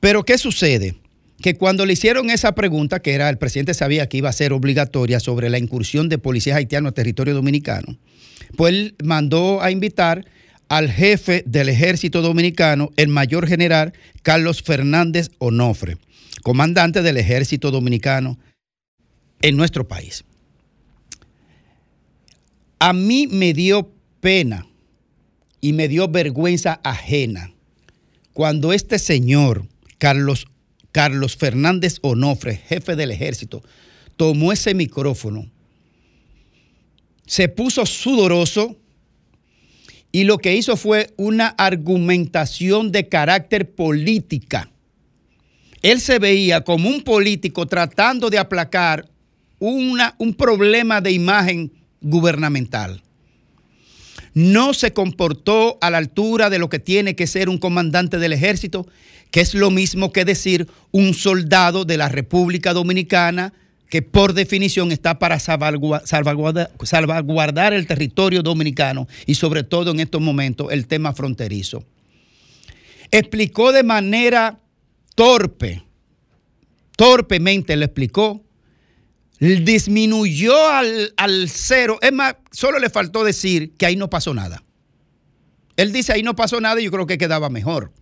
[0.00, 0.94] pero ¿qué sucede?
[1.42, 4.52] Que cuando le hicieron esa pregunta, que era el presidente sabía que iba a ser
[4.52, 7.96] obligatoria sobre la incursión de policías haitianos a territorio dominicano,
[8.56, 10.26] pues él mandó a invitar
[10.70, 13.92] al jefe del ejército dominicano, el mayor general
[14.22, 15.98] Carlos Fernández Onofre,
[16.44, 18.38] comandante del ejército dominicano
[19.42, 20.24] en nuestro país.
[22.78, 24.64] A mí me dio pena
[25.60, 27.52] y me dio vergüenza ajena
[28.32, 29.66] cuando este señor,
[29.98, 30.46] Carlos,
[30.92, 33.60] Carlos Fernández Onofre, jefe del ejército,
[34.16, 35.50] tomó ese micrófono,
[37.26, 38.76] se puso sudoroso
[40.12, 44.70] y lo que hizo fue una argumentación de carácter política.
[45.82, 49.08] Él se veía como un político tratando de aplacar
[49.58, 53.02] una- un problema de imagen gubernamental.
[54.32, 58.32] no se comportó a la altura de lo que tiene que ser un comandante del
[58.32, 58.86] ejército,
[59.32, 63.52] que es lo mismo que decir un soldado de la República Dominicana
[63.90, 70.00] que por definición está para salvagua- salvaguarda- salvaguardar el territorio dominicano y sobre todo en
[70.00, 71.84] estos momentos el tema fronterizo.
[73.10, 74.60] Explicó de manera
[75.16, 75.82] torpe,
[76.96, 78.44] torpemente lo explicó,
[79.40, 81.98] disminuyó al, al cero.
[82.00, 84.62] Es más, solo le faltó decir que ahí no pasó nada.
[85.76, 87.92] Él dice ahí no pasó nada y yo creo que quedaba mejor.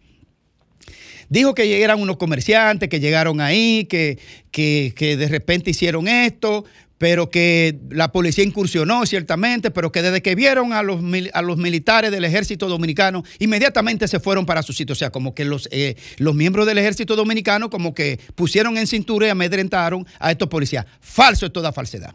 [1.29, 4.19] Dijo que eran unos comerciantes que llegaron ahí, que,
[4.51, 6.65] que, que de repente hicieron esto,
[6.99, 11.01] pero que la policía incursionó ciertamente, pero que desde que vieron a los,
[11.33, 14.95] a los militares del ejército dominicano, inmediatamente se fueron para su sitio.
[14.95, 18.89] O sea, como que los, eh, los miembros del ejército dominicano como que pusieron en
[18.89, 20.87] cintura y amedrentaron a estos policías.
[21.01, 22.15] Falso es toda falsedad.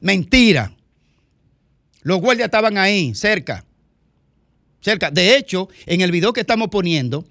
[0.00, 0.72] Mentira.
[2.02, 3.64] Los guardias estaban ahí, cerca.
[4.82, 5.10] Cerca.
[5.10, 7.26] De hecho, en el video que estamos poniendo,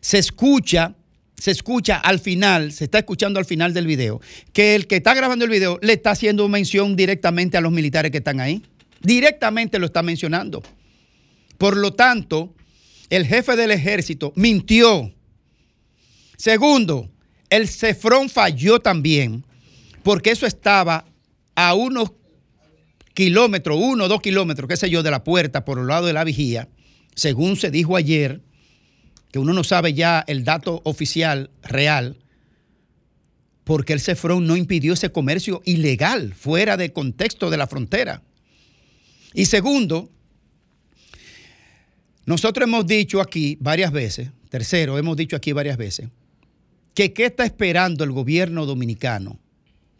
[0.00, 0.94] se escucha,
[1.36, 4.20] se escucha al final, se está escuchando al final del video,
[4.52, 8.10] que el que está grabando el video le está haciendo mención directamente a los militares
[8.10, 8.62] que están ahí.
[9.00, 10.62] Directamente lo está mencionando.
[11.58, 12.54] Por lo tanto,
[13.08, 15.12] el jefe del ejército mintió.
[16.36, 17.10] Segundo,
[17.50, 19.44] el Cefrón falló también,
[20.02, 21.04] porque eso estaba
[21.54, 22.12] a unos
[23.12, 26.12] kilómetros, uno o dos kilómetros, qué sé yo, de la puerta por el lado de
[26.12, 26.68] la vigía,
[27.14, 28.40] según se dijo ayer,
[29.30, 32.16] que uno no sabe ya el dato oficial real,
[33.64, 38.22] porque el Cefrón no impidió ese comercio ilegal fuera de contexto de la frontera.
[39.32, 40.10] Y segundo,
[42.26, 46.08] nosotros hemos dicho aquí varias veces, tercero, hemos dicho aquí varias veces,
[46.94, 49.38] que qué está esperando el gobierno dominicano.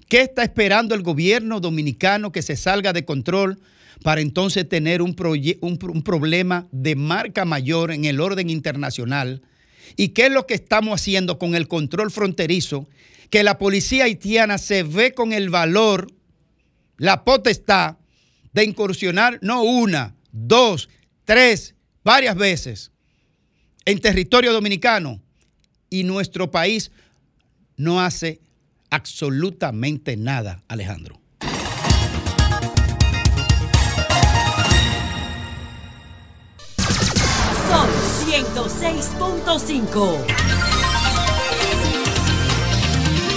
[0.08, 3.60] ¿Qué está esperando el gobierno dominicano que se salga de control
[4.02, 9.42] para entonces tener un, problema de marca mayor en el orden internacional?
[9.96, 12.88] ¿Y qué es lo que estamos haciendo con el control fronterizo?
[13.28, 16.12] Que la policía haitiana se ve con el valor,
[16.96, 17.96] la potestad
[18.52, 20.88] de incursionar no una, dos,
[21.24, 22.90] tres, varias veces
[23.84, 25.20] en territorio dominicano
[25.88, 26.90] y nuestro país
[27.76, 28.40] no hace
[28.90, 31.19] absolutamente nada, Alejandro.
[37.70, 37.88] Son
[38.28, 40.16] 106.5.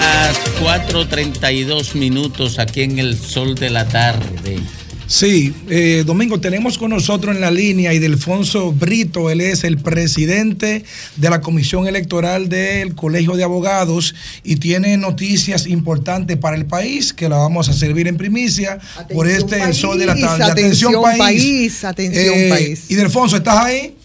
[0.02, 0.32] A
[0.62, 4.60] 4.32 minutos aquí en el sol de la tarde.
[5.06, 9.78] Sí, eh, Domingo, tenemos con nosotros en la línea y Delfonso Brito, él es el
[9.78, 10.84] presidente
[11.18, 17.14] de la Comisión Electoral del Colegio de Abogados y tiene noticias importantes para el país
[17.14, 18.80] que la vamos a servir en primicia
[19.14, 20.44] por este Sol de la país, Tarde.
[20.52, 22.86] atención, país, atención, Eh, país.
[22.90, 23.96] Y Delfonso, ¿estás ahí?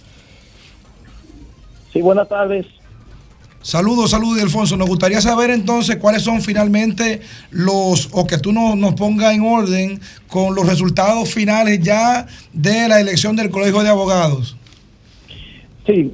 [1.98, 2.64] Sí, buenas tardes.
[3.60, 4.76] Saludos, saludos, Alfonso.
[4.76, 9.42] Nos gustaría saber entonces cuáles son finalmente los, o que tú nos, nos pongas en
[9.42, 9.98] orden
[10.28, 14.56] con los resultados finales ya de la elección del Colegio de Abogados.
[15.88, 16.12] Sí,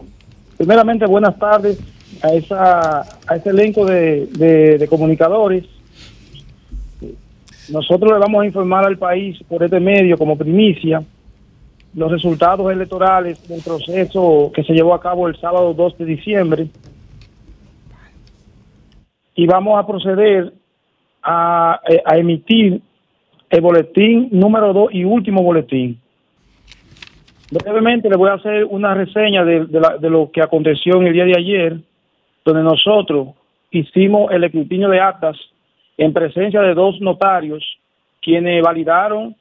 [0.56, 1.77] primeramente buenas tardes
[2.23, 5.65] a esa a ese elenco de, de- de comunicadores.
[7.69, 11.02] Nosotros le vamos a informar al país por este medio como primicia
[11.94, 16.68] los resultados electorales del proceso que se llevó a cabo el sábado 2 de diciembre
[19.34, 20.52] y vamos a proceder
[21.22, 22.80] a, eh, a emitir
[23.50, 26.00] el boletín número 2 y último boletín.
[27.50, 31.06] Brevemente le voy a hacer una reseña de, de la- de lo que aconteció en
[31.06, 31.78] el día de ayer,
[32.44, 33.28] donde nosotros
[33.70, 35.36] hicimos el escrutinio de actas
[35.96, 37.64] en presencia de dos notarios,
[38.20, 39.36] quienes validaron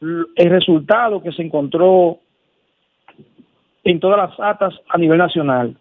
[0.00, 2.18] el resultado que se encontró
[3.84, 5.76] en todas las actas a nivel nacional.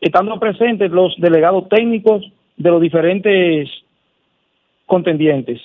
[0.00, 2.24] Estando presentes los delegados técnicos
[2.56, 3.68] de los diferentes
[4.86, 5.60] contendientes.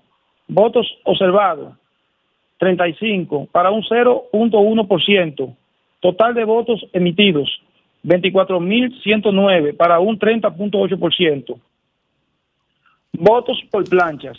[0.49, 1.75] Votos observados,
[2.57, 5.55] 35 para un 0.1%.
[6.01, 7.61] Total de votos emitidos,
[8.05, 11.59] 24.109 para un 30.8%.
[13.19, 14.37] Votos por planchas,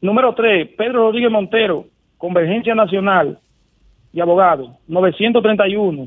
[0.00, 1.86] Número tres, Pedro Rodríguez Montero,
[2.18, 3.40] Convergencia Nacional
[4.12, 6.06] y abogado, 931.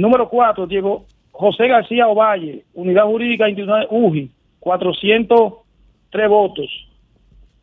[0.00, 6.70] Número 4, Diego José García Ovalle, Unidad Jurídica Institucional UJI, 403 votos.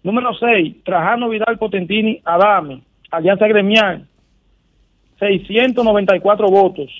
[0.03, 4.05] Número 6, Trajano Vidal Potentini Adame, Alianza Gremial,
[5.17, 6.91] 694 votos.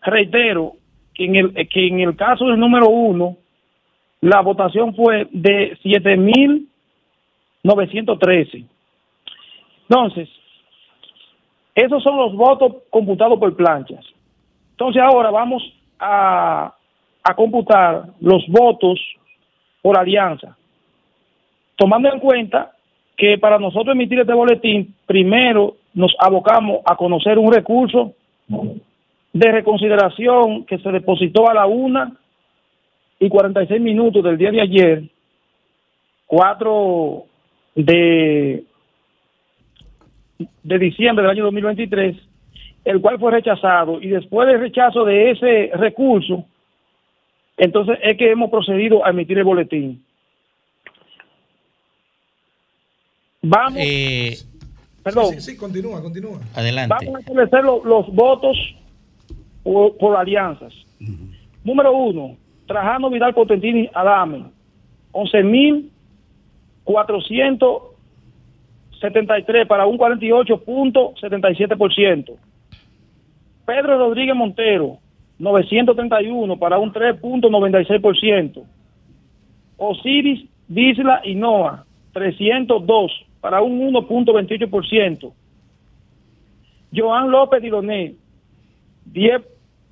[0.00, 0.72] Reitero
[1.12, 3.36] que en, el, que en el caso del número 1,
[4.22, 5.76] la votación fue de
[7.64, 8.64] 7.913.
[9.88, 10.28] Entonces,
[11.74, 14.04] esos son los votos computados por planchas.
[14.72, 15.62] Entonces ahora vamos
[15.98, 16.74] a,
[17.22, 19.00] a computar los votos
[19.82, 20.56] por alianza,
[21.76, 22.72] tomando en cuenta
[23.16, 28.14] que para nosotros emitir este boletín, primero nos abocamos a conocer un recurso
[29.32, 32.12] de reconsideración que se depositó a la una
[33.18, 35.04] y 46 minutos del día de ayer,
[36.26, 37.24] 4
[37.74, 38.64] de,
[40.62, 42.16] de diciembre del año 2023,
[42.84, 44.00] el cual fue rechazado.
[44.00, 46.44] Y después del rechazo de ese recurso,
[47.56, 50.04] entonces es que hemos procedido a emitir el boletín.
[53.42, 53.78] Vamos.
[55.02, 55.34] perdón.
[55.34, 56.40] Sí, sí, continúa, continúa.
[56.54, 56.94] Adelante.
[56.98, 58.56] Vamos a establecer lo- los votos
[59.62, 60.72] por, por alianzas.
[61.62, 62.36] Número uno,
[62.66, 64.44] Trajano Vidal Potentini Adame,
[66.84, 72.36] 11.473 para un 48.77%.
[73.66, 74.98] Pedro Rodríguez Montero,
[75.38, 78.62] 931 para un 3.96%.
[79.76, 85.32] Osiris Disla y Noah, 302 para un 1.28%.
[86.94, 88.14] Joan López Diloné,
[89.06, 89.42] 10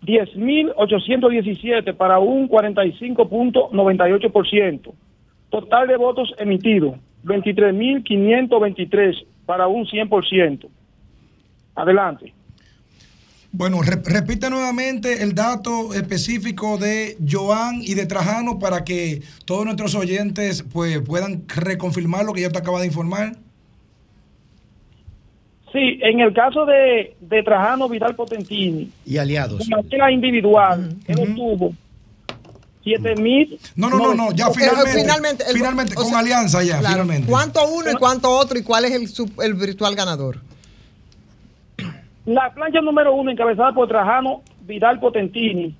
[0.02, 4.92] 10.817 para un 45.98%.
[5.52, 10.66] Total de votos emitidos, 23.523 para un 100%.
[11.74, 12.32] Adelante.
[13.52, 19.66] Bueno, re- repite nuevamente el dato específico de Joan y de Trajano para que todos
[19.66, 23.32] nuestros oyentes pues, puedan reconfirmar lo que ya te acaba de informar.
[25.70, 29.68] Sí, en el caso de, de Trajano Vidal Potentini, Y aliados.
[29.68, 31.74] de manera individual, él obtuvo
[32.84, 33.58] 7.000.
[33.76, 34.92] No, no, no, no, ya finalmente.
[35.00, 36.94] finalmente, el- finalmente, con sea, alianza ya, Claro.
[37.04, 37.28] finalmente.
[37.30, 40.38] ¿Cuánto uno y cuánto otro y cuál es el, sub- el virtual ganador?
[42.26, 45.74] La plancha número uno, encabezada por Trajano Vidal Potentini,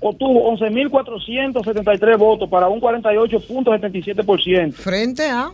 [0.00, 4.72] obtuvo 11.473 votos para un 48.77%.
[4.72, 5.50] Frente a.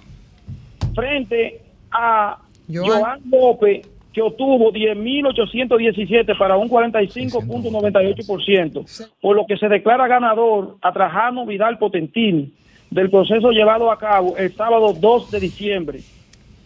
[0.95, 1.61] Frente
[1.91, 2.39] a
[2.73, 3.01] Joan.
[3.01, 10.93] Joan López, que obtuvo 10.817 para un 45.98%, por lo que se declara ganador a
[10.93, 12.53] Trajano Vidal Potentini
[12.91, 16.01] del proceso llevado a cabo el sábado 2 de diciembre.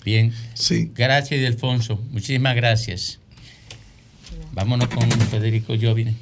[0.05, 0.32] Bien.
[0.55, 0.90] Sí.
[0.94, 2.01] Gracias, Ildefonso.
[2.10, 3.20] Muchísimas gracias.
[4.52, 6.14] Vámonos con Federico Jovine.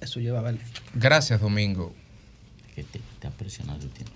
[0.00, 0.58] Eso lleva, vale.
[0.94, 1.94] Gracias, Domingo.
[2.74, 4.12] Que te está presionando el tiempo.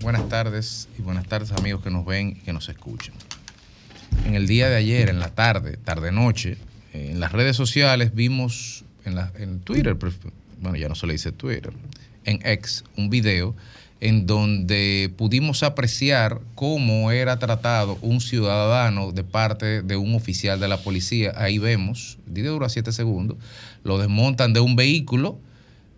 [0.00, 3.14] Buenas tardes y buenas tardes amigos que nos ven y que nos escuchan.
[4.26, 6.56] En el día de ayer, en la tarde, tarde-noche,
[6.92, 11.06] eh, en las redes sociales vimos en, la- en Twitter, pref- bueno, ya no se
[11.06, 11.72] le dice Twitter,
[12.24, 13.54] en X, un video
[14.00, 20.68] en donde pudimos apreciar cómo era tratado un ciudadano de parte de un oficial de
[20.68, 21.32] la policía.
[21.36, 23.38] Ahí vemos, el video dura siete segundos,
[23.84, 25.38] lo desmontan de un vehículo,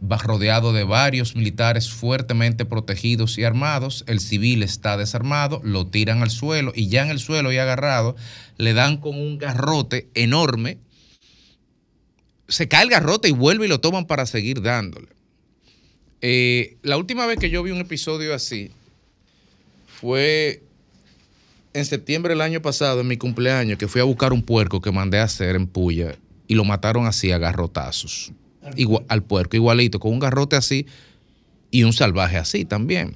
[0.01, 4.05] rodeado de varios militares fuertemente protegidos y armados.
[4.07, 8.17] El civil está desarmado, lo tiran al suelo y ya en el suelo y agarrado,
[8.57, 10.79] le dan con un garrote enorme.
[12.49, 15.09] Se cae el garrote y vuelve y lo toman para seguir dándole.
[16.21, 18.71] Eh, la última vez que yo vi un episodio así
[19.87, 20.63] fue
[21.75, 24.91] en septiembre del año pasado, en mi cumpleaños, que fui a buscar un puerco que
[24.91, 26.17] mandé a hacer en Puya
[26.47, 28.33] y lo mataron así a garrotazos.
[29.09, 30.87] Al puerco, igualito, con un garrote así
[31.71, 33.15] y un salvaje así también.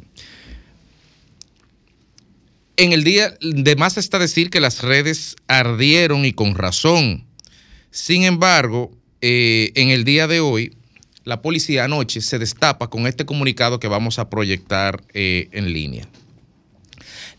[2.77, 7.25] En el día, de más está decir que las redes ardieron y con razón.
[7.91, 8.91] Sin embargo,
[9.21, 10.75] eh, en el día de hoy,
[11.25, 16.09] la policía anoche se destapa con este comunicado que vamos a proyectar eh, en línea.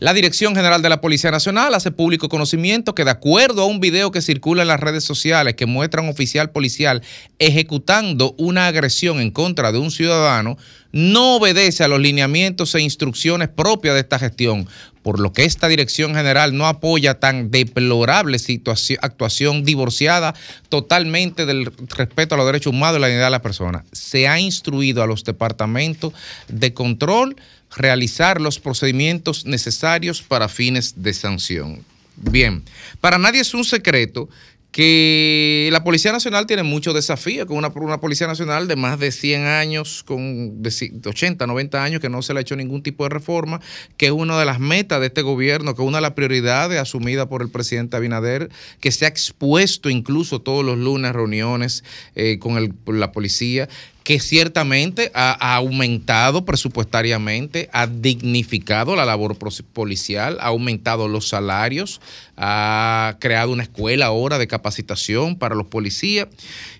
[0.04, 3.80] La Dirección General de la Policía Nacional hace público conocimiento que de acuerdo a un
[3.80, 7.00] video que circula en las redes sociales que muestra a un oficial policial
[7.38, 10.58] ejecutando una agresión en contra de un ciudadano,
[10.92, 14.68] no obedece a los lineamientos e instrucciones propias de esta gestión,
[15.02, 20.34] por lo que esta Dirección General no apoya tan deplorable situación, actuación divorciada
[20.68, 23.86] totalmente del respeto a los derechos humanos y la dignidad de la persona.
[23.92, 26.12] Se ha instruido a los departamentos
[26.48, 27.36] de control
[27.76, 31.84] realizar los procedimientos necesarios para fines de sanción.
[32.16, 32.62] Bien,
[33.00, 34.28] para nadie es un secreto
[34.70, 39.12] que la Policía Nacional tiene muchos desafíos, con una, una Policía Nacional de más de
[39.12, 42.56] 100 años, con de ci- de 80, 90 años, que no se le ha hecho
[42.56, 43.60] ningún tipo de reforma,
[43.96, 46.80] que es una de las metas de este gobierno, que es una de las prioridades
[46.80, 51.84] asumidas por el presidente Abinader, que se ha expuesto incluso todos los lunes reuniones
[52.16, 53.68] eh, con el- la policía,
[54.04, 59.38] que ciertamente ha, aumentado presupuestariamente, ha dignificado la labor
[59.72, 62.02] policial, ha aumentado los salarios,
[62.36, 66.28] ha creado una escuela ahora de capacitación para los policías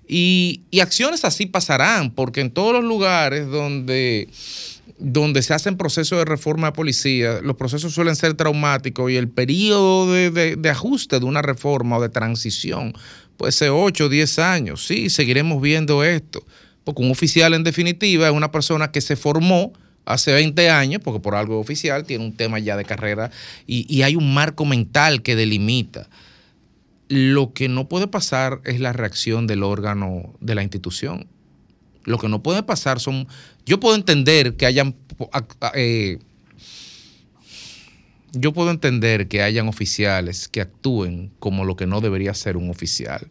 [0.06, 4.28] y, acciones así pasarán, porque en todos los lugares donde
[4.96, 9.28] donde se hacen procesos de reforma de policía, los procesos suelen ser traumáticos y el
[9.28, 12.94] periodo de ajuste de una reforma o de transición
[13.36, 14.86] puede ser 8 o 10 años.
[14.86, 16.44] Sí, seguiremos viendo esto.
[16.84, 19.72] Porque un oficial, en definitiva, es una persona que se formó
[20.04, 23.30] hace 20 años, porque por algo oficial, tiene un tema ya de carrera
[23.66, 26.08] y, y hay un marco mental que delimita.
[27.08, 31.26] Lo que no puede pasar es la reacción del órgano de la institución.
[32.04, 33.26] Lo que no puede pasar son.
[33.66, 34.94] Yo puedo entender que hayan.
[35.74, 36.18] eh,
[38.32, 42.68] yo puedo entender que hayan oficiales que actúen como lo que no debería ser un
[42.68, 43.28] oficial.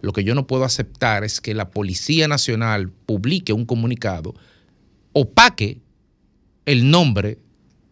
[0.00, 4.34] Lo que yo no puedo aceptar es que la Policía Nacional publique un comunicado,
[5.12, 5.80] opaque
[6.66, 7.38] el nombre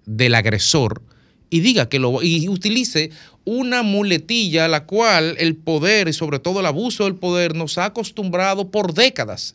[0.05, 1.03] del agresor
[1.51, 3.11] y diga que lo y utilice
[3.45, 7.79] una muletilla a la cual el poder y sobre todo el abuso del poder nos
[7.79, 9.55] ha acostumbrado por décadas,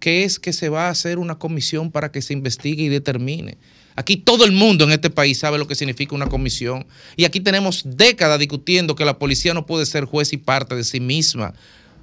[0.00, 3.58] que es que se va a hacer una comisión para que se investigue y determine.
[3.96, 6.86] Aquí todo el mundo en este país sabe lo que significa una comisión.
[7.16, 10.84] Y aquí tenemos décadas discutiendo que la policía no puede ser juez y parte de
[10.84, 11.54] sí misma.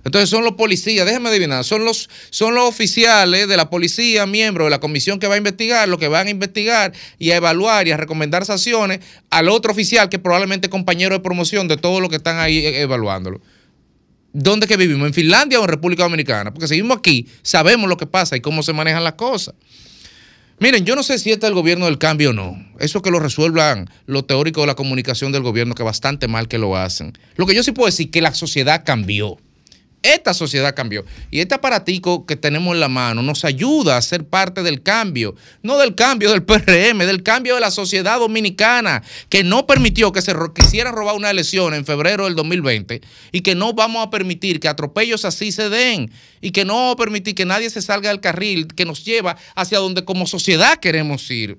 [0.06, 4.68] Entonces son los policías, déjeme adivinar, son los, son los oficiales de la policía, miembros
[4.68, 7.88] de la comisión que va a investigar, lo que van a investigar y a evaluar
[7.88, 9.00] y a recomendar sanciones
[9.30, 12.60] al otro oficial que probablemente es compañero de promoción de todos los que están ahí
[12.60, 13.42] eh, evaluándolo.
[14.32, 15.08] ¿Dónde que vivimos?
[15.08, 16.54] ¿En Finlandia o en República Dominicana?
[16.54, 19.56] Porque si vivimos aquí, sabemos lo que pasa y cómo se manejan las cosas.
[20.62, 22.62] Miren, yo no sé si este es el gobierno del cambio o no.
[22.80, 26.58] Eso que lo resuelvan los teóricos de la comunicación del gobierno, que bastante mal que
[26.58, 27.18] lo hacen.
[27.38, 29.38] Lo que yo sí puedo decir es que la sociedad cambió.
[30.02, 31.04] Esta sociedad cambió.
[31.30, 35.36] Y este aparatico que tenemos en la mano nos ayuda a ser parte del cambio.
[35.62, 40.22] No del cambio del PRM, del cambio de la sociedad dominicana, que no permitió que
[40.22, 43.02] se quisieran robar una elección en febrero del 2020
[43.34, 46.94] y que no vamos a permitir que atropellos así se den y que no vamos
[46.94, 50.80] a permitir que nadie se salga del carril que nos lleva hacia donde como sociedad
[50.80, 51.58] queremos ir.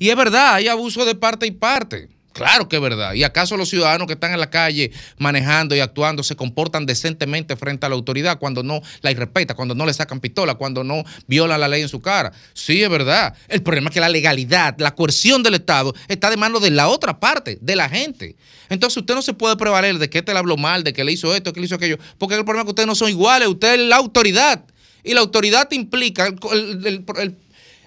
[0.00, 2.08] Y es verdad, hay abuso de parte y parte.
[2.38, 3.14] Claro que es verdad.
[3.14, 7.56] ¿Y acaso los ciudadanos que están en la calle manejando y actuando se comportan decentemente
[7.56, 11.02] frente a la autoridad cuando no la irrespeta, cuando no le sacan pistola, cuando no
[11.26, 12.30] violan la ley en su cara?
[12.54, 13.34] Sí, es verdad.
[13.48, 16.86] El problema es que la legalidad, la coerción del Estado está de mano de la
[16.86, 18.36] otra parte, de la gente.
[18.68, 21.10] Entonces usted no se puede prevaler de que este le habló mal, de que le
[21.10, 23.48] hizo esto, que le hizo aquello, porque el problema es que ustedes no son iguales,
[23.48, 24.64] usted es la autoridad.
[25.02, 27.36] Y la autoridad implica el-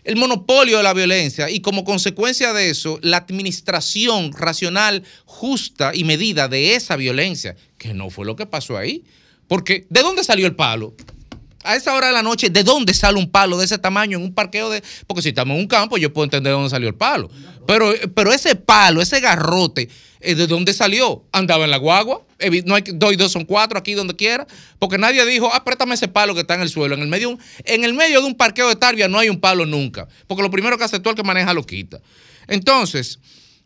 [0.03, 6.03] el monopolio de la violencia y como consecuencia de eso, la administración racional, justa y
[6.03, 9.03] medida de esa violencia, que no fue lo que pasó ahí.
[9.47, 10.95] Porque, ¿de dónde salió el palo?
[11.63, 14.23] A esa hora de la noche, ¿de dónde sale un palo de ese tamaño en
[14.23, 14.83] un parqueo de.?
[15.07, 17.29] Porque si estamos en un campo, yo puedo entender de dónde salió el palo.
[17.67, 19.89] Pero, pero ese palo, ese garrote,
[20.19, 21.25] eh, ¿de dónde salió?
[21.31, 22.25] Andaba en la guagua.
[22.65, 24.47] No hay dos y dos son cuatro aquí donde quiera.
[24.79, 25.63] Porque nadie dijo, ah,
[25.93, 26.95] ese palo que está en el suelo.
[26.95, 29.65] En el medio, en el medio de un parqueo de Tarbia no hay un palo
[29.65, 30.07] nunca.
[30.27, 32.01] Porque lo primero que hace tú el que maneja lo quita.
[32.47, 33.19] Entonces,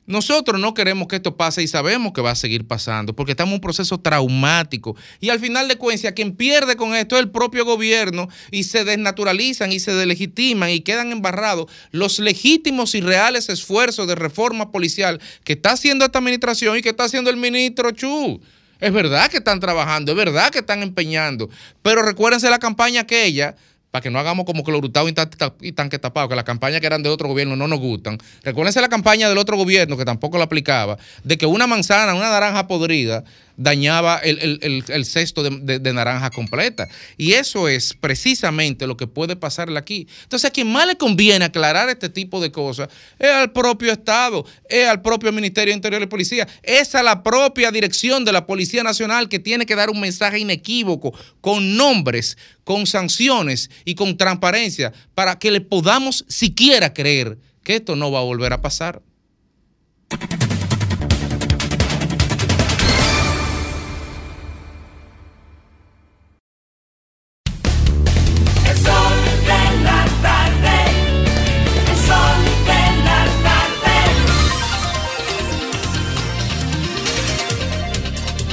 [0.07, 3.53] nosotros no queremos que esto pase y sabemos que va a seguir pasando porque estamos
[3.53, 4.95] en un proceso traumático.
[5.19, 8.83] Y al final de cuentas, quien pierde con esto es el propio gobierno y se
[8.83, 15.19] desnaturalizan y se delegitiman y quedan embarrados los legítimos y reales esfuerzos de reforma policial
[15.43, 18.41] que está haciendo esta administración y que está haciendo el ministro Chu.
[18.79, 21.49] Es verdad que están trabajando, es verdad que están empeñando,
[21.81, 23.55] pero recuérdense la campaña aquella
[23.95, 25.29] para que no hagamos como clorutado y, tan-
[25.61, 28.17] y tanque tapado, que las campañas que eran de otro gobierno no nos gustan.
[28.43, 32.29] Recuérdense la campaña del otro gobierno, que tampoco la aplicaba, de que una manzana, una
[32.29, 33.23] naranja podrida,
[33.57, 36.87] dañaba el, el- el- cesto de, de- de naranja completa.
[37.17, 40.07] Y eso es precisamente lo que puede pasarle aquí.
[40.23, 44.45] Entonces, a quien más le conviene aclarar este tipo de cosas es al propio Estado,
[44.69, 48.45] es al propio Ministerio de Interior y Policía, es a la propia dirección de la
[48.45, 54.17] Policía Nacional que tiene que dar un mensaje inequívoco, con nombres, con sanciones y con
[54.17, 59.01] transparencia, para que le podamos siquiera creer que esto no va a volver a pasar.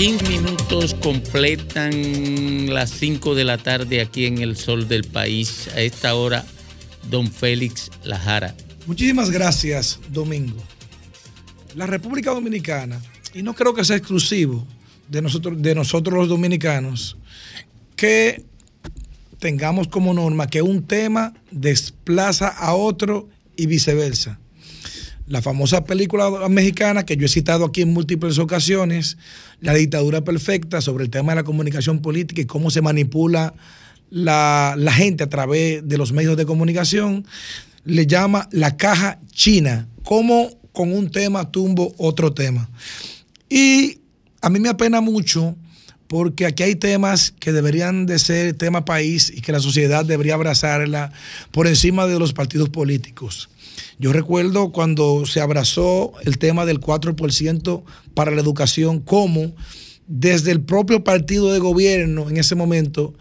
[0.03, 5.69] 15 minutos completan las 5 de la tarde aquí en el sol del país.
[5.77, 6.45] A esta hora,
[7.09, 8.53] don Félix Lajara.
[8.89, 10.61] Muchísimas gracias, Domingo.
[11.77, 13.01] La República Dominicana,
[13.33, 14.66] y no creo que sea exclusivo
[15.07, 17.16] de nosotros, de nosotros los dominicanos,
[17.95, 18.43] que
[19.39, 24.41] tengamos como norma que un tema desplaza a otro y viceversa.
[25.27, 29.16] La famosa película mexicana que yo he citado aquí en múltiples ocasiones,
[29.61, 33.55] La dictadura perfecta, sobre el tema de la comunicación política y cómo se manipula
[34.11, 37.27] la, gente a través de los medios de comunicación,
[37.85, 42.69] le llama la caja china, cómo con un tema tumbo otro tema.
[43.49, 44.01] Y
[44.40, 45.57] a mí me apena mucho
[46.09, 50.35] porque aquí hay temas que deberían de ser tema país y que la sociedad debería
[50.35, 51.11] abrazarla
[51.51, 53.49] por encima de los partidos políticos.
[53.99, 57.83] Yo recuerdo cuando se abrazó el tema del 4%
[58.15, 59.53] para la educación, cómo
[60.07, 63.15] desde el propio partido de gobierno en ese momento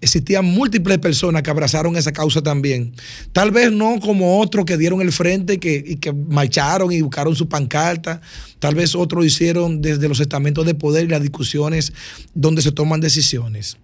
[0.00, 2.92] existían múltiples personas que abrazaron esa causa también.
[3.32, 7.00] Tal vez no como otros que dieron el frente y que, y que marcharon y
[7.00, 8.20] buscaron su pancarta.
[8.58, 11.92] Tal vez otros hicieron desde los estamentos de poder y las discusiones
[12.34, 13.78] donde se toman decisiones.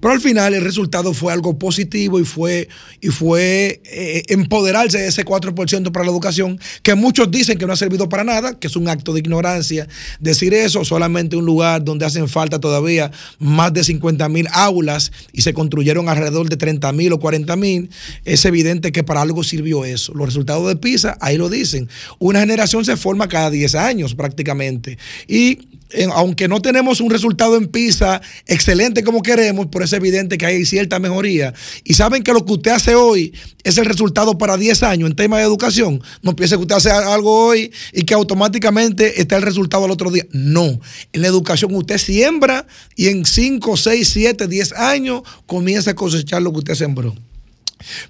[0.00, 2.68] Pero al final el resultado fue algo positivo y fue,
[3.00, 7.72] y fue eh, empoderarse de ese 4% para la educación, que muchos dicen que no
[7.72, 9.88] ha servido para nada, que es un acto de ignorancia
[10.20, 15.42] decir eso, solamente un lugar donde hacen falta todavía más de 50 mil aulas y
[15.42, 17.90] se construyeron alrededor de 30 mil o 40 mil,
[18.24, 20.12] es evidente que para algo sirvió eso.
[20.14, 21.88] Los resultados de PISA, ahí lo dicen,
[22.18, 24.98] una generación se forma cada 10 años prácticamente.
[25.28, 25.75] Y
[26.12, 30.64] aunque no tenemos un resultado en PISA excelente como queremos, pero es evidente que hay
[30.64, 31.54] cierta mejoría.
[31.84, 33.32] Y saben que lo que usted hace hoy
[33.64, 36.02] es el resultado para 10 años en tema de educación.
[36.22, 40.10] No piense que usted hace algo hoy y que automáticamente está el resultado al otro
[40.10, 40.26] día.
[40.32, 40.80] No.
[41.12, 46.42] En la educación usted siembra y en 5, 6, 7, 10 años comienza a cosechar
[46.42, 47.14] lo que usted sembró.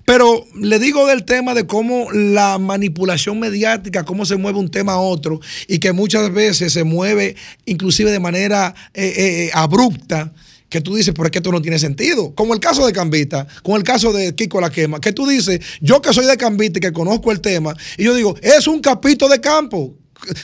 [0.04, 4.92] Pero le digo del tema de cómo la manipulación mediática, cómo se mueve un tema
[4.92, 10.32] a otro y que muchas veces se mueve inclusive de manera eh, eh, abrupta
[10.68, 12.34] que tú dices, pero es que esto no tiene sentido.
[12.34, 15.60] Como el caso de Cambita, como el caso de Kiko La Quema, que tú dices,
[15.80, 18.80] yo que soy de Cambita y que conozco el tema, y yo digo, es un
[18.80, 19.94] capito de campo.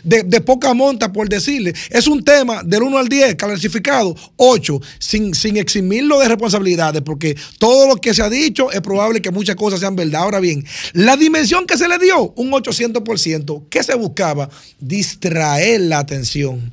[0.05, 1.75] De, poca monta, por decirle.
[1.91, 7.37] Es un tema del 1 al 10, clasificado 8, sin, sin eximirlo de responsabilidades, porque
[7.59, 10.23] todo lo que se ha dicho es probable que muchas cosas sean verdad.
[10.23, 14.49] Ahora bien, la dimensión que se le dio, un 800%, ¿qué se buscaba?
[14.79, 16.73] Distraer la atención.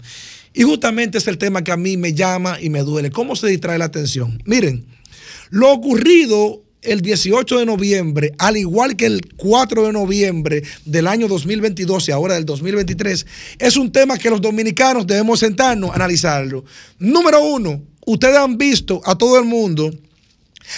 [0.54, 3.12] Y justamente es el tema que a mí me llama y me duele.
[3.12, 4.42] ¿Cómo se distrae la atención?
[4.46, 4.86] Miren,
[5.50, 11.28] lo ocurrido el 18 de noviembre, al igual que el 4 de noviembre del año
[11.28, 13.26] 2022 y ahora del 2023,
[13.60, 16.64] es un tema que los dominicanos debemos sentarnos a analizarlo.
[16.98, 19.92] Número uno, ustedes han visto a todo el mundo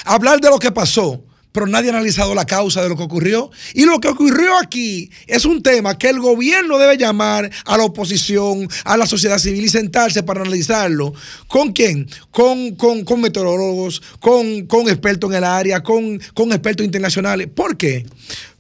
[0.05, 3.51] hablar de lo que pasó, pero nadie ha analizado la causa de lo que ocurrió.
[3.73, 7.83] Y lo que ocurrió aquí es un tema que el gobierno debe llamar a la
[7.83, 11.13] oposición, a la sociedad civil y sentarse para analizarlo.
[11.47, 12.09] ¿Con quién?
[12.31, 17.47] Con, con, con meteorólogos, con, con expertos en el área, con, con expertos internacionales.
[17.53, 18.05] ¿Por qué?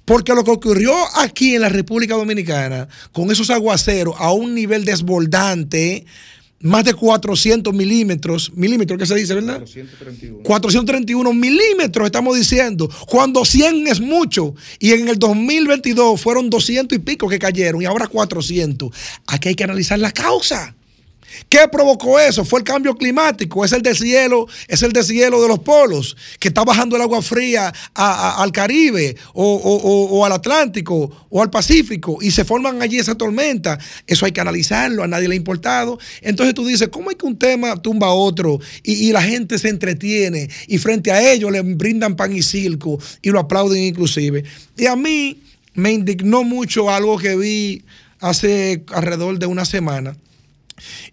[0.03, 4.83] Porque lo que ocurrió aquí en la República Dominicana, con esos aguaceros a un nivel
[4.83, 6.05] desbordante,
[6.61, 9.59] más de 400 milímetros, milímetros que se dice, ¿verdad?
[9.59, 10.43] 431.
[10.43, 14.55] 431 milímetros, estamos diciendo, cuando 100 es mucho.
[14.79, 18.89] Y en el 2022 fueron 200 y pico que cayeron y ahora 400.
[19.27, 20.75] Aquí hay que analizar la causa.
[21.49, 22.45] ¿Qué provocó eso?
[22.45, 26.63] Fue el cambio climático, es el deshielo, es el deshielo de los polos, que está
[26.63, 32.81] bajando el agua fría al Caribe o al Atlántico o al Pacífico y se forman
[32.81, 33.79] allí esa tormenta.
[34.05, 35.97] Eso hay que analizarlo, a nadie le ha importado.
[36.21, 39.57] Entonces tú dices, ¿cómo es que un tema tumba a otro y, y la gente
[39.57, 44.43] se entretiene y frente a ellos le brindan pan y circo y lo aplauden inclusive?
[44.77, 45.41] Y a mí
[45.73, 47.83] me indignó mucho algo que vi
[48.19, 50.15] hace alrededor de una semana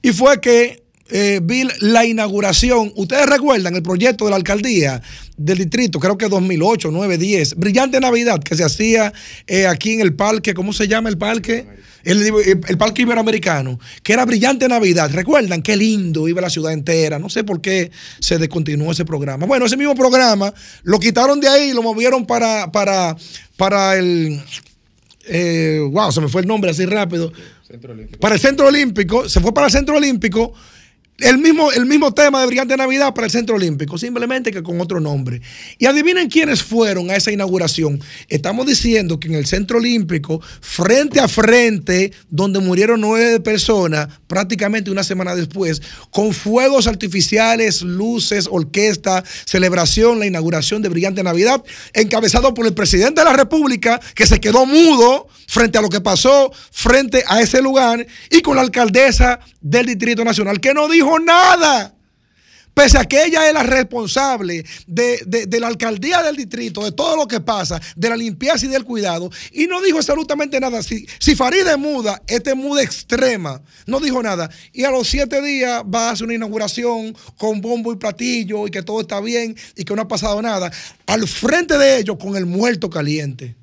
[0.03, 2.93] y fue que eh, vi la inauguración.
[2.97, 5.01] Ustedes recuerdan el proyecto de la alcaldía
[5.37, 9.13] del distrito, creo que 2008, 9, 10, Brillante Navidad, que se hacía
[9.47, 11.67] eh, aquí en el parque, ¿cómo se llama el parque?
[12.05, 12.23] El,
[12.69, 15.11] el- parque iberoamericano, que era Brillante Navidad.
[15.13, 15.63] ¿Recuerdan?
[15.63, 17.19] Qué lindo, iba la ciudad entera.
[17.19, 17.91] No sé por qué
[18.21, 19.47] se descontinuó ese programa.
[19.47, 20.53] Bueno, ese mismo programa
[20.85, 23.17] lo quitaron de ahí lo movieron para, para,
[23.57, 24.41] para el.
[25.27, 27.33] eh, wow, se me fue el nombre así rápido
[28.21, 30.55] para el Centro Olímpico, se fue para el Centro Olímpico,
[31.19, 34.81] el mismo, el mismo tema de Brillante Navidad para el Centro Olímpico, simplemente que con
[34.81, 35.43] otro nombre.
[35.77, 38.01] Y adivinen quiénes fueron a esa inauguración.
[38.29, 44.93] Estamos diciendo que en el Centro Olímpico, frente a frente, donde murieron nueve personas, prácticamente
[44.93, 51.65] una semana después, con fuegos artificiales, luces, orquesta, celebración, la inauguración de Brillante Navidad,
[51.95, 56.01] encabezado por el presidente de la República, que se quedó mudo frente a lo que
[56.01, 61.08] pasó frente a ese lugar, y con la alcaldesa del Distrito Nacional, que no dijo
[61.19, 61.95] nada.
[62.75, 66.93] Pese a que ella es la responsable de, de- de la alcaldía del distrito, de
[66.93, 70.81] todo lo que pasa, de la limpieza y del cuidado, y no dijo absolutamente nada.
[70.85, 74.49] Si, si Farida es muda, esta es muda extrema, no dijo nada.
[74.73, 78.71] Y a los siete días va a hacer una inauguración con bombo y platillo y
[78.71, 80.71] que todo está bien y que no ha pasado nada.
[81.07, 83.57] Al frente de ellos con el muerto caliente.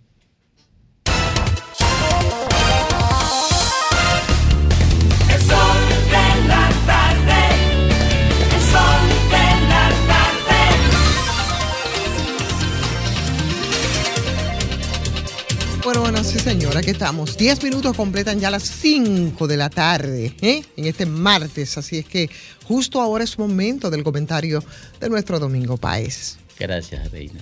[16.39, 17.37] Señora, aquí estamos.
[17.37, 20.63] Diez minutos completan ya las cinco de la tarde, ¿eh?
[20.75, 22.29] en este martes, así es que
[22.63, 24.63] justo ahora es momento del comentario
[24.99, 26.37] de nuestro Domingo Páez.
[26.59, 27.41] Gracias, Reina.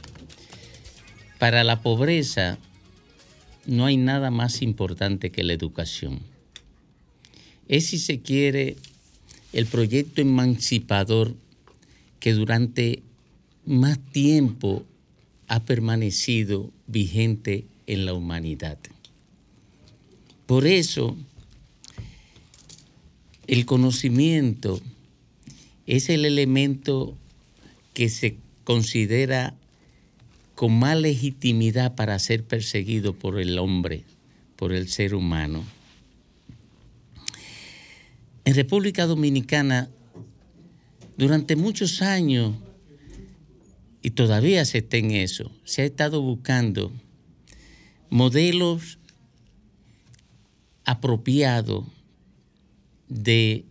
[1.40, 2.58] Para la pobreza
[3.66, 6.20] no hay nada más importante que la educación.
[7.68, 8.76] Es, si se quiere,
[9.54, 11.36] el proyecto emancipador
[12.20, 13.04] que durante
[13.66, 14.86] más tiempo
[15.48, 18.78] ha permanecido vigente en la humanidad.
[20.46, 21.18] Por eso,
[23.48, 24.82] el conocimiento
[25.86, 27.18] es el elemento
[27.94, 29.56] que se considera
[30.56, 34.04] con más legitimidad para ser perseguido por el hombre,
[34.56, 35.64] por el ser humano.
[38.46, 39.90] En República Dominicana,
[41.18, 42.56] durante muchos años,
[44.02, 46.92] y todavía se está en eso, se ha estado buscando
[48.14, 49.00] modelos
[50.86, 51.84] apropiados
[53.10, 53.66] de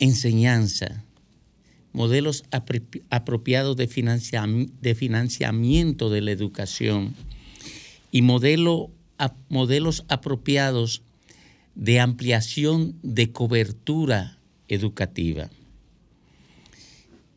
[0.00, 1.04] enseñanza,
[1.92, 2.42] modelos
[3.08, 7.14] apropiados de, financiam- de financiamiento de la educación
[8.10, 8.90] y modelos
[10.08, 11.02] apropiados
[11.76, 15.50] de ampliación de cobertura educativa.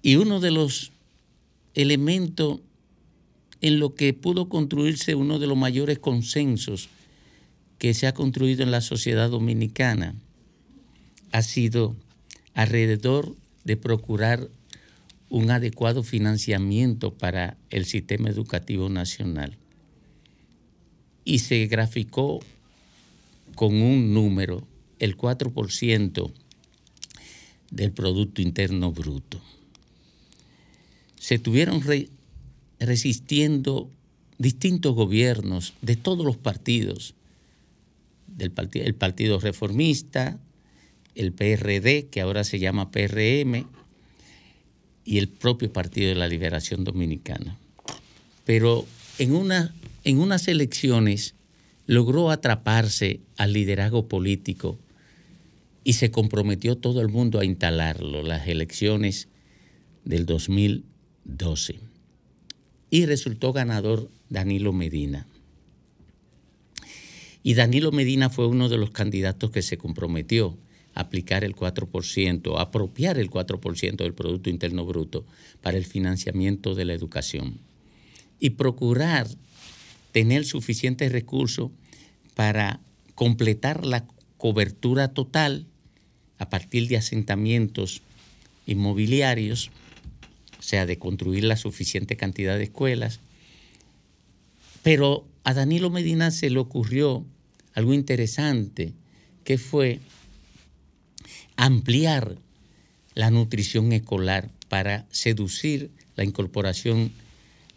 [0.01, 0.91] Y uno de los
[1.75, 2.61] elementos
[3.61, 6.89] en lo que pudo construirse uno de los mayores consensos
[7.79, 10.15] que se ha construido en la sociedad dominicana
[11.31, 11.95] ha sido
[12.53, 14.49] alrededor de procurar
[15.29, 19.57] un adecuado financiamiento para el sistema educativo nacional.
[21.25, 22.39] Y se graficó
[23.55, 24.65] con un número,
[24.99, 26.31] el 4%
[27.71, 29.41] del Producto Interno Bruto.
[31.19, 32.09] Se estuvieron re-
[32.79, 33.89] resistiendo
[34.37, 37.15] distintos gobiernos de todos los partidos,
[38.27, 40.37] del parti- el Partido Reformista,
[41.15, 43.65] el PRD, que ahora se llama PRM,
[45.03, 47.57] y el propio Partido de la Liberación Dominicana.
[48.45, 48.85] Pero
[49.17, 49.73] en, una,
[50.03, 51.33] en unas elecciones
[51.87, 54.77] logró atraparse al liderazgo político
[55.83, 59.29] y se comprometió todo el mundo a instalarlo, las elecciones
[60.03, 61.79] del 2012.
[62.89, 65.27] Y resultó ganador Danilo Medina.
[67.43, 70.57] Y Danilo Medina fue uno de los candidatos que se comprometió
[70.93, 75.25] a aplicar el 4%, a apropiar el 4% del Producto Interno Bruto
[75.61, 77.59] para el financiamiento de la educación
[78.39, 79.27] y procurar
[80.11, 81.71] tener suficientes recursos
[82.35, 82.79] para
[83.15, 84.05] completar la
[84.37, 85.65] cobertura total
[86.37, 88.01] a partir de asentamientos
[88.65, 89.71] inmobiliarios,
[90.67, 93.21] sea, de construir la suficiente cantidad de escuelas.
[94.83, 97.25] Pero a Danilo Medina se le ocurrió
[97.73, 98.91] algo interesante,
[99.45, 100.01] que fue
[101.55, 102.37] ampliar
[103.15, 107.13] la nutrición escolar para seducir la incorporación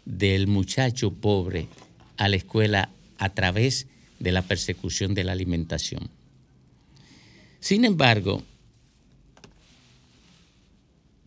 [0.03, 1.67] del muchacho pobre
[2.17, 2.89] a la escuela
[3.19, 3.87] a través
[4.19, 6.09] de la persecución de la alimentación.
[7.61, 8.43] Sin embargo,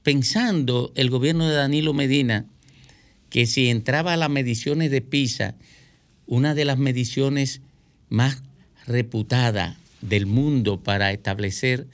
[0.04, 2.46] pensando el gobierno de Danilo Medina
[3.30, 5.56] que si entraba a las mediciones de PISA,
[6.28, 7.62] una de las mediciones
[8.10, 8.42] más
[8.86, 11.88] reputadas del mundo para establecer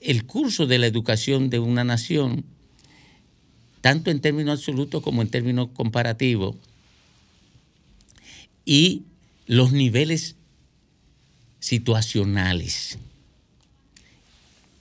[0.00, 2.44] el curso de la educación de una nación,
[3.82, 6.56] tanto en términos absolutos como en términos comparativos,
[8.64, 9.02] y
[9.46, 10.36] los niveles
[11.58, 12.98] situacionales.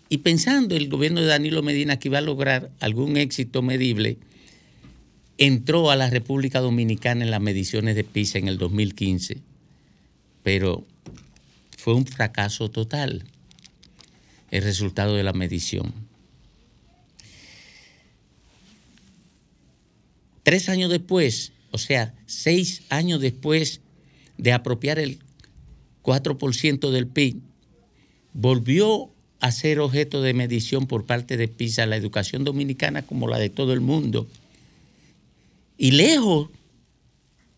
[0.10, 4.18] Y pensando el gobierno de Danilo Medina que iba a lograr algún éxito medible,
[5.38, 9.38] entró a la República Dominicana en las mediciones de PISA en el 2015,
[10.44, 10.86] pero
[11.78, 13.24] fue un fracaso total
[14.52, 15.94] el resultado de la medición.
[20.44, 23.82] Tres años después, o sea, seis años después
[24.38, 25.20] de apropiar el
[26.02, 27.42] 4% del PIB,
[28.34, 33.40] volvió a ser objeto de medición por parte de PISA la educación dominicana como la
[33.40, 34.28] de todo el mundo.
[35.78, 36.50] Y lejos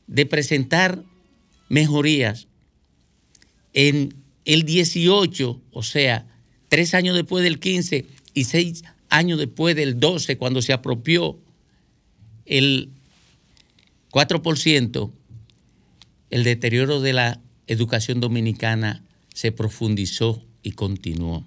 [0.08, 1.03] de presentar
[1.70, 2.48] mejorías,
[3.74, 4.14] en
[4.45, 6.26] el 18, o sea,
[6.68, 11.40] tres años después del 15 y seis años después del 12, cuando se apropió
[12.45, 12.90] el
[14.12, 15.12] 4%,
[16.30, 19.03] el deterioro de la educación dominicana
[19.34, 21.45] se profundizó y continuó.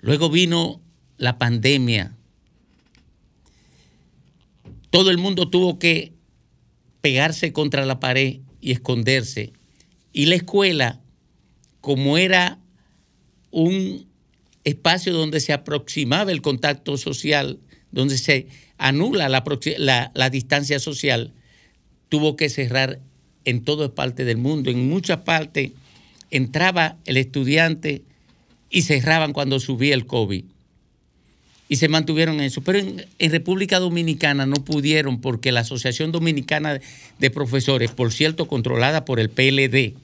[0.00, 0.80] Luego vino
[1.16, 2.16] la pandemia.
[4.90, 6.12] Todo el mundo tuvo que
[7.00, 9.52] pegarse contra la pared y esconderse.
[10.12, 11.00] Y la escuela,
[11.80, 12.58] como era
[13.50, 14.06] un
[14.64, 17.58] espacio donde se aproximaba el contacto social,
[17.92, 18.48] donde se
[18.78, 21.32] anula la, distancia social,
[22.08, 23.00] tuvo que cerrar
[23.44, 24.70] en toda parte del mundo.
[24.70, 25.72] En muchas partes
[26.30, 28.04] entraba el estudiante
[28.70, 30.44] y cerraban cuando subía el COVID.
[31.68, 32.62] Y se mantuvieron en eso.
[32.62, 36.80] Pero en, en República Dominicana no pudieron porque la Asociación Dominicana
[37.18, 39.94] de Profesores, por cierto, controlada por el PLD,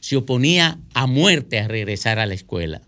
[0.00, 2.82] se oponía a muerte a regresar a la escuela.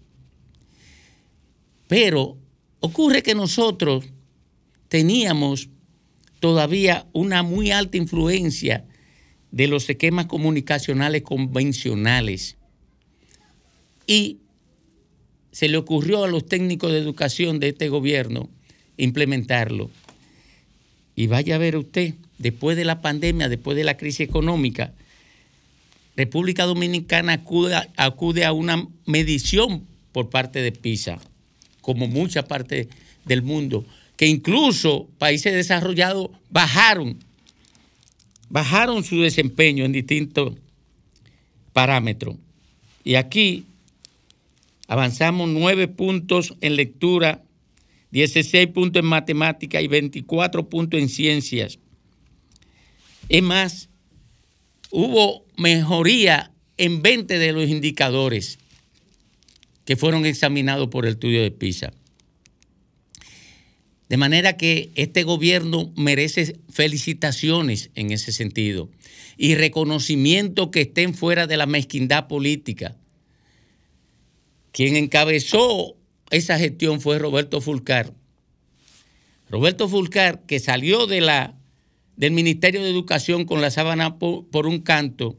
[1.88, 2.36] Pero
[2.80, 4.04] ocurre que nosotros
[4.88, 5.68] teníamos
[6.40, 8.84] todavía una muy alta influencia
[9.50, 12.55] de los esquemas comunicacionales convencionales.
[14.06, 14.38] Y
[15.52, 18.48] se le ocurrió a los técnicos de educación de este gobierno
[18.98, 19.90] implementarlo.
[21.14, 24.92] Y vaya a ver usted, después de la pandemia, después de la crisis económica,
[26.16, 31.18] República Dominicana acude, acude a una medición por parte de PISA,
[31.80, 32.88] como mucha parte
[33.24, 33.84] del mundo,
[34.16, 37.18] que incluso países desarrollados bajaron,
[38.48, 40.54] bajaron su desempeño en distintos
[41.72, 42.36] parámetros.
[43.04, 43.66] Y aquí
[44.86, 47.42] avanzamos nueve puntos en lectura,
[48.10, 51.78] 16 puntos en matemática y 24 puntos en ciencias.
[53.28, 53.88] Es más,
[54.90, 58.58] hubo mejoría en 20 de los indicadores
[59.84, 61.92] que fueron examinados por el estudio de PISA.
[64.08, 68.88] De manera que este gobierno merece felicitaciones en ese sentido
[69.36, 72.96] y reconocimiento que estén fuera de la mezquindad política.
[74.76, 75.96] Quien encabezó
[76.30, 78.12] esa gestión fue Roberto Fulcar.
[79.48, 81.54] Roberto Fulcar, que salió de la,
[82.18, 85.38] del Ministerio de Educación con la sábana por, por un canto,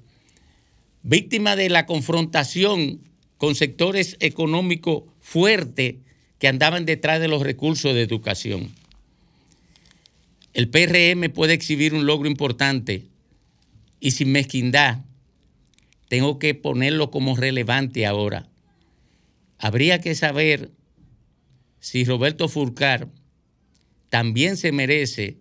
[1.04, 3.00] víctima de la confrontación
[3.38, 5.98] con sectores económicos fuertes
[6.40, 8.72] que andaban detrás de los recursos de educación.
[10.56, 13.04] El PRM puede exhibir un logro importante
[14.00, 15.02] y sin mezquindad,
[16.08, 18.48] tengo que ponerlo como relevante ahora.
[19.58, 20.72] Habría que saber
[21.80, 23.10] si Roberto Fulcar
[24.10, 25.38] también se merece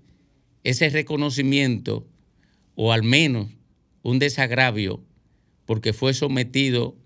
[0.65, 2.07] ese reconocimiento
[2.75, 3.49] o al menos
[4.03, 5.03] un desagravio
[5.65, 6.97] porque fue sometido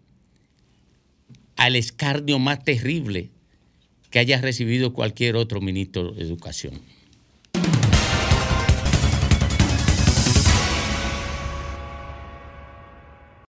[1.56, 3.30] al escarnio más terrible
[4.10, 6.80] que haya recibido cualquier otro ministro de Educación.